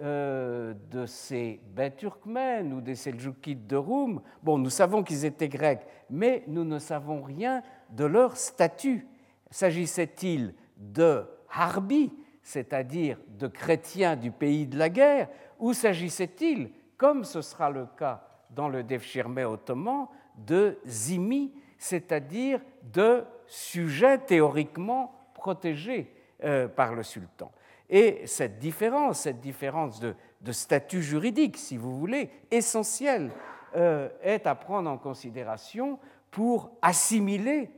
euh, 0.01 0.73
de 0.91 1.05
ces 1.05 1.61
bêtes 1.65 1.95
turkmènes 1.95 2.73
ou 2.73 2.81
des 2.81 2.95
Seljoukides 2.95 3.65
de 3.65 3.77
Roum, 3.77 4.21
bon, 4.43 4.57
nous 4.57 4.69
savons 4.69 5.01
qu'ils 5.03 5.23
étaient 5.23 5.47
grecs, 5.47 5.87
mais 6.09 6.43
nous 6.47 6.65
ne 6.65 6.77
savons 6.77 7.23
rien 7.23 7.63
de 7.89 8.03
leur 8.03 8.35
statut. 8.35 9.07
S'agissait-il 9.49 10.53
de 10.75 11.23
Harbi, 11.49 12.11
c'est-à-dire 12.43 13.17
de 13.29 13.47
chrétiens 13.47 14.17
du 14.17 14.31
pays 14.31 14.67
de 14.67 14.77
la 14.77 14.89
guerre, 14.89 15.29
ou 15.57 15.71
s'agissait-il, 15.71 16.69
comme 16.97 17.23
ce 17.23 17.41
sera 17.41 17.69
le 17.69 17.87
cas 17.97 18.27
dans 18.49 18.67
le 18.67 18.83
Devshirme 18.83 19.37
ottoman, 19.37 20.07
de 20.35 20.77
Zimi, 20.85 21.53
c'est-à-dire 21.77 22.59
de 22.83 23.23
sujets 23.47 24.19
théoriquement 24.19 25.13
protégés 25.33 26.13
euh, 26.43 26.67
par 26.67 26.93
le 26.93 27.03
sultan. 27.03 27.51
Et 27.89 28.27
cette 28.27 28.59
différence, 28.59 29.21
cette 29.21 29.39
différence 29.39 29.99
de, 29.99 30.13
statut 30.51 31.01
juridique, 31.01 31.57
si 31.57 31.77
vous 31.77 31.97
voulez, 31.97 32.29
essentielle, 32.51 33.31
euh, 33.75 34.09
est 34.21 34.45
à 34.45 34.55
prendre 34.55 34.89
en 34.89 34.97
considération 34.97 35.97
pour 36.29 36.71
assimiler, 36.81 37.69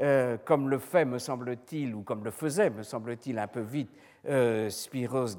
euh, 0.00 0.36
comme 0.44 0.68
le 0.68 0.78
fait, 0.78 1.04
me 1.04 1.18
semble-t-il, 1.18 1.94
ou 1.94 2.02
comme 2.02 2.24
le 2.24 2.30
faisait, 2.30 2.70
me 2.70 2.82
semble-t-il, 2.82 3.38
un 3.38 3.48
peu 3.48 3.60
vite 3.62 3.90
Spiros 4.70 5.36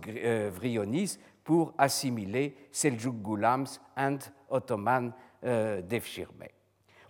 Vrionis, 0.51 1.17
pour 1.43 1.73
assimiler 1.77 2.55
Seljuk 2.71 3.15
Gulams 3.15 3.65
and 3.97 4.17
Ottoman 4.49 5.11
Devshirme. 5.41 6.45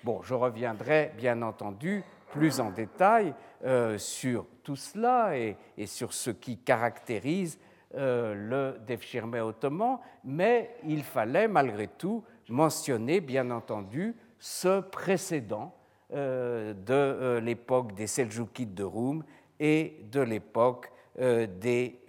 Bon, 0.03 0.21
je 0.21 0.35
reviendrai 0.35 1.11
bien 1.17 1.41
entendu 1.41 2.03
plus 2.35 2.59
en 2.59 2.69
détail 2.69 3.33
euh, 3.63 3.97
sur 3.97 4.45
tout 4.63 4.75
cela 4.75 5.37
et, 5.37 5.57
sur 5.85 6.13
ce 6.13 6.31
qui 6.31 6.57
caractérise 6.57 7.57
euh, 7.95 8.33
le 8.35 8.79
Devshirme 8.85 9.35
ottoman, 9.35 9.99
mais 10.23 10.75
il 10.85 11.03
fallait 11.03 11.47
malgré 11.47 11.87
tout 11.87 12.23
mentionner 12.49 13.21
bien 13.21 13.49
entendu 13.51 14.15
ce 14.37 14.81
précédent 14.81 15.73
euh, 16.13 16.73
de 16.73 17.39
l'époque 17.39 17.93
des 17.93 18.07
Seljoukides 18.07 18.73
de 18.73 18.83
Roum 18.83 19.23
et 19.59 20.01
de 20.11 20.21
l'époque 20.21 20.91
des 21.17 22.01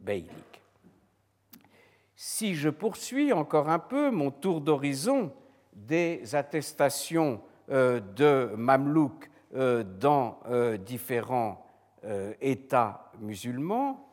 Beyliks. 0.00 0.62
Si 2.16 2.56
je 2.56 2.68
poursuis 2.68 3.32
encore 3.32 3.68
un 3.68 3.78
peu 3.78 4.10
mon 4.10 4.32
tour 4.32 4.60
d'horizon 4.60 5.32
des 5.72 6.34
attestations 6.34 7.40
de 7.68 8.50
Mamelouks 8.56 9.30
dans 9.52 10.40
euh, 10.46 10.76
différents 10.76 11.62
États 12.40 13.10
musulmans, 13.18 14.08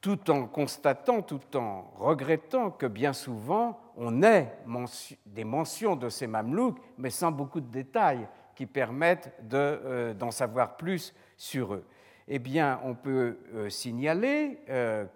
tout 0.00 0.30
en 0.30 0.46
constatant, 0.46 1.22
tout 1.22 1.56
en 1.56 1.90
regrettant 1.96 2.70
que 2.70 2.86
bien 2.86 3.12
souvent 3.12 3.80
on 3.96 4.22
ait 4.22 4.52
des 5.26 5.42
mentions 5.42 5.96
de 5.96 6.08
ces 6.08 6.28
Mamelouks, 6.28 6.78
mais 6.96 7.10
sans 7.10 7.32
beaucoup 7.32 7.60
de 7.60 7.70
détails 7.70 8.28
qui 8.54 8.66
permettent 8.66 9.32
d'en 9.42 10.30
savoir 10.30 10.76
plus 10.76 11.12
sur 11.36 11.74
eux. 11.74 11.84
Eh 12.28 12.38
bien, 12.38 12.80
on 12.84 12.94
peut 12.94 13.38
signaler 13.68 14.60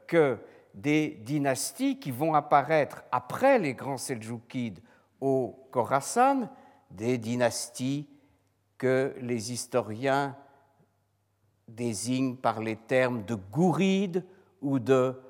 que 0.09 0.39
des 0.75 1.21
dynasties 1.23 1.99
qui 1.99 2.11
vont 2.11 2.35
apparaître 2.35 3.03
après 3.13 3.59
les 3.59 3.75
grands 3.75 3.99
Seljoukides 3.99 4.81
au 5.21 5.69
Khorasan, 5.71 6.49
des 6.93 7.19
dynasties 7.19 8.09
que 8.79 9.15
les 9.21 9.53
historiens 9.53 10.37
désignent 11.69 12.37
par 12.37 12.61
les 12.61 12.77
termes 12.77 13.25
de 13.25 13.35
Gouride 13.35 14.25
ou 14.61 14.79
de 14.79 15.21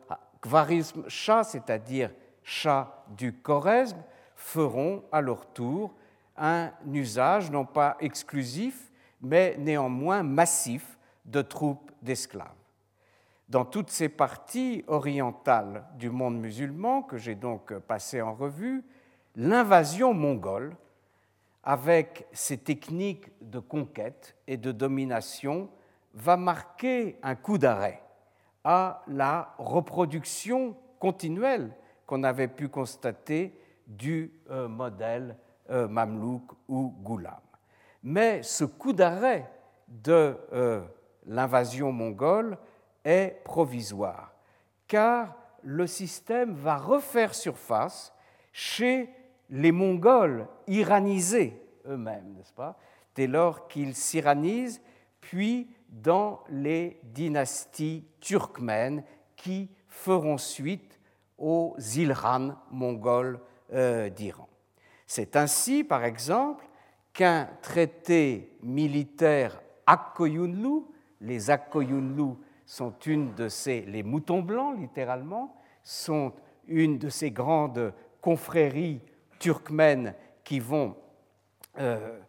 Khwarizm 0.41 1.09
Shah, 1.09 1.45
c'est-à-dire 1.45 2.11
Shah 2.43 3.05
du 3.17 3.33
Khorezm, 3.33 4.03
feront 4.35 5.05
à 5.13 5.21
leur 5.21 5.47
tour 5.47 5.95
un 6.37 6.73
usage 6.93 7.51
non 7.51 7.65
pas 7.65 7.97
exclusif, 8.01 8.91
mais 9.21 9.57
néanmoins 9.59 10.23
massif 10.23 10.99
de 11.25 11.43
troupes 11.43 11.93
d'esclaves. 12.03 12.49
Dans 13.49 13.65
toutes 13.65 13.91
ces 13.91 14.09
parties 14.09 14.83
orientales 14.87 15.85
du 15.99 16.11
monde 16.11 16.41
musulman 16.41 17.03
que 17.03 17.19
j'ai 17.19 17.35
donc 17.35 17.73
passé 17.81 18.23
en 18.23 18.35
revue, 18.35 18.83
l'invasion 19.37 20.15
mongole, 20.15 20.75
avec 21.63 22.27
ses 22.33 22.59
techniques 22.59 23.31
de 23.41 23.59
conquête 23.59 24.37
et 24.47 24.57
de 24.57 24.73
domination, 24.73 25.69
va 26.15 26.37
marquer 26.37 27.19
un 27.23 27.35
coup 27.35 27.59
d'arrêt 27.59 28.03
à 28.65 29.03
la 29.09 29.55
reproduction 29.59 30.77
continuelle 30.99 31.73
qu'on 32.07 32.23
avait 32.25 32.49
pu 32.49 32.69
constater 32.69 33.59
du 33.87 34.33
euh, 34.51 34.69
modèle 34.69 35.37
euh, 35.71 35.89
mamelouk 35.89 36.53
ou 36.69 36.95
goulam. 37.03 37.41
Mais 38.03 38.43
ce 38.43 38.65
coup 38.65 38.93
d'arrêt 38.93 39.51
de 39.89 40.37
l'invasion 41.27 41.93
mongole 41.93 42.59
est 43.05 43.43
provisoire, 43.45 44.33
car 44.89 45.37
le 45.63 45.87
système 45.87 46.55
va 46.55 46.77
refaire 46.77 47.35
surface 47.35 48.13
chez 48.53 49.09
les 49.53 49.71
Mongols 49.71 50.49
iranisés 50.67 51.63
eux-mêmes, 51.87 52.33
n'est-ce 52.37 52.55
pas 52.55 52.77
Dès 53.15 53.27
lors 53.27 53.69
qu'ils 53.69 53.95
s'iranisent, 53.95 54.81
puis 55.21 55.69
dans 55.89 56.41
les 56.49 56.99
dynasties 57.05 58.07
turkmènes 58.21 59.05
qui 59.37 59.71
feront 59.89 60.39
suite 60.39 60.99
aux 61.37 61.77
Ilran 61.97 62.55
mongols 62.71 63.39
euh, 63.73 64.09
d'Iran. 64.09 64.49
C'est 65.07 65.37
ainsi, 65.37 65.85
par 65.85 66.05
exemple, 66.05 66.65
qu'un 67.13 67.51
traité 67.61 68.57
militaire 68.63 69.61
Akkoyunlu, 69.87 70.85
les 71.21 71.51
Akkoyunlu 71.51 72.37
sont 72.65 72.95
une 73.05 73.35
de 73.35 73.49
ces, 73.49 73.83
les 73.83 74.03
moutons 74.03 74.41
blancs 74.41 74.79
littéralement, 74.79 75.55
sont 75.83 76.33
une 76.67 76.97
de 76.97 77.11
ces 77.11 77.31
grandes 77.31 77.93
confréries 78.23 79.03
turkmènes 79.43 80.15
qui 80.45 80.61
vont 80.61 80.95
euh, 81.79 82.21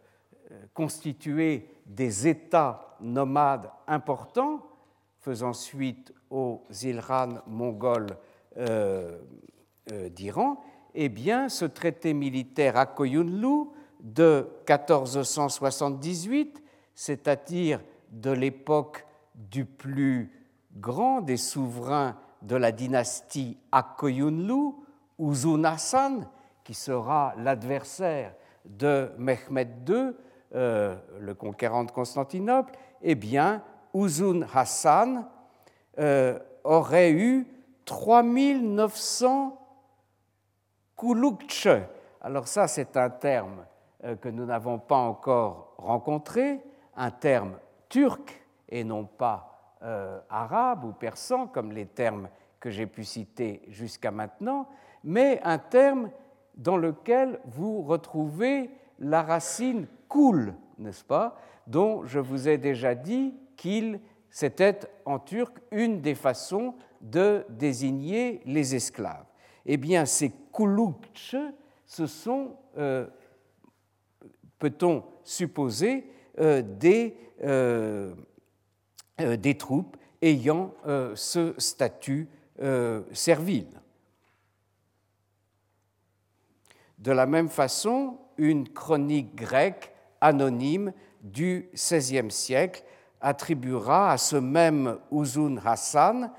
constituer 0.74 1.70
des 1.86 2.26
États 2.26 2.96
nomades 3.00 3.70
importants, 3.86 4.66
faisant 5.20 5.52
suite 5.52 6.12
aux 6.28 6.64
Ilran 6.82 7.34
mongols 7.46 8.16
euh, 8.56 9.20
euh, 9.92 10.08
d'Iran, 10.08 10.60
eh 10.92 11.08
bien, 11.08 11.48
ce 11.48 11.64
traité 11.66 12.14
militaire 12.14 12.76
à 12.76 12.86
Koyunlu 12.86 13.68
de 14.00 14.48
1478, 14.68 16.64
c'est-à-dire 16.96 17.80
de 18.10 18.32
l'époque 18.32 19.06
du 19.36 19.64
plus 19.64 20.32
grand 20.76 21.20
des 21.20 21.36
souverains 21.36 22.16
de 22.42 22.56
la 22.56 22.72
dynastie 22.72 23.56
Akkoyunlu, 23.70 24.72
Uzun 25.20 25.62
Hassan, 25.64 26.26
qui 26.64 26.74
sera 26.74 27.34
l'adversaire 27.36 28.34
de 28.64 29.12
Mehmed 29.18 29.88
II, 29.88 30.12
euh, 30.54 30.96
le 31.20 31.34
conquérant 31.34 31.84
de 31.84 31.90
Constantinople, 31.90 32.72
eh 33.02 33.14
bien, 33.14 33.62
Uzun 33.92 34.46
Hassan 34.52 35.26
euh, 35.98 36.38
aurait 36.64 37.12
eu 37.12 37.46
3900 37.84 39.60
kouloukche. 40.96 41.68
Alors 42.22 42.48
ça, 42.48 42.66
c'est 42.66 42.96
un 42.96 43.10
terme 43.10 43.66
euh, 44.04 44.16
que 44.16 44.30
nous 44.30 44.46
n'avons 44.46 44.78
pas 44.78 44.96
encore 44.96 45.74
rencontré, 45.76 46.62
un 46.96 47.10
terme 47.10 47.58
turc 47.88 48.42
et 48.68 48.84
non 48.84 49.04
pas 49.04 49.50
arabe 50.30 50.84
ou 50.84 50.92
persan, 50.92 51.46
comme 51.46 51.70
les 51.70 51.84
termes 51.84 52.30
que 52.58 52.70
j'ai 52.70 52.86
pu 52.86 53.04
citer 53.04 53.60
jusqu'à 53.68 54.10
maintenant, 54.10 54.66
mais 55.02 55.38
un 55.44 55.58
terme 55.58 56.08
dans 56.56 56.76
lequel 56.76 57.40
vous 57.46 57.82
retrouvez 57.82 58.70
la 58.98 59.22
racine 59.22 59.86
cool, 60.08 60.54
n'est-ce 60.78 61.04
pas, 61.04 61.36
dont 61.66 62.04
je 62.04 62.18
vous 62.18 62.48
ai 62.48 62.58
déjà 62.58 62.94
dit 62.94 63.34
qu'il 63.56 64.00
c'était 64.34 64.80
en 65.04 65.20
turc 65.20 65.60
une 65.70 66.00
des 66.00 66.16
façons 66.16 66.74
de 67.00 67.46
désigner 67.48 68.40
les 68.46 68.74
esclaves. 68.74 69.26
Eh 69.64 69.76
bien, 69.76 70.06
ces 70.06 70.32
kulukç, 70.52 71.36
ce 71.86 72.06
sont, 72.08 72.56
euh, 72.76 73.06
peut-on 74.58 75.04
supposer, 75.22 76.10
euh, 76.40 76.62
des, 76.62 77.16
euh, 77.44 78.12
des, 79.18 79.56
troupes 79.56 79.96
ayant 80.20 80.74
ce 81.14 81.54
statut 81.58 82.28
servile. 83.12 83.68
De 87.04 87.12
la 87.12 87.26
même 87.26 87.50
façon, 87.50 88.16
une 88.38 88.66
chronique 88.66 89.34
grecque 89.34 89.92
anonyme 90.22 90.94
du 91.20 91.68
XVIe 91.74 92.30
siècle 92.30 92.82
attribuera 93.20 94.12
à 94.12 94.16
ce 94.16 94.36
même 94.36 94.96
Uzun 95.12 95.58
Hassan 95.62 96.32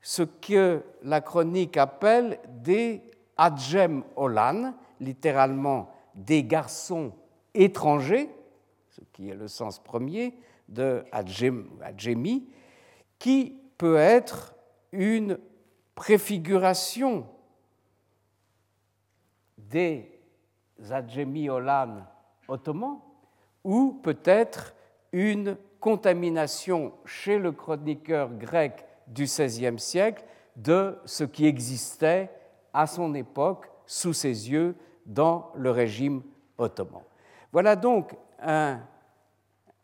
ce 0.00 0.22
que 0.22 0.84
la 1.02 1.20
chronique 1.20 1.76
appelle 1.76 2.38
des 2.48 3.02
adjem 3.36 4.04
olan, 4.14 4.74
littéralement 5.00 5.90
des 6.14 6.44
garçons 6.44 7.12
étrangers, 7.52 8.30
ce 8.90 9.00
qui 9.12 9.30
est 9.30 9.34
le 9.34 9.48
sens 9.48 9.80
premier 9.80 10.38
de 10.68 11.02
adjemi, 11.10 12.46
qui 13.18 13.56
peut 13.78 13.96
être 13.96 14.54
une 14.92 15.40
préfiguration 15.96 17.26
des 19.74 20.08
adjemi 20.92 21.50
olan 21.50 22.06
ottomans 22.46 23.00
ou 23.64 24.00
peut-être 24.04 24.72
une 25.12 25.56
contamination 25.80 26.92
chez 27.04 27.40
le 27.40 27.50
chroniqueur 27.50 28.30
grec 28.34 28.84
du 29.08 29.24
XVIe 29.24 29.78
siècle 29.80 30.24
de 30.54 30.96
ce 31.04 31.24
qui 31.24 31.46
existait 31.46 32.30
à 32.72 32.86
son 32.86 33.14
époque 33.14 33.68
sous 33.84 34.12
ses 34.12 34.48
yeux 34.48 34.76
dans 35.06 35.50
le 35.56 35.72
régime 35.72 36.22
ottoman. 36.56 37.02
Voilà 37.52 37.74
donc 37.74 38.16
un, 38.40 38.80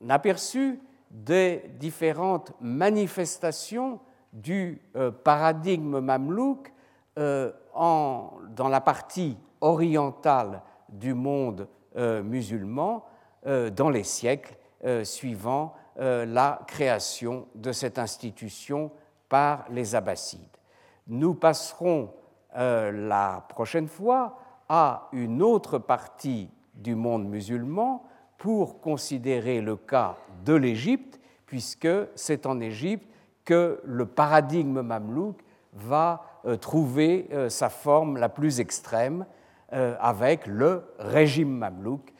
aperçu 0.09 0.81
des 1.11 1.65
différentes 1.81 2.53
manifestations 2.61 3.99
du 4.33 4.81
euh, 4.95 5.11
paradigme 5.11 5.99
mamelouk 5.99 6.73
euh, 7.19 7.51
dans 7.75 8.69
la 8.69 8.81
partie 8.81 9.37
orientale 9.61 10.63
du 10.89 11.15
monde 11.15 11.69
euh, 11.97 12.23
musulman 12.23 13.05
dans 13.45 13.89
les 13.89 14.05
siècles 14.05 14.55
suivant 15.03 15.73
la 15.97 16.61
création 16.67 17.47
de 17.55 17.73
cette 17.73 17.99
institution 17.99 18.91
par 19.31 19.65
les 19.71 19.95
Abbassides. 19.95 20.59
Nous 21.07 21.33
passerons 21.33 22.11
euh, 22.57 22.91
la 23.09 23.45
prochaine 23.49 23.89
fois 23.89 24.37
à 24.69 25.09
une 25.13 25.41
autre 25.41 25.79
partie 25.79 26.51
du 26.75 26.95
monde 26.95 27.29
musulman 27.29 28.05
pour 28.39 28.81
considérer 28.81 29.61
le 29.61 29.77
cas 29.77 30.17
de 30.45 30.55
l'Égypte, 30.55 31.21
puisque 31.47 31.89
c'est 32.17 32.47
en 32.47 32.61
Égypte 32.61 33.07
que 33.45 33.81
le 33.85 34.07
paradigme 34.07 34.83
mamelouk 34.83 35.41
va 35.73 36.25
euh, 36.45 36.57
trouver 36.57 37.29
euh, 37.33 37.49
sa 37.49 37.69
forme 37.69 38.17
la 38.17 38.29
plus 38.29 38.59
extrême 38.59 39.27
avec 39.73 40.47
le 40.47 40.85
régime 40.99 41.51
mamelouk 41.51 42.13